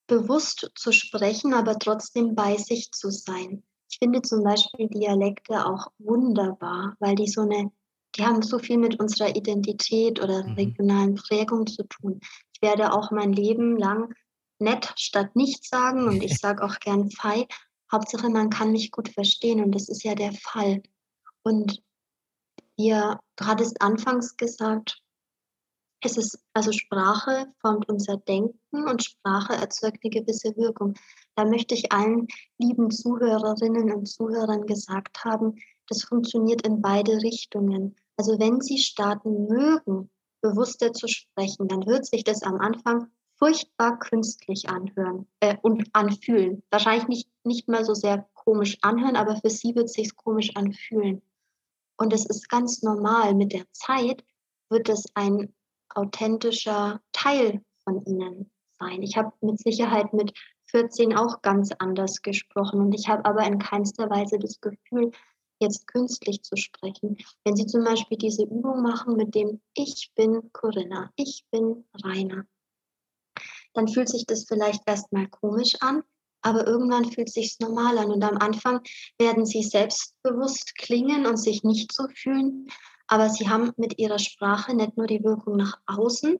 Bewusst 0.07 0.71
zu 0.75 0.91
sprechen, 0.91 1.53
aber 1.53 1.79
trotzdem 1.79 2.35
bei 2.35 2.57
sich 2.57 2.91
zu 2.91 3.09
sein. 3.09 3.63
Ich 3.89 3.97
finde 3.99 4.21
zum 4.21 4.43
Beispiel 4.43 4.89
Dialekte 4.89 5.65
auch 5.65 5.87
wunderbar, 5.99 6.95
weil 6.99 7.15
die 7.15 7.27
so 7.27 7.41
eine 7.41 7.71
die 8.15 8.25
haben 8.25 8.41
so 8.41 8.59
viel 8.59 8.77
mit 8.77 8.99
unserer 8.99 9.35
Identität 9.35 10.21
oder 10.21 10.43
mhm. 10.43 10.53
regionalen 10.53 11.15
Prägung 11.15 11.67
zu 11.67 11.83
tun. 11.83 12.19
Ich 12.53 12.61
werde 12.61 12.93
auch 12.93 13.11
mein 13.11 13.33
Leben 13.33 13.77
lang 13.77 14.13
nett 14.59 14.93
statt 14.95 15.35
nichts 15.35 15.69
sagen 15.69 16.07
und 16.07 16.23
ich 16.23 16.37
sage 16.39 16.63
auch 16.63 16.79
gern 16.79 17.11
Fei. 17.11 17.47
Hauptsache, 17.91 18.29
man 18.29 18.49
kann 18.49 18.71
mich 18.71 18.91
gut 18.91 19.09
verstehen 19.09 19.63
und 19.63 19.71
das 19.73 19.89
ist 19.89 20.03
ja 20.03 20.15
der 20.15 20.33
Fall. 20.33 20.81
Und 21.43 21.81
ihr, 22.77 23.19
du 23.35 23.45
hattest 23.45 23.81
anfangs 23.81 24.35
gesagt, 24.37 25.01
es 26.01 26.17
ist, 26.17 26.39
also 26.53 26.71
Sprache 26.71 27.47
formt 27.61 27.89
unser 27.89 28.17
Denken 28.17 28.59
und 28.71 29.03
Sprache 29.03 29.53
erzeugt 29.53 29.99
eine 30.03 30.11
gewisse 30.11 30.55
Wirkung. 30.55 30.95
Da 31.35 31.45
möchte 31.45 31.73
ich 31.73 31.91
allen 31.91 32.27
lieben 32.57 32.91
Zuhörerinnen 32.91 33.91
und 33.91 34.07
Zuhörern 34.07 34.65
gesagt 34.67 35.23
haben, 35.23 35.55
das 35.87 36.03
funktioniert 36.03 36.65
in 36.65 36.81
beide 36.81 37.21
Richtungen. 37.23 37.95
Also 38.17 38.39
wenn 38.39 38.61
Sie 38.61 38.77
starten 38.77 39.47
mögen, 39.47 40.09
bewusster 40.41 40.93
zu 40.93 41.07
sprechen, 41.07 41.67
dann 41.67 41.85
wird 41.85 42.05
sich 42.05 42.23
das 42.23 42.43
am 42.43 42.59
Anfang 42.59 43.07
furchtbar 43.37 43.99
künstlich 43.99 44.69
anhören 44.69 45.27
äh, 45.41 45.57
und 45.61 45.89
anfühlen. 45.93 46.63
Wahrscheinlich 46.69 47.07
nicht, 47.07 47.29
nicht 47.43 47.67
mal 47.67 47.83
so 47.83 47.93
sehr 47.93 48.27
komisch 48.33 48.77
anhören, 48.81 49.15
aber 49.15 49.35
für 49.37 49.49
Sie 49.49 49.75
wird 49.75 49.85
es 49.85 49.93
sich 49.93 50.15
komisch 50.15 50.55
anfühlen. 50.55 51.21
Und 51.97 52.13
es 52.13 52.25
ist 52.25 52.49
ganz 52.49 52.81
normal. 52.83 53.35
Mit 53.35 53.53
der 53.53 53.65
Zeit 53.71 54.23
wird 54.69 54.89
es 54.89 55.05
ein 55.15 55.53
authentischer 55.89 57.01
Teil 57.11 57.61
von 57.83 58.03
Ihnen 58.05 58.51
sein. 58.79 59.01
Ich 59.01 59.17
habe 59.17 59.31
mit 59.41 59.59
Sicherheit 59.59 60.13
mit 60.13 60.33
14 60.67 61.17
auch 61.17 61.41
ganz 61.41 61.71
anders 61.79 62.21
gesprochen 62.21 62.81
und 62.81 62.93
ich 62.93 63.07
habe 63.07 63.25
aber 63.25 63.45
in 63.45 63.59
keinster 63.59 64.09
Weise 64.09 64.39
das 64.39 64.59
Gefühl, 64.59 65.11
jetzt 65.65 65.87
künstlich 65.87 66.43
zu 66.43 66.55
sprechen. 66.55 67.17
Wenn 67.43 67.55
Sie 67.55 67.65
zum 67.65 67.83
Beispiel 67.83 68.17
diese 68.17 68.43
Übung 68.43 68.81
machen 68.81 69.15
mit 69.17 69.35
dem 69.35 69.61
Ich 69.73 70.11
bin 70.15 70.51
Corinna, 70.53 71.11
ich 71.15 71.45
bin 71.51 71.85
Rainer, 72.03 72.45
dann 73.73 73.87
fühlt 73.87 74.09
sich 74.09 74.25
das 74.25 74.45
vielleicht 74.47 74.81
erstmal 74.85 75.27
komisch 75.27 75.75
an, 75.81 76.03
aber 76.41 76.65
irgendwann 76.65 77.11
fühlt 77.11 77.29
sich 77.29 77.59
normal 77.59 77.97
an 77.97 78.11
und 78.11 78.23
am 78.23 78.37
Anfang 78.37 78.81
werden 79.17 79.45
Sie 79.45 79.63
selbstbewusst 79.63 80.75
klingen 80.75 81.25
und 81.25 81.37
sich 81.37 81.63
nicht 81.63 81.91
so 81.91 82.07
fühlen, 82.07 82.67
aber 83.07 83.29
Sie 83.29 83.49
haben 83.49 83.71
mit 83.77 83.99
Ihrer 83.99 84.19
Sprache 84.19 84.73
nicht 84.75 84.95
nur 84.97 85.07
die 85.07 85.23
Wirkung 85.23 85.57
nach 85.57 85.79
außen 85.87 86.37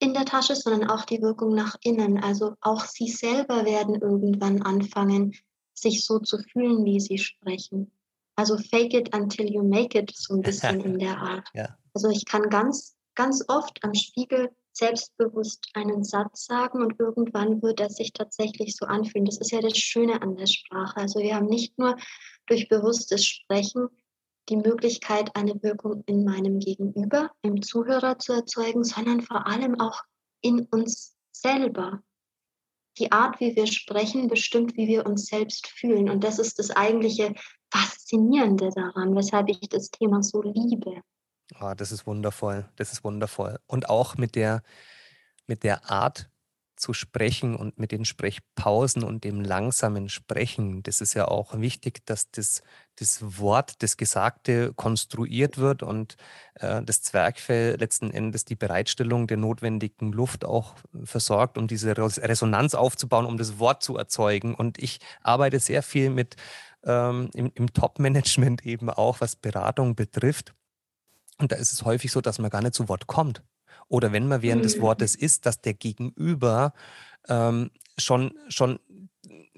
in 0.00 0.14
der 0.14 0.24
Tasche, 0.24 0.54
sondern 0.54 0.88
auch 0.88 1.04
die 1.04 1.20
Wirkung 1.22 1.54
nach 1.54 1.76
innen. 1.82 2.22
Also 2.22 2.54
auch 2.60 2.84
Sie 2.84 3.08
selber 3.08 3.64
werden 3.64 3.96
irgendwann 3.96 4.62
anfangen, 4.62 5.34
sich 5.74 6.04
so 6.04 6.18
zu 6.18 6.38
fühlen, 6.38 6.84
wie 6.84 7.00
Sie 7.00 7.18
sprechen. 7.18 7.90
Also 8.38 8.56
fake 8.56 8.94
it 8.94 9.12
until 9.12 9.50
you 9.50 9.64
make 9.64 9.98
it, 9.98 10.12
so 10.14 10.34
ein 10.34 10.42
bisschen 10.42 10.80
in 10.84 10.98
der 11.00 11.18
Art. 11.18 11.48
Ja. 11.54 11.76
Also 11.92 12.08
ich 12.08 12.24
kann 12.24 12.48
ganz, 12.48 12.96
ganz 13.16 13.44
oft 13.48 13.82
am 13.82 13.94
Spiegel 13.94 14.50
selbstbewusst 14.72 15.68
einen 15.74 16.04
Satz 16.04 16.46
sagen 16.46 16.80
und 16.80 17.00
irgendwann 17.00 17.60
wird 17.62 17.80
er 17.80 17.90
sich 17.90 18.12
tatsächlich 18.12 18.76
so 18.76 18.86
anfühlen. 18.86 19.26
Das 19.26 19.38
ist 19.38 19.50
ja 19.50 19.60
das 19.60 19.76
Schöne 19.76 20.22
an 20.22 20.36
der 20.36 20.46
Sprache. 20.46 20.98
Also 20.98 21.18
wir 21.18 21.34
haben 21.34 21.46
nicht 21.46 21.76
nur 21.80 21.96
durch 22.46 22.68
bewusstes 22.68 23.26
Sprechen 23.26 23.88
die 24.48 24.56
Möglichkeit, 24.56 25.34
eine 25.34 25.60
Wirkung 25.60 26.04
in 26.06 26.24
meinem 26.24 26.60
Gegenüber, 26.60 27.32
im 27.42 27.60
Zuhörer 27.60 28.20
zu 28.20 28.34
erzeugen, 28.34 28.84
sondern 28.84 29.20
vor 29.20 29.48
allem 29.48 29.80
auch 29.80 30.00
in 30.42 30.60
uns 30.66 31.16
selber 31.32 32.04
die 32.98 33.10
Art, 33.10 33.40
wie 33.40 33.56
wir 33.56 33.66
sprechen, 33.66 34.28
bestimmt, 34.28 34.76
wie 34.76 34.86
wir 34.86 35.06
uns 35.06 35.26
selbst 35.26 35.66
fühlen. 35.66 36.08
Und 36.08 36.22
das 36.22 36.38
ist 36.38 36.58
das 36.60 36.70
eigentliche 36.70 37.34
Faszinierende 37.70 38.70
daran, 38.74 39.14
weshalb 39.14 39.48
ich 39.48 39.60
das 39.68 39.90
Thema 39.90 40.22
so 40.22 40.42
liebe. 40.42 41.02
Oh, 41.60 41.72
das 41.76 41.92
ist 41.92 42.06
wundervoll. 42.06 42.68
Das 42.76 42.92
ist 42.92 43.04
wundervoll. 43.04 43.58
Und 43.66 43.88
auch 43.88 44.16
mit 44.16 44.34
der, 44.34 44.62
mit 45.46 45.64
der 45.64 45.90
Art, 45.90 46.30
zu 46.78 46.92
sprechen 46.92 47.56
und 47.56 47.78
mit 47.78 47.92
den 47.92 48.04
Sprechpausen 48.04 49.02
und 49.02 49.24
dem 49.24 49.40
langsamen 49.40 50.08
Sprechen. 50.08 50.82
Das 50.82 51.00
ist 51.00 51.14
ja 51.14 51.26
auch 51.26 51.58
wichtig, 51.58 52.06
dass 52.06 52.30
das, 52.30 52.62
das 52.96 53.38
Wort, 53.38 53.82
das 53.82 53.96
Gesagte 53.96 54.72
konstruiert 54.74 55.58
wird 55.58 55.82
und 55.82 56.16
äh, 56.54 56.82
das 56.82 57.02
Zwergfell 57.02 57.76
letzten 57.78 58.10
Endes 58.10 58.44
die 58.44 58.56
Bereitstellung 58.56 59.26
der 59.26 59.36
notwendigen 59.36 60.12
Luft 60.12 60.44
auch 60.44 60.76
versorgt, 61.04 61.58
um 61.58 61.66
diese 61.66 61.96
Resonanz 61.96 62.74
aufzubauen, 62.74 63.26
um 63.26 63.36
das 63.36 63.58
Wort 63.58 63.82
zu 63.82 63.96
erzeugen. 63.96 64.54
Und 64.54 64.78
ich 64.78 65.00
arbeite 65.22 65.60
sehr 65.60 65.82
viel 65.82 66.10
mit 66.10 66.36
ähm, 66.84 67.30
im, 67.34 67.50
im 67.54 67.72
Top-Management 67.72 68.64
eben 68.64 68.90
auch, 68.90 69.20
was 69.20 69.36
Beratung 69.36 69.94
betrifft. 69.94 70.54
Und 71.38 71.52
da 71.52 71.56
ist 71.56 71.72
es 71.72 71.84
häufig 71.84 72.10
so, 72.10 72.20
dass 72.20 72.38
man 72.38 72.50
gar 72.50 72.62
nicht 72.62 72.74
zu 72.74 72.88
Wort 72.88 73.06
kommt. 73.06 73.42
Oder 73.88 74.12
wenn 74.12 74.28
man 74.28 74.42
während 74.42 74.62
mhm. 74.62 74.66
des 74.66 74.80
Wortes 74.80 75.14
ist, 75.14 75.46
dass 75.46 75.60
der 75.60 75.74
Gegenüber 75.74 76.72
ähm, 77.28 77.70
schon, 77.96 78.32
schon 78.48 78.78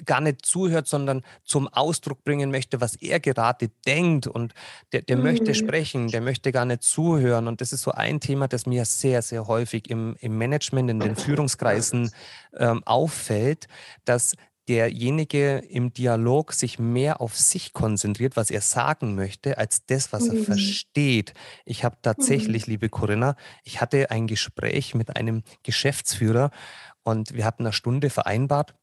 gar 0.04 0.20
nicht 0.20 0.44
zuhört, 0.46 0.86
sondern 0.86 1.22
zum 1.44 1.68
Ausdruck 1.68 2.24
bringen 2.24 2.50
möchte, 2.50 2.80
was 2.80 2.96
er 2.96 3.20
gerade 3.20 3.70
denkt. 3.86 4.26
Und 4.26 4.54
der, 4.92 5.02
der 5.02 5.16
mhm. 5.16 5.24
möchte 5.24 5.54
sprechen, 5.54 6.08
der 6.08 6.20
möchte 6.20 6.52
gar 6.52 6.64
nicht 6.64 6.82
zuhören. 6.82 7.48
Und 7.48 7.60
das 7.60 7.72
ist 7.72 7.82
so 7.82 7.92
ein 7.92 8.20
Thema, 8.20 8.48
das 8.48 8.66
mir 8.66 8.84
sehr, 8.84 9.22
sehr 9.22 9.46
häufig 9.46 9.90
im, 9.90 10.16
im 10.20 10.38
Management, 10.38 10.90
in 10.90 11.00
den 11.00 11.16
Führungskreisen 11.16 12.10
ähm, 12.56 12.82
auffällt, 12.84 13.68
dass 14.04 14.34
derjenige 14.70 15.58
im 15.68 15.92
Dialog 15.92 16.52
sich 16.52 16.78
mehr 16.78 17.20
auf 17.20 17.36
sich 17.36 17.72
konzentriert, 17.72 18.36
was 18.36 18.52
er 18.52 18.60
sagen 18.60 19.16
möchte, 19.16 19.58
als 19.58 19.84
das, 19.84 20.12
was 20.12 20.28
mhm. 20.28 20.38
er 20.38 20.44
versteht. 20.44 21.34
Ich 21.64 21.84
habe 21.84 21.96
tatsächlich, 22.00 22.66
mhm. 22.66 22.70
liebe 22.70 22.88
Corinna, 22.88 23.34
ich 23.64 23.80
hatte 23.80 24.12
ein 24.12 24.28
Gespräch 24.28 24.94
mit 24.94 25.16
einem 25.16 25.42
Geschäftsführer 25.64 26.52
und 27.02 27.34
wir 27.34 27.44
hatten 27.44 27.64
eine 27.64 27.72
Stunde 27.72 28.10
vereinbart. 28.10 28.76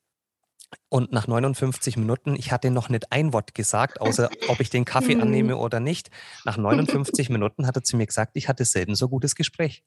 Und 0.89 1.13
nach 1.13 1.25
59 1.25 1.95
Minuten, 1.95 2.35
ich 2.35 2.51
hatte 2.51 2.69
noch 2.69 2.89
nicht 2.89 3.13
ein 3.13 3.31
Wort 3.31 3.55
gesagt, 3.55 4.01
außer 4.01 4.29
ob 4.49 4.59
ich 4.59 4.69
den 4.69 4.83
Kaffee 4.83 5.15
mhm. 5.15 5.21
annehme 5.21 5.55
oder 5.55 5.79
nicht. 5.79 6.09
Nach 6.43 6.57
59 6.57 7.29
Minuten 7.29 7.65
hat 7.65 7.77
er 7.77 7.83
zu 7.83 7.95
mir 7.95 8.07
gesagt, 8.07 8.31
ich 8.33 8.49
hatte 8.49 8.65
selten 8.65 8.95
so 8.95 9.07
gutes 9.07 9.35
Gespräch. 9.35 9.85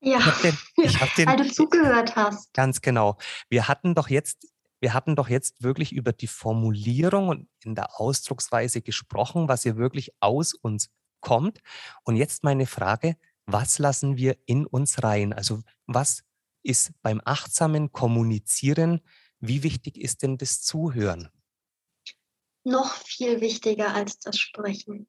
Ja, 0.00 0.18
ich 0.18 0.42
den, 0.42 0.58
ich 0.84 0.98
den, 1.16 1.26
weil 1.26 1.36
du 1.38 1.50
zugehört 1.50 2.14
hast. 2.14 2.52
Ganz 2.52 2.82
genau. 2.82 3.16
Wir 3.48 3.66
hatten 3.66 3.96
doch 3.96 4.08
jetzt 4.08 4.46
wir 4.84 4.92
hatten 4.92 5.16
doch 5.16 5.30
jetzt 5.30 5.62
wirklich 5.62 5.92
über 5.92 6.12
die 6.12 6.26
Formulierung 6.26 7.28
und 7.28 7.48
in 7.64 7.74
der 7.74 7.98
Ausdrucksweise 7.98 8.82
gesprochen, 8.82 9.48
was 9.48 9.62
hier 9.62 9.78
wirklich 9.78 10.12
aus 10.20 10.52
uns 10.52 10.90
kommt. 11.20 11.60
Und 12.02 12.16
jetzt 12.16 12.44
meine 12.44 12.66
Frage, 12.66 13.16
was 13.46 13.78
lassen 13.78 14.18
wir 14.18 14.36
in 14.44 14.66
uns 14.66 15.02
rein? 15.02 15.32
Also 15.32 15.62
was 15.86 16.22
ist 16.62 16.92
beim 17.00 17.22
achtsamen 17.24 17.92
Kommunizieren, 17.92 19.00
wie 19.40 19.62
wichtig 19.62 19.96
ist 19.96 20.22
denn 20.22 20.36
das 20.36 20.60
Zuhören? 20.60 21.30
Noch 22.64 22.92
viel 22.92 23.40
wichtiger 23.40 23.94
als 23.94 24.18
das 24.18 24.36
Sprechen. 24.36 25.08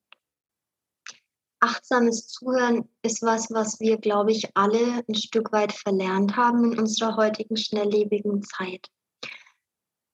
achtsames 1.59 2.29
Zuhören 2.29 2.87
ist 3.01 3.23
was, 3.23 3.51
was 3.51 3.81
wir, 3.81 3.97
glaube 3.97 4.31
ich, 4.31 4.55
alle 4.55 5.03
ein 5.05 5.15
Stück 5.15 5.51
weit 5.51 5.73
verlernt 5.73 6.37
haben 6.37 6.71
in 6.71 6.79
unserer 6.79 7.17
heutigen 7.17 7.57
schnelllebigen 7.57 8.41
Zeit. 8.41 8.89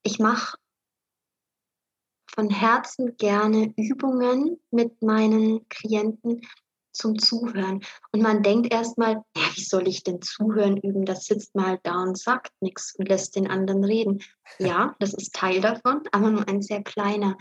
Ich 0.04 0.20
mache 0.20 0.58
von 2.34 2.50
Herzen 2.50 3.18
gerne 3.18 3.74
Übungen 3.78 4.60
mit 4.72 5.02
meinen 5.02 5.68
Klienten 5.70 6.42
zum 6.94 7.20
Zuhören. 7.20 7.84
Und 8.12 8.22
man 8.22 8.44
denkt 8.44 8.74
erstmal, 8.74 9.24
ja, 9.36 9.44
wie 9.56 9.64
soll 9.64 9.88
ich 9.88 10.04
denn 10.04 10.22
Zuhören 10.22 10.78
üben? 10.78 11.06
Das 11.06 11.26
sitzt 11.26 11.56
mal 11.56 11.80
da 11.84 12.02
und 12.04 12.18
sagt 12.18 12.52
nichts 12.62 12.96
und 12.96 13.08
lässt 13.08 13.36
den 13.36 13.50
anderen 13.50 13.84
reden. 13.84 14.22
Ja, 14.60 14.96
das 15.00 15.14
ist 15.14 15.34
Teil 15.34 15.62
davon, 15.62 16.04
aber 16.12 16.30
nur 16.30 16.48
ein 16.48 16.62
sehr 16.62 16.84
kleiner. 16.84 17.38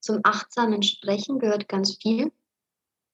Zum 0.00 0.20
achtsamen 0.24 0.82
Sprechen 0.82 1.38
gehört 1.38 1.68
ganz 1.68 1.96
viel 2.02 2.32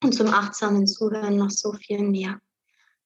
und 0.03 0.14
zum 0.14 0.28
achtsamen 0.28 0.87
Zuhören 0.87 1.37
noch 1.37 1.51
so 1.51 1.74
viel 1.74 2.03
mehr. 2.03 2.41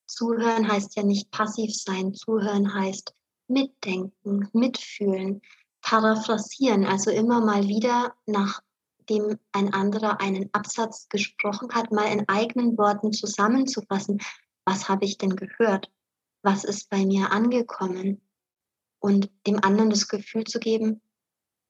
Zuhören 0.06 0.70
heißt 0.70 0.96
ja 0.96 1.02
nicht 1.02 1.30
passiv 1.32 1.74
sein. 1.74 2.14
Zuhören 2.14 2.72
heißt 2.72 3.12
mitdenken, 3.48 4.48
mitfühlen, 4.52 5.42
paraphrasieren, 5.90 6.86
also 6.86 7.10
immer 7.10 7.40
mal 7.40 7.66
wieder, 7.66 8.14
nachdem 8.24 9.40
ein 9.50 9.74
anderer 9.74 10.20
einen 10.20 10.48
Absatz 10.52 11.08
gesprochen 11.08 11.74
hat, 11.74 11.90
mal 11.90 12.12
in 12.12 12.28
eigenen 12.28 12.78
Worten 12.78 13.12
zusammenzufassen. 13.12 14.20
Was 14.64 14.88
habe 14.88 15.04
ich 15.04 15.18
denn 15.18 15.34
gehört? 15.34 15.90
Was 16.42 16.62
ist 16.62 16.90
bei 16.90 17.04
mir 17.04 17.32
angekommen? 17.32 18.20
Und 19.00 19.32
dem 19.48 19.64
anderen 19.64 19.90
das 19.90 20.06
Gefühl 20.06 20.44
zu 20.44 20.60
geben, 20.60 21.02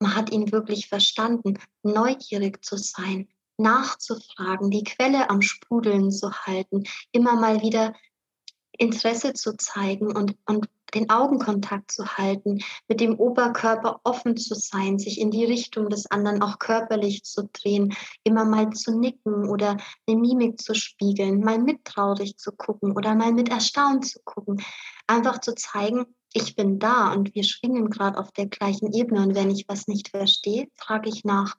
man 0.01 0.15
hat 0.15 0.31
ihn 0.31 0.53
wirklich 0.53 0.89
verstanden, 0.89 1.59
neugierig 1.83 2.63
zu 2.63 2.77
sein, 2.77 3.27
nachzufragen, 3.57 4.71
die 4.71 4.85
Quelle 4.85 5.31
am 5.31 5.41
Sprudeln 5.41 6.11
zu 6.11 6.31
halten, 6.31 6.85
immer 7.13 7.41
mal 7.41 7.63
wieder 7.63 7.95
Interesse 8.73 9.33
zu 9.33 9.57
zeigen 9.57 10.15
und, 10.15 10.37
und 10.45 10.69
den 10.95 11.11
Augenkontakt 11.11 11.91
zu 11.91 12.17
halten, 12.17 12.61
mit 12.89 13.01
dem 13.01 13.19
Oberkörper 13.19 14.01
offen 14.05 14.37
zu 14.37 14.55
sein, 14.55 14.99
sich 14.99 15.21
in 15.21 15.31
die 15.31 15.45
Richtung 15.45 15.89
des 15.89 16.11
anderen 16.11 16.43
auch 16.43 16.59
körperlich 16.59 17.25
zu 17.25 17.49
drehen, 17.53 17.95
immer 18.25 18.45
mal 18.45 18.71
zu 18.71 18.99
nicken 18.99 19.49
oder 19.49 19.77
eine 20.07 20.17
Mimik 20.19 20.61
zu 20.61 20.75
spiegeln, 20.75 21.41
mal 21.41 21.59
mit 21.59 21.85
traurig 21.85 22.37
zu 22.37 22.53
gucken 22.53 22.97
oder 22.97 23.15
mal 23.15 23.33
mit 23.33 23.49
erstaunt 23.49 24.07
zu 24.07 24.21
gucken. 24.25 24.63
Einfach 25.07 25.41
zu 25.41 25.55
zeigen, 25.55 26.07
ich 26.33 26.55
bin 26.55 26.79
da 26.79 27.13
und 27.13 27.35
wir 27.35 27.45
schwingen 27.45 27.91
gerade 27.91 28.19
auf 28.19 28.31
der 28.33 28.47
gleichen 28.47 28.93
Ebene 28.93 29.23
und 29.23 29.35
wenn 29.35 29.51
ich 29.51 29.65
was 29.69 29.89
nicht 29.89 30.11
verstehe, 30.11 30.69
frage 30.77 31.09
ich 31.09 31.25
nach. 31.25 31.57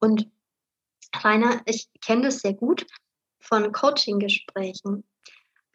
Und 0.00 0.30
Rainer, 1.14 1.62
ich 1.66 1.88
kenne 2.00 2.22
das 2.22 2.40
sehr 2.40 2.54
gut 2.54 2.86
von 3.40 3.72
Coaching-Gesprächen. 3.72 5.04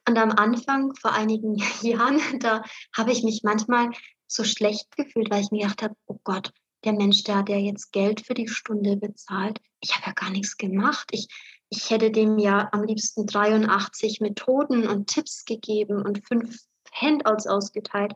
Und 0.07 0.17
am 0.17 0.31
Anfang, 0.31 0.95
vor 0.95 1.11
einigen 1.11 1.55
Jahren, 1.81 2.39
da 2.39 2.63
habe 2.95 3.11
ich 3.11 3.23
mich 3.23 3.41
manchmal 3.43 3.91
so 4.27 4.43
schlecht 4.43 4.95
gefühlt, 4.95 5.29
weil 5.29 5.41
ich 5.41 5.51
mir 5.51 5.63
gedacht 5.63 5.83
habe, 5.83 5.95
oh 6.07 6.19
Gott, 6.23 6.51
der 6.83 6.93
Mensch, 6.93 7.23
der 7.23 7.37
hat 7.37 7.49
ja 7.49 7.57
jetzt 7.57 7.91
Geld 7.91 8.25
für 8.25 8.33
die 8.33 8.47
Stunde 8.47 8.95
bezahlt. 8.97 9.59
Ich 9.81 9.95
habe 9.95 10.07
ja 10.07 10.13
gar 10.13 10.29
nichts 10.29 10.57
gemacht. 10.57 11.09
Ich, 11.11 11.27
ich 11.69 11.89
hätte 11.89 12.11
dem 12.11 12.37
ja 12.37 12.69
am 12.71 12.83
liebsten 12.83 13.25
83 13.25 14.21
Methoden 14.21 14.87
und 14.87 15.07
Tipps 15.07 15.43
gegeben 15.43 16.01
und 16.05 16.25
fünf 16.25 16.57
Handouts 16.93 17.47
ausgeteilt, 17.47 18.13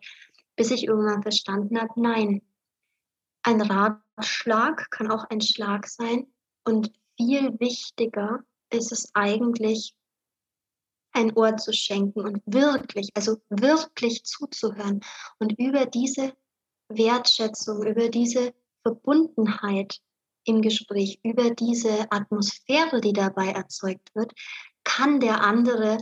bis 0.55 0.71
ich 0.71 0.87
irgendwann 0.87 1.21
verstanden 1.21 1.79
habe, 1.79 1.99
nein, 1.99 2.41
ein 3.43 3.61
Ratschlag 3.61 4.89
kann 4.91 5.11
auch 5.11 5.25
ein 5.25 5.41
Schlag 5.41 5.87
sein 5.87 6.27
und 6.63 6.91
viel 7.17 7.59
wichtiger 7.59 8.39
ist 8.69 8.91
es 8.91 9.09
eigentlich, 9.13 9.93
ein 11.13 11.35
Ohr 11.35 11.57
zu 11.57 11.73
schenken 11.73 12.21
und 12.21 12.41
wirklich, 12.45 13.09
also 13.15 13.37
wirklich 13.49 14.23
zuzuhören 14.23 15.01
und 15.39 15.57
über 15.59 15.85
diese 15.85 16.33
Wertschätzung, 16.89 17.85
über 17.85 18.09
diese 18.09 18.53
Verbundenheit 18.83 19.99
im 20.45 20.61
Gespräch, 20.61 21.19
über 21.23 21.51
diese 21.51 22.11
Atmosphäre, 22.11 23.01
die 23.01 23.13
dabei 23.13 23.49
erzeugt 23.51 24.09
wird, 24.15 24.33
kann 24.83 25.19
der 25.19 25.41
andere 25.41 25.97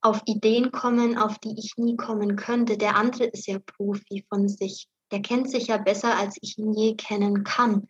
auf 0.00 0.22
Ideen 0.26 0.70
kommen, 0.70 1.18
auf 1.18 1.38
die 1.38 1.54
ich 1.58 1.74
nie 1.76 1.96
kommen 1.96 2.36
könnte. 2.36 2.78
Der 2.78 2.96
andere 2.96 3.24
ist 3.24 3.46
ja 3.46 3.58
Profi 3.58 4.24
von 4.28 4.48
sich. 4.48 4.88
Der 5.10 5.20
kennt 5.20 5.50
sich 5.50 5.68
ja 5.68 5.78
besser, 5.78 6.16
als 6.16 6.36
ich 6.40 6.58
ihn 6.58 6.72
je 6.72 6.94
kennen 6.94 7.44
kann. 7.44 7.88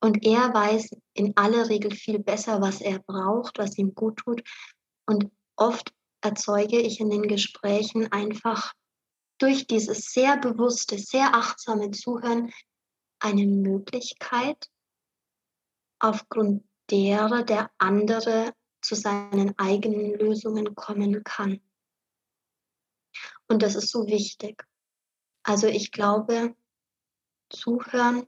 Und 0.00 0.24
er 0.24 0.52
weiß 0.52 0.96
in 1.14 1.36
aller 1.36 1.68
Regel 1.68 1.92
viel 1.92 2.18
besser, 2.18 2.60
was 2.60 2.80
er 2.80 2.98
braucht, 3.00 3.58
was 3.58 3.78
ihm 3.78 3.94
gut 3.94 4.18
tut. 4.18 4.42
Und 5.06 5.30
oft 5.62 5.94
erzeuge 6.20 6.80
ich 6.80 7.00
in 7.00 7.10
den 7.10 7.28
Gesprächen 7.28 8.10
einfach 8.10 8.74
durch 9.38 9.66
dieses 9.66 10.12
sehr 10.12 10.36
bewusste, 10.36 10.98
sehr 10.98 11.34
achtsame 11.34 11.90
Zuhören 11.90 12.52
eine 13.20 13.46
Möglichkeit, 13.46 14.68
aufgrund 16.00 16.64
derer 16.90 17.44
der 17.44 17.70
andere 17.78 18.52
zu 18.80 18.94
seinen 18.94 19.56
eigenen 19.58 20.18
Lösungen 20.18 20.74
kommen 20.74 21.22
kann. 21.22 21.60
Und 23.48 23.62
das 23.62 23.76
ist 23.76 23.90
so 23.90 24.06
wichtig. 24.06 24.64
Also 25.44 25.68
ich 25.68 25.92
glaube, 25.92 26.56
zuhören 27.50 28.26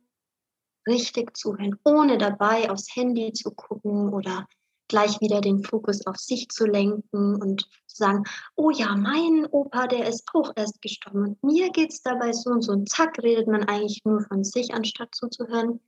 richtig 0.87 1.37
zuhören, 1.37 1.79
ohne 1.85 2.19
dabei 2.19 2.71
aufs 2.71 2.95
Handy 2.95 3.33
zu 3.33 3.51
gucken 3.53 4.13
oder 4.13 4.47
gleich 4.89 5.21
wieder 5.21 5.41
den 5.41 5.63
Fokus 5.63 6.07
auf 6.07 6.17
sich 6.17 6.49
zu 6.49 6.67
lenken 6.67 7.41
und 7.41 7.63
zu 7.87 7.97
sagen, 7.97 8.25
oh 8.55 8.71
ja, 8.71 8.95
mein 8.97 9.47
Opa, 9.51 9.87
der 9.87 10.09
ist 10.09 10.29
auch 10.35 10.53
erst 10.57 10.81
gestorben 10.83 11.23
und 11.23 11.43
mir 11.43 11.71
geht 11.71 11.93
es 11.93 12.03
dabei 12.03 12.33
so 12.33 12.51
und 12.51 12.63
so. 12.63 12.73
Und 12.73 12.89
zack, 12.89 13.19
redet 13.23 13.47
man 13.47 13.65
eigentlich 13.65 14.05
nur 14.05 14.23
von 14.23 14.45
sich, 14.45 14.75
anstatt 14.75 15.15
zuzuhören. 15.15 15.81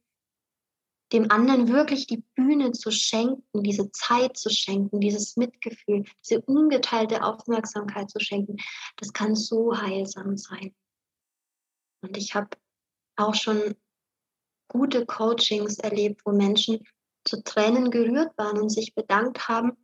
Dem 1.12 1.30
anderen 1.30 1.68
wirklich 1.68 2.08
die 2.08 2.24
Bühne 2.34 2.72
zu 2.72 2.90
schenken, 2.90 3.62
diese 3.62 3.92
Zeit 3.92 4.36
zu 4.36 4.50
schenken, 4.50 5.00
dieses 5.00 5.36
Mitgefühl, 5.36 6.04
diese 6.24 6.40
ungeteilte 6.40 7.22
Aufmerksamkeit 7.22 8.10
zu 8.10 8.18
schenken, 8.18 8.56
das 8.96 9.12
kann 9.12 9.36
so 9.36 9.76
heilsam 9.80 10.36
sein. 10.36 10.74
Und 12.02 12.16
ich 12.16 12.34
habe 12.34 12.48
auch 13.16 13.34
schon 13.34 13.76
gute 14.68 15.06
Coachings 15.06 15.78
erlebt, 15.78 16.22
wo 16.24 16.32
Menschen 16.32 16.84
zu 17.26 17.42
Tränen 17.42 17.90
gerührt 17.90 18.36
waren 18.38 18.58
und 18.60 18.70
sich 18.70 18.94
bedankt 18.94 19.48
haben, 19.48 19.76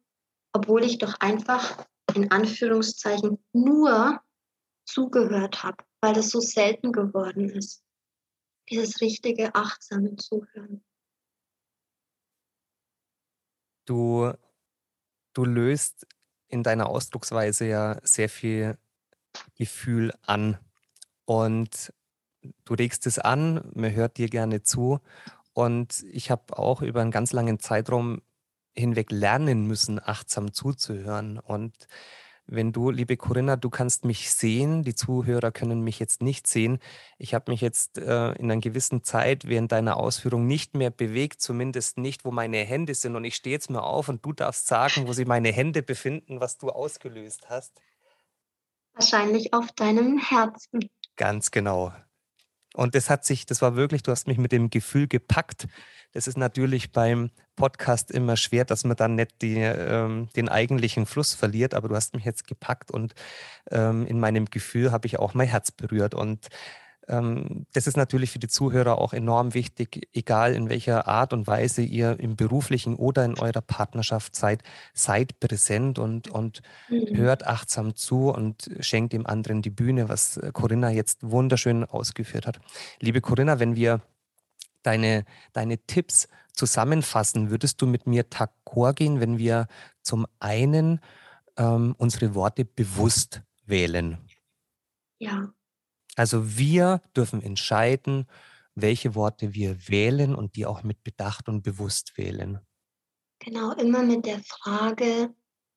obwohl 0.52 0.84
ich 0.84 0.98
doch 0.98 1.14
einfach 1.20 1.86
in 2.14 2.30
Anführungszeichen 2.30 3.42
nur 3.52 4.20
zugehört 4.84 5.62
habe, 5.62 5.84
weil 6.00 6.14
das 6.14 6.30
so 6.30 6.40
selten 6.40 6.92
geworden 6.92 7.48
ist. 7.50 7.82
Dieses 8.70 9.00
richtige, 9.00 9.54
achtsame 9.54 10.16
Zuhören. 10.16 10.84
Du, 13.86 14.32
du 15.34 15.44
löst 15.44 16.06
in 16.48 16.62
deiner 16.62 16.88
Ausdrucksweise 16.88 17.66
ja 17.66 17.98
sehr 18.04 18.28
viel 18.28 18.78
Gefühl 19.56 20.12
an. 20.22 20.58
Und 21.24 21.92
du 22.64 22.74
regst 22.74 23.06
es 23.06 23.18
an, 23.18 23.70
man 23.74 23.92
hört 23.92 24.18
dir 24.18 24.28
gerne 24.28 24.62
zu. 24.62 25.00
Und 25.52 26.04
ich 26.10 26.30
habe 26.30 26.58
auch 26.58 26.82
über 26.82 27.00
einen 27.00 27.10
ganz 27.10 27.32
langen 27.32 27.58
Zeitraum 27.58 28.22
hinweg 28.74 29.10
lernen 29.10 29.66
müssen, 29.66 30.00
achtsam 30.02 30.52
zuzuhören. 30.52 31.38
Und 31.38 31.74
wenn 32.46 32.72
du, 32.72 32.90
liebe 32.90 33.16
Corinna, 33.16 33.56
du 33.56 33.70
kannst 33.70 34.04
mich 34.04 34.30
sehen, 34.30 34.82
die 34.82 34.94
Zuhörer 34.94 35.52
können 35.52 35.82
mich 35.82 35.98
jetzt 35.98 36.22
nicht 36.22 36.46
sehen. 36.46 36.78
Ich 37.16 37.34
habe 37.34 37.50
mich 37.50 37.60
jetzt 37.60 37.98
äh, 37.98 38.32
in 38.32 38.50
einer 38.50 38.60
gewissen 38.60 39.04
Zeit 39.04 39.46
während 39.46 39.72
deiner 39.72 39.96
Ausführung 39.96 40.46
nicht 40.46 40.74
mehr 40.74 40.90
bewegt, 40.90 41.40
zumindest 41.40 41.98
nicht, 41.98 42.24
wo 42.24 42.30
meine 42.30 42.58
Hände 42.58 42.94
sind. 42.94 43.14
Und 43.14 43.24
ich 43.24 43.36
stehe 43.36 43.54
jetzt 43.54 43.70
mal 43.70 43.80
auf 43.80 44.08
und 44.08 44.24
du 44.24 44.32
darfst 44.32 44.66
sagen, 44.66 45.06
wo 45.06 45.12
sich 45.12 45.26
meine 45.26 45.52
Hände 45.52 45.82
befinden, 45.82 46.40
was 46.40 46.58
du 46.58 46.70
ausgelöst 46.70 47.48
hast. 47.48 47.80
Wahrscheinlich 48.94 49.54
auf 49.54 49.72
deinem 49.72 50.18
Herzen. 50.18 50.90
Ganz 51.16 51.50
genau. 51.50 51.92
Und 52.74 52.94
das 52.94 53.10
hat 53.10 53.24
sich, 53.24 53.46
das 53.46 53.62
war 53.62 53.76
wirklich, 53.76 54.02
du 54.02 54.10
hast 54.10 54.26
mich 54.26 54.38
mit 54.38 54.52
dem 54.52 54.70
Gefühl 54.70 55.08
gepackt. 55.08 55.66
Das 56.12 56.26
ist 56.26 56.36
natürlich 56.36 56.92
beim 56.92 57.30
Podcast 57.56 58.10
immer 58.10 58.36
schwer, 58.36 58.64
dass 58.64 58.84
man 58.84 58.96
dann 58.96 59.14
nicht 59.14 59.42
die, 59.42 59.56
ähm, 59.58 60.28
den 60.36 60.48
eigentlichen 60.48 61.06
Fluss 61.06 61.34
verliert, 61.34 61.74
aber 61.74 61.88
du 61.88 61.96
hast 61.96 62.14
mich 62.14 62.24
jetzt 62.24 62.46
gepackt 62.46 62.90
und 62.90 63.14
ähm, 63.70 64.06
in 64.06 64.20
meinem 64.20 64.46
Gefühl 64.46 64.92
habe 64.92 65.06
ich 65.06 65.18
auch 65.18 65.34
mein 65.34 65.48
Herz 65.48 65.70
berührt. 65.70 66.14
Und 66.14 66.48
das 67.08 67.86
ist 67.86 67.96
natürlich 67.96 68.30
für 68.30 68.38
die 68.38 68.48
Zuhörer 68.48 68.98
auch 68.98 69.12
enorm 69.12 69.54
wichtig, 69.54 70.08
egal 70.12 70.54
in 70.54 70.68
welcher 70.68 71.08
Art 71.08 71.32
und 71.32 71.46
Weise 71.48 71.82
ihr 71.82 72.18
im 72.20 72.36
beruflichen 72.36 72.94
oder 72.94 73.24
in 73.24 73.38
eurer 73.38 73.60
Partnerschaft 73.60 74.36
seid, 74.36 74.62
seid 74.94 75.40
präsent 75.40 75.98
und, 75.98 76.28
und 76.28 76.62
mhm. 76.88 77.16
hört 77.16 77.46
achtsam 77.46 77.96
zu 77.96 78.30
und 78.30 78.70
schenkt 78.80 79.12
dem 79.14 79.26
anderen 79.26 79.62
die 79.62 79.70
Bühne, 79.70 80.08
was 80.08 80.40
Corinna 80.52 80.90
jetzt 80.90 81.28
wunderschön 81.28 81.84
ausgeführt 81.84 82.46
hat. 82.46 82.60
Liebe 83.00 83.20
Corinna, 83.20 83.58
wenn 83.58 83.74
wir 83.74 84.00
deine, 84.82 85.24
deine 85.52 85.78
Tipps 85.78 86.28
zusammenfassen, 86.52 87.50
würdest 87.50 87.82
du 87.82 87.86
mit 87.86 88.06
mir 88.06 88.24
d'accord 88.24 88.94
gehen, 88.94 89.20
wenn 89.20 89.38
wir 89.38 89.66
zum 90.02 90.26
einen 90.38 91.00
ähm, 91.56 91.94
unsere 91.98 92.34
Worte 92.34 92.64
bewusst 92.64 93.42
wählen. 93.66 94.18
Ja. 95.18 95.52
Also 96.16 96.56
wir 96.56 97.00
dürfen 97.16 97.42
entscheiden, 97.42 98.26
welche 98.74 99.14
Worte 99.14 99.54
wir 99.54 99.88
wählen 99.88 100.34
und 100.34 100.56
die 100.56 100.66
auch 100.66 100.82
mit 100.82 101.02
Bedacht 101.02 101.48
und 101.48 101.62
bewusst 101.62 102.16
wählen. 102.16 102.60
Genau, 103.38 103.72
immer 103.72 104.02
mit 104.02 104.24
der 104.24 104.40
Frage, 104.42 105.34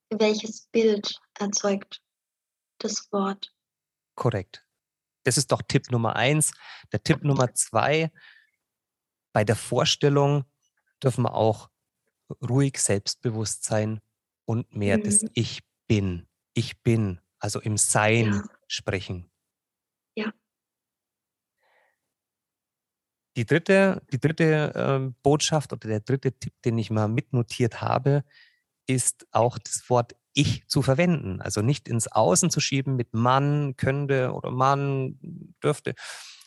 welches 0.10 0.68
Bild 0.72 1.20
erzeugt 1.40 2.02
das 2.80 3.12
Wort. 3.12 3.54
Korrekt. 4.16 4.66
Das 5.24 5.38
ist 5.38 5.52
doch 5.52 5.62
Tipp 5.62 5.90
Nummer 5.92 6.16
eins. 6.16 6.52
Der 6.92 7.02
Tipp 7.02 7.24
Nummer 7.24 7.54
zwei, 7.54 8.12
bei 9.34 9.44
der 9.44 9.56
Vorstellung 9.56 10.46
dürfen 11.04 11.24
wir 11.24 11.34
auch 11.34 11.70
ruhig 12.48 12.78
selbstbewusst 12.78 13.64
sein 13.64 14.02
und 14.46 14.76
mehr 14.76 14.98
mhm. 14.98 15.04
das 15.04 15.26
Ich 15.34 15.64
bin. 15.88 16.28
Ich 16.54 16.82
bin, 16.84 17.20
also 17.40 17.60
im 17.60 17.78
Sein 17.78 18.34
ja. 18.34 18.44
sprechen. 18.68 19.30
Ja. 20.16 20.32
Die 23.36 23.46
dritte, 23.46 24.02
die 24.12 24.20
dritte 24.20 24.74
äh, 24.76 25.14
Botschaft 25.22 25.74
oder 25.74 25.88
der 25.88 26.00
dritte 26.00 26.32
Tipp, 26.32 26.54
den 26.64 26.78
ich 26.78 26.90
mal 26.90 27.08
mitnotiert 27.08 27.82
habe, 27.82 28.24
ist 28.88 29.28
auch 29.32 29.58
das 29.58 29.90
Wort 29.90 30.16
Ich 30.34 30.68
zu 30.68 30.82
verwenden. 30.82 31.42
Also 31.42 31.62
nicht 31.62 31.88
ins 31.88 32.08
Außen 32.08 32.50
zu 32.50 32.60
schieben 32.60 32.96
mit 32.96 33.14
Mann 33.14 33.76
könnte 33.78 34.32
oder 34.32 34.52
Mann 34.52 35.20
dürfte, 35.62 35.96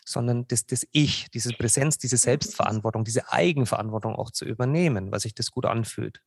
sondern 0.05 0.47
das, 0.47 0.65
das 0.65 0.87
Ich, 0.91 1.29
diese 1.31 1.53
Präsenz, 1.53 1.99
diese 1.99 2.17
Selbstverantwortung, 2.17 3.03
diese 3.03 3.31
Eigenverantwortung 3.31 4.15
auch 4.15 4.31
zu 4.31 4.45
übernehmen, 4.45 5.11
weil 5.11 5.19
sich 5.19 5.35
das 5.35 5.51
gut 5.51 5.65
anfühlt. 5.65 6.21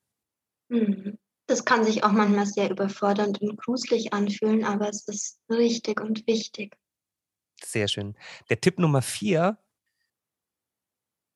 Mhm. 0.69 1.19
Das 1.47 1.65
kann 1.65 1.85
sich 1.85 2.05
auch 2.05 2.13
manchmal 2.13 2.47
sehr 2.47 2.71
überfordernd 2.71 3.41
und 3.43 3.61
gruselig 3.61 4.13
anfühlen, 4.13 4.65
aber 4.65 4.89
es 4.89 5.09
ist 5.09 5.41
richtig 5.51 6.01
und 6.01 6.27
wichtig. 6.29 6.77
Sehr 7.65 7.89
schön. 7.89 8.17
Der 8.49 8.61
Tipp 8.61 8.79
Nummer 8.79 9.03
vier 9.03 9.59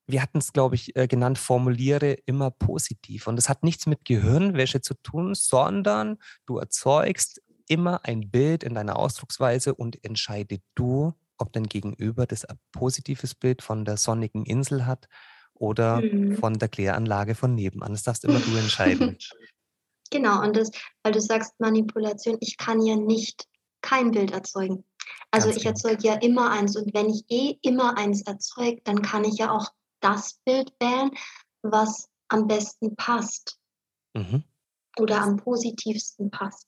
wir 0.07 0.23
hatten 0.23 0.39
es, 0.39 0.53
glaube 0.53 0.77
ich, 0.77 0.95
äh, 0.97 1.09
genannt, 1.09 1.39
formuliere 1.39 2.13
immer 2.27 2.51
positiv. 2.51 3.27
Und 3.27 3.37
das 3.37 3.49
hat 3.49 3.63
nichts 3.63 3.87
mit 3.87 4.05
Gehirnwäsche 4.05 4.81
zu 4.81 4.95
tun, 4.95 5.35
sondern 5.35 6.19
du 6.47 6.59
erzeugst 6.59 7.43
immer 7.69 8.05
ein 8.05 8.31
Bild 8.31 8.63
in 8.63 8.75
deiner 8.75 8.97
Ausdrucksweise 8.97 9.75
und 9.75 10.05
entscheide 10.05 10.59
du, 10.75 11.15
ob 11.39 11.53
dein 11.53 11.65
Gegenüber 11.65 12.27
das 12.27 12.47
positives 12.73 13.35
Bild 13.35 13.63
von 13.63 13.85
der 13.85 13.97
sonnigen 13.97 14.45
Insel 14.45 14.87
hat 14.87 15.09
oder 15.55 16.01
mhm. 16.01 16.37
von 16.37 16.55
der 16.55 16.69
Kläranlage 16.69 17.35
von 17.35 17.55
nebenan. 17.55 17.93
Das 17.93 18.05
darfst 18.05 18.25
immer 18.25 18.41
du 18.41 18.57
entscheiden. 18.57 19.17
Genau, 20.13 20.41
und 20.41 20.57
das, 20.57 20.71
weil 21.03 21.13
du 21.13 21.21
sagst 21.21 21.59
Manipulation, 21.59 22.37
ich 22.39 22.57
kann 22.59 22.81
ja 22.81 22.95
nicht 22.95 23.49
kein 23.81 24.13
Bild 24.13 24.31
erzeugen. 24.31 24.85
Also 25.33 25.49
Ganz 25.49 25.57
ich 25.57 25.63
genau. 25.65 25.75
erzeuge 25.75 26.07
ja 26.07 26.15
immer 26.15 26.53
eins 26.53 26.77
und 26.77 26.95
wenn 26.95 27.11
ich 27.11 27.25
eh 27.29 27.59
immer 27.61 27.99
eins 27.99 28.23
erzeuge, 28.23 28.81
dann 28.85 29.03
kann 29.03 29.25
ich 29.25 29.39
ja 29.39 29.51
auch 29.51 29.69
das 30.01 30.41
Bild 30.45 30.73
wählen, 30.81 31.11
was 31.63 32.09
am 32.29 32.47
besten 32.47 32.97
passt 32.97 33.59
mhm. 34.15 34.45
oder 34.99 35.23
am 35.23 35.37
positivsten 35.37 36.31
passt. 36.31 36.67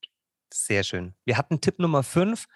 Sehr 0.53 0.83
schön. 0.83 1.14
Wir 1.24 1.37
hatten 1.37 1.61
Tipp 1.61 1.79
Nummer 1.79 2.03
fünf, 2.03 2.47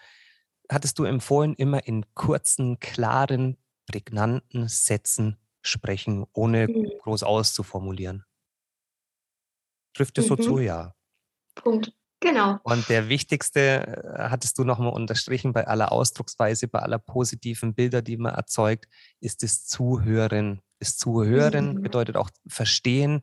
hattest 0.71 0.99
du 0.99 1.05
empfohlen, 1.05 1.55
immer 1.55 1.87
in 1.87 2.07
kurzen, 2.15 2.79
klaren, 2.81 3.59
prägnanten 3.87 4.69
Sätzen 4.69 5.39
sprechen, 5.61 6.27
ohne 6.33 6.69
mhm. 6.69 6.91
groß 7.03 7.23
auszuformulieren. 7.23 8.25
Trifft 9.95 10.19
es 10.19 10.25
mhm. 10.25 10.29
so 10.29 10.37
zu, 10.37 10.59
ja. 10.59 10.95
Punkt. 11.55 11.93
Genau. 12.23 12.59
Und 12.63 12.89
der 12.89 13.09
wichtigste, 13.09 13.61
äh, 13.61 14.29
hattest 14.31 14.57
du 14.57 14.65
nochmal 14.65 14.93
unterstrichen, 14.93 15.53
bei 15.53 15.67
aller 15.67 15.91
Ausdrucksweise, 15.91 16.69
bei 16.69 16.79
aller 16.79 17.01
positiven 17.01 17.75
Bilder, 17.75 18.01
die 18.01 18.17
man 18.17 18.35
erzeugt, 18.35 18.87
ist 19.21 19.43
das 19.43 19.67
Zuhören. 19.67 20.63
Das 20.79 20.97
Zuhören 20.97 21.75
mhm. 21.75 21.83
bedeutet 21.83 22.17
auch 22.17 22.31
verstehen, 22.47 23.23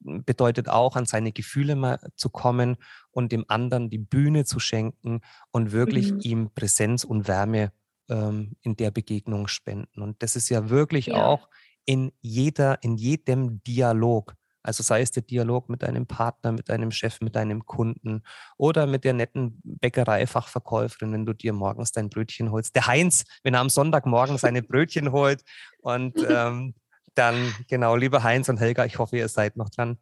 bedeutet 0.00 0.68
auch 0.68 0.94
an 0.94 1.06
seine 1.06 1.32
Gefühle 1.32 1.74
mal 1.74 1.98
zu 2.16 2.30
kommen 2.30 2.76
und 3.10 3.32
dem 3.32 3.44
anderen 3.48 3.90
die 3.90 3.98
Bühne 3.98 4.44
zu 4.44 4.60
schenken 4.60 5.20
und 5.50 5.72
wirklich 5.72 6.12
mhm. 6.12 6.20
ihm 6.22 6.50
Präsenz 6.54 7.02
und 7.02 7.26
Wärme 7.26 7.72
ähm, 8.08 8.56
in 8.62 8.76
der 8.76 8.92
Begegnung 8.92 9.48
spenden. 9.48 10.02
Und 10.02 10.22
das 10.22 10.36
ist 10.36 10.48
ja 10.50 10.70
wirklich 10.70 11.06
ja. 11.06 11.26
auch 11.26 11.48
in 11.84 12.12
jeder, 12.20 12.82
in 12.82 12.96
jedem 12.96 13.62
Dialog 13.64 14.34
also 14.64 14.82
sei 14.82 15.02
es 15.02 15.10
der 15.10 15.22
Dialog 15.22 15.68
mit 15.68 15.82
deinem 15.82 16.06
Partner, 16.06 16.50
mit 16.50 16.68
deinem 16.70 16.90
Chef, 16.90 17.20
mit 17.20 17.36
deinem 17.36 17.66
Kunden 17.66 18.22
oder 18.56 18.86
mit 18.86 19.04
der 19.04 19.12
netten 19.12 19.60
Bäckereifachverkäuferin, 19.62 21.12
wenn 21.12 21.26
du 21.26 21.34
dir 21.34 21.52
morgens 21.52 21.92
dein 21.92 22.08
Brötchen 22.08 22.50
holst. 22.50 22.74
Der 22.74 22.86
Heinz, 22.86 23.24
wenn 23.42 23.54
er 23.54 23.60
am 23.60 23.68
Sonntagmorgen 23.68 24.38
seine 24.38 24.62
Brötchen 24.62 25.12
holt. 25.12 25.44
Und 25.82 26.14
ähm, 26.28 26.74
dann, 27.14 27.54
genau, 27.68 27.94
lieber 27.94 28.22
Heinz 28.22 28.48
und 28.48 28.58
Helga, 28.58 28.86
ich 28.86 28.98
hoffe, 28.98 29.18
ihr 29.18 29.28
seid 29.28 29.56
noch 29.56 29.68
dran. 29.68 29.98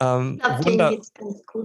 Ähm, 0.00 0.40
wunder 0.62 0.92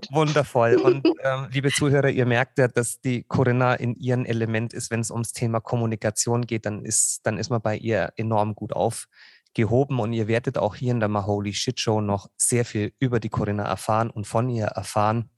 wundervoll. 0.09 0.75
Und 0.83 1.05
ähm, 1.23 1.47
liebe 1.51 1.69
Zuhörer, 1.69 2.09
ihr 2.09 2.25
merkt 2.25 2.57
ja, 2.57 2.67
dass 2.67 2.99
die 2.99 3.23
Corinna 3.23 3.75
in 3.75 3.95
ihrem 3.95 4.25
Element 4.25 4.73
ist, 4.73 4.89
wenn 4.89 5.01
es 5.01 5.11
ums 5.11 5.33
Thema 5.33 5.59
Kommunikation 5.59 6.41
geht, 6.47 6.65
dann 6.65 6.83
ist, 6.83 7.19
dann 7.27 7.37
ist 7.37 7.51
man 7.51 7.61
bei 7.61 7.77
ihr 7.77 8.11
enorm 8.15 8.55
gut 8.55 8.73
auf, 8.73 9.05
gehoben 9.53 9.99
und 9.99 10.13
ihr 10.13 10.27
werdet 10.27 10.57
auch 10.57 10.75
hier 10.75 10.91
in 10.91 10.99
der 10.99 11.09
Maholi 11.09 11.53
Shit 11.53 11.79
Show 11.79 12.01
noch 12.01 12.29
sehr 12.37 12.65
viel 12.65 12.93
über 12.99 13.19
die 13.19 13.29
Corinna 13.29 13.63
erfahren 13.63 14.09
und 14.09 14.25
von 14.25 14.49
ihr 14.49 14.65
erfahren. 14.65 15.29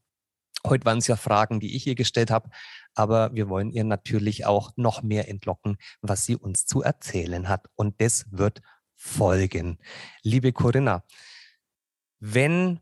Heute 0.65 0.85
waren 0.85 0.97
es 0.97 1.07
ja 1.07 1.15
Fragen, 1.15 1.59
die 1.59 1.75
ich 1.75 1.85
ihr 1.85 1.95
gestellt 1.95 2.31
habe, 2.31 2.49
aber 2.95 3.33
wir 3.33 3.49
wollen 3.49 3.69
ihr 3.71 3.83
natürlich 3.83 4.45
auch 4.45 4.71
noch 4.77 5.03
mehr 5.03 5.29
entlocken, 5.29 5.77
was 6.01 6.25
sie 6.25 6.35
uns 6.35 6.65
zu 6.65 6.81
erzählen 6.81 7.47
hat. 7.47 7.67
Und 7.75 8.01
das 8.01 8.25
wird 8.31 8.61
folgen. 8.95 9.77
Liebe 10.23 10.53
Corinna, 10.53 11.03
wenn 12.19 12.79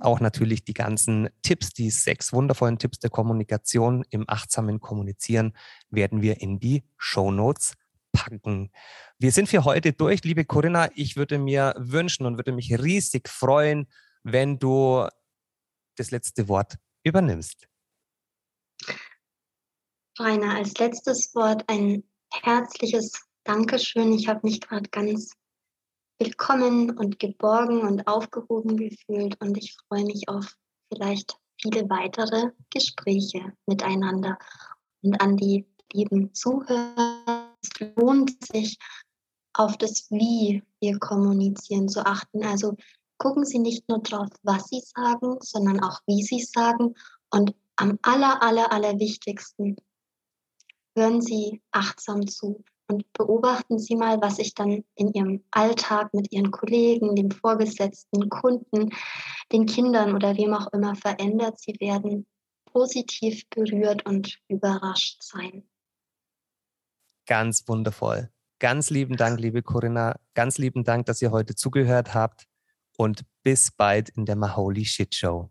auch 0.00 0.20
natürlich 0.20 0.64
die 0.64 0.74
ganzen 0.74 1.28
Tipps, 1.42 1.72
die 1.72 1.90
sechs 1.90 2.32
wundervollen 2.32 2.78
Tipps 2.78 2.98
der 2.98 3.10
Kommunikation 3.10 4.04
im 4.10 4.24
achtsamen 4.28 4.80
Kommunizieren 4.80 5.56
werden 5.90 6.22
wir 6.22 6.40
in 6.40 6.58
die 6.58 6.84
Show 6.96 7.30
Notes 7.30 7.74
packen. 8.12 8.72
Wir 9.18 9.30
sind 9.30 9.48
für 9.48 9.64
heute 9.64 9.92
durch, 9.92 10.24
liebe 10.24 10.44
Corinna. 10.44 10.88
Ich 10.94 11.16
würde 11.16 11.38
mir 11.38 11.74
wünschen 11.78 12.26
und 12.26 12.36
würde 12.38 12.52
mich 12.52 12.76
riesig 12.82 13.28
freuen, 13.28 13.86
wenn 14.24 14.58
du 14.58 15.06
das 15.96 16.10
letzte 16.10 16.48
Wort 16.48 16.76
übernimmst. 17.04 17.69
Rainer, 20.20 20.56
als 20.56 20.76
letztes 20.76 21.34
Wort 21.34 21.64
ein 21.66 22.04
herzliches 22.30 23.12
Dankeschön. 23.44 24.12
Ich 24.12 24.28
habe 24.28 24.40
mich 24.42 24.60
gerade 24.60 24.90
ganz 24.90 25.32
willkommen 26.18 26.90
und 26.98 27.18
geborgen 27.18 27.80
und 27.80 28.06
aufgehoben 28.06 28.76
gefühlt 28.76 29.40
und 29.40 29.56
ich 29.56 29.74
freue 29.88 30.04
mich 30.04 30.28
auf 30.28 30.58
vielleicht 30.92 31.38
viele 31.58 31.88
weitere 31.88 32.50
Gespräche 32.68 33.54
miteinander. 33.64 34.36
Und 35.00 35.18
an 35.22 35.38
die 35.38 35.66
lieben 35.94 36.34
Zuhörer, 36.34 37.56
es 37.62 37.70
lohnt 37.96 38.44
sich, 38.44 38.78
auf 39.54 39.78
das 39.78 40.10
Wie 40.10 40.62
wir 40.80 40.98
kommunizieren 40.98 41.88
zu 41.88 42.04
achten. 42.04 42.44
Also 42.44 42.76
gucken 43.16 43.46
Sie 43.46 43.58
nicht 43.58 43.88
nur 43.88 44.00
drauf, 44.00 44.28
was 44.42 44.68
Sie 44.68 44.82
sagen, 44.84 45.38
sondern 45.40 45.82
auch, 45.82 46.00
wie 46.06 46.22
Sie 46.22 46.40
sagen. 46.40 46.94
Und 47.30 47.54
am 47.76 47.98
aller, 48.02 48.42
aller, 48.42 48.70
aller 48.70 48.98
wichtigsten, 48.98 49.76
hören 51.00 51.22
Sie 51.22 51.62
achtsam 51.72 52.26
zu 52.26 52.62
und 52.88 53.10
beobachten 53.14 53.78
Sie 53.78 53.96
mal, 53.96 54.20
was 54.20 54.36
sich 54.36 54.54
dann 54.54 54.84
in 54.94 55.12
Ihrem 55.12 55.44
Alltag 55.50 56.12
mit 56.12 56.30
Ihren 56.32 56.50
Kollegen, 56.50 57.16
dem 57.16 57.30
Vorgesetzten, 57.30 58.28
Kunden, 58.28 58.90
den 59.52 59.66
Kindern 59.66 60.14
oder 60.14 60.36
wem 60.36 60.52
auch 60.52 60.72
immer 60.72 60.94
verändert. 60.94 61.58
Sie 61.58 61.76
werden 61.80 62.26
positiv 62.66 63.48
berührt 63.48 64.06
und 64.06 64.38
überrascht 64.48 65.22
sein. 65.22 65.64
Ganz 67.26 67.66
wundervoll. 67.66 68.30
Ganz 68.58 68.90
lieben 68.90 69.16
Dank, 69.16 69.40
liebe 69.40 69.62
Corinna. 69.62 70.16
Ganz 70.34 70.58
lieben 70.58 70.84
Dank, 70.84 71.06
dass 71.06 71.22
ihr 71.22 71.30
heute 71.30 71.54
zugehört 71.54 72.12
habt 72.12 72.44
und 72.98 73.22
bis 73.42 73.70
bald 73.70 74.10
in 74.10 74.26
der 74.26 74.36
Maholi 74.36 74.84
Shit 74.84 75.14
Show. 75.14 75.50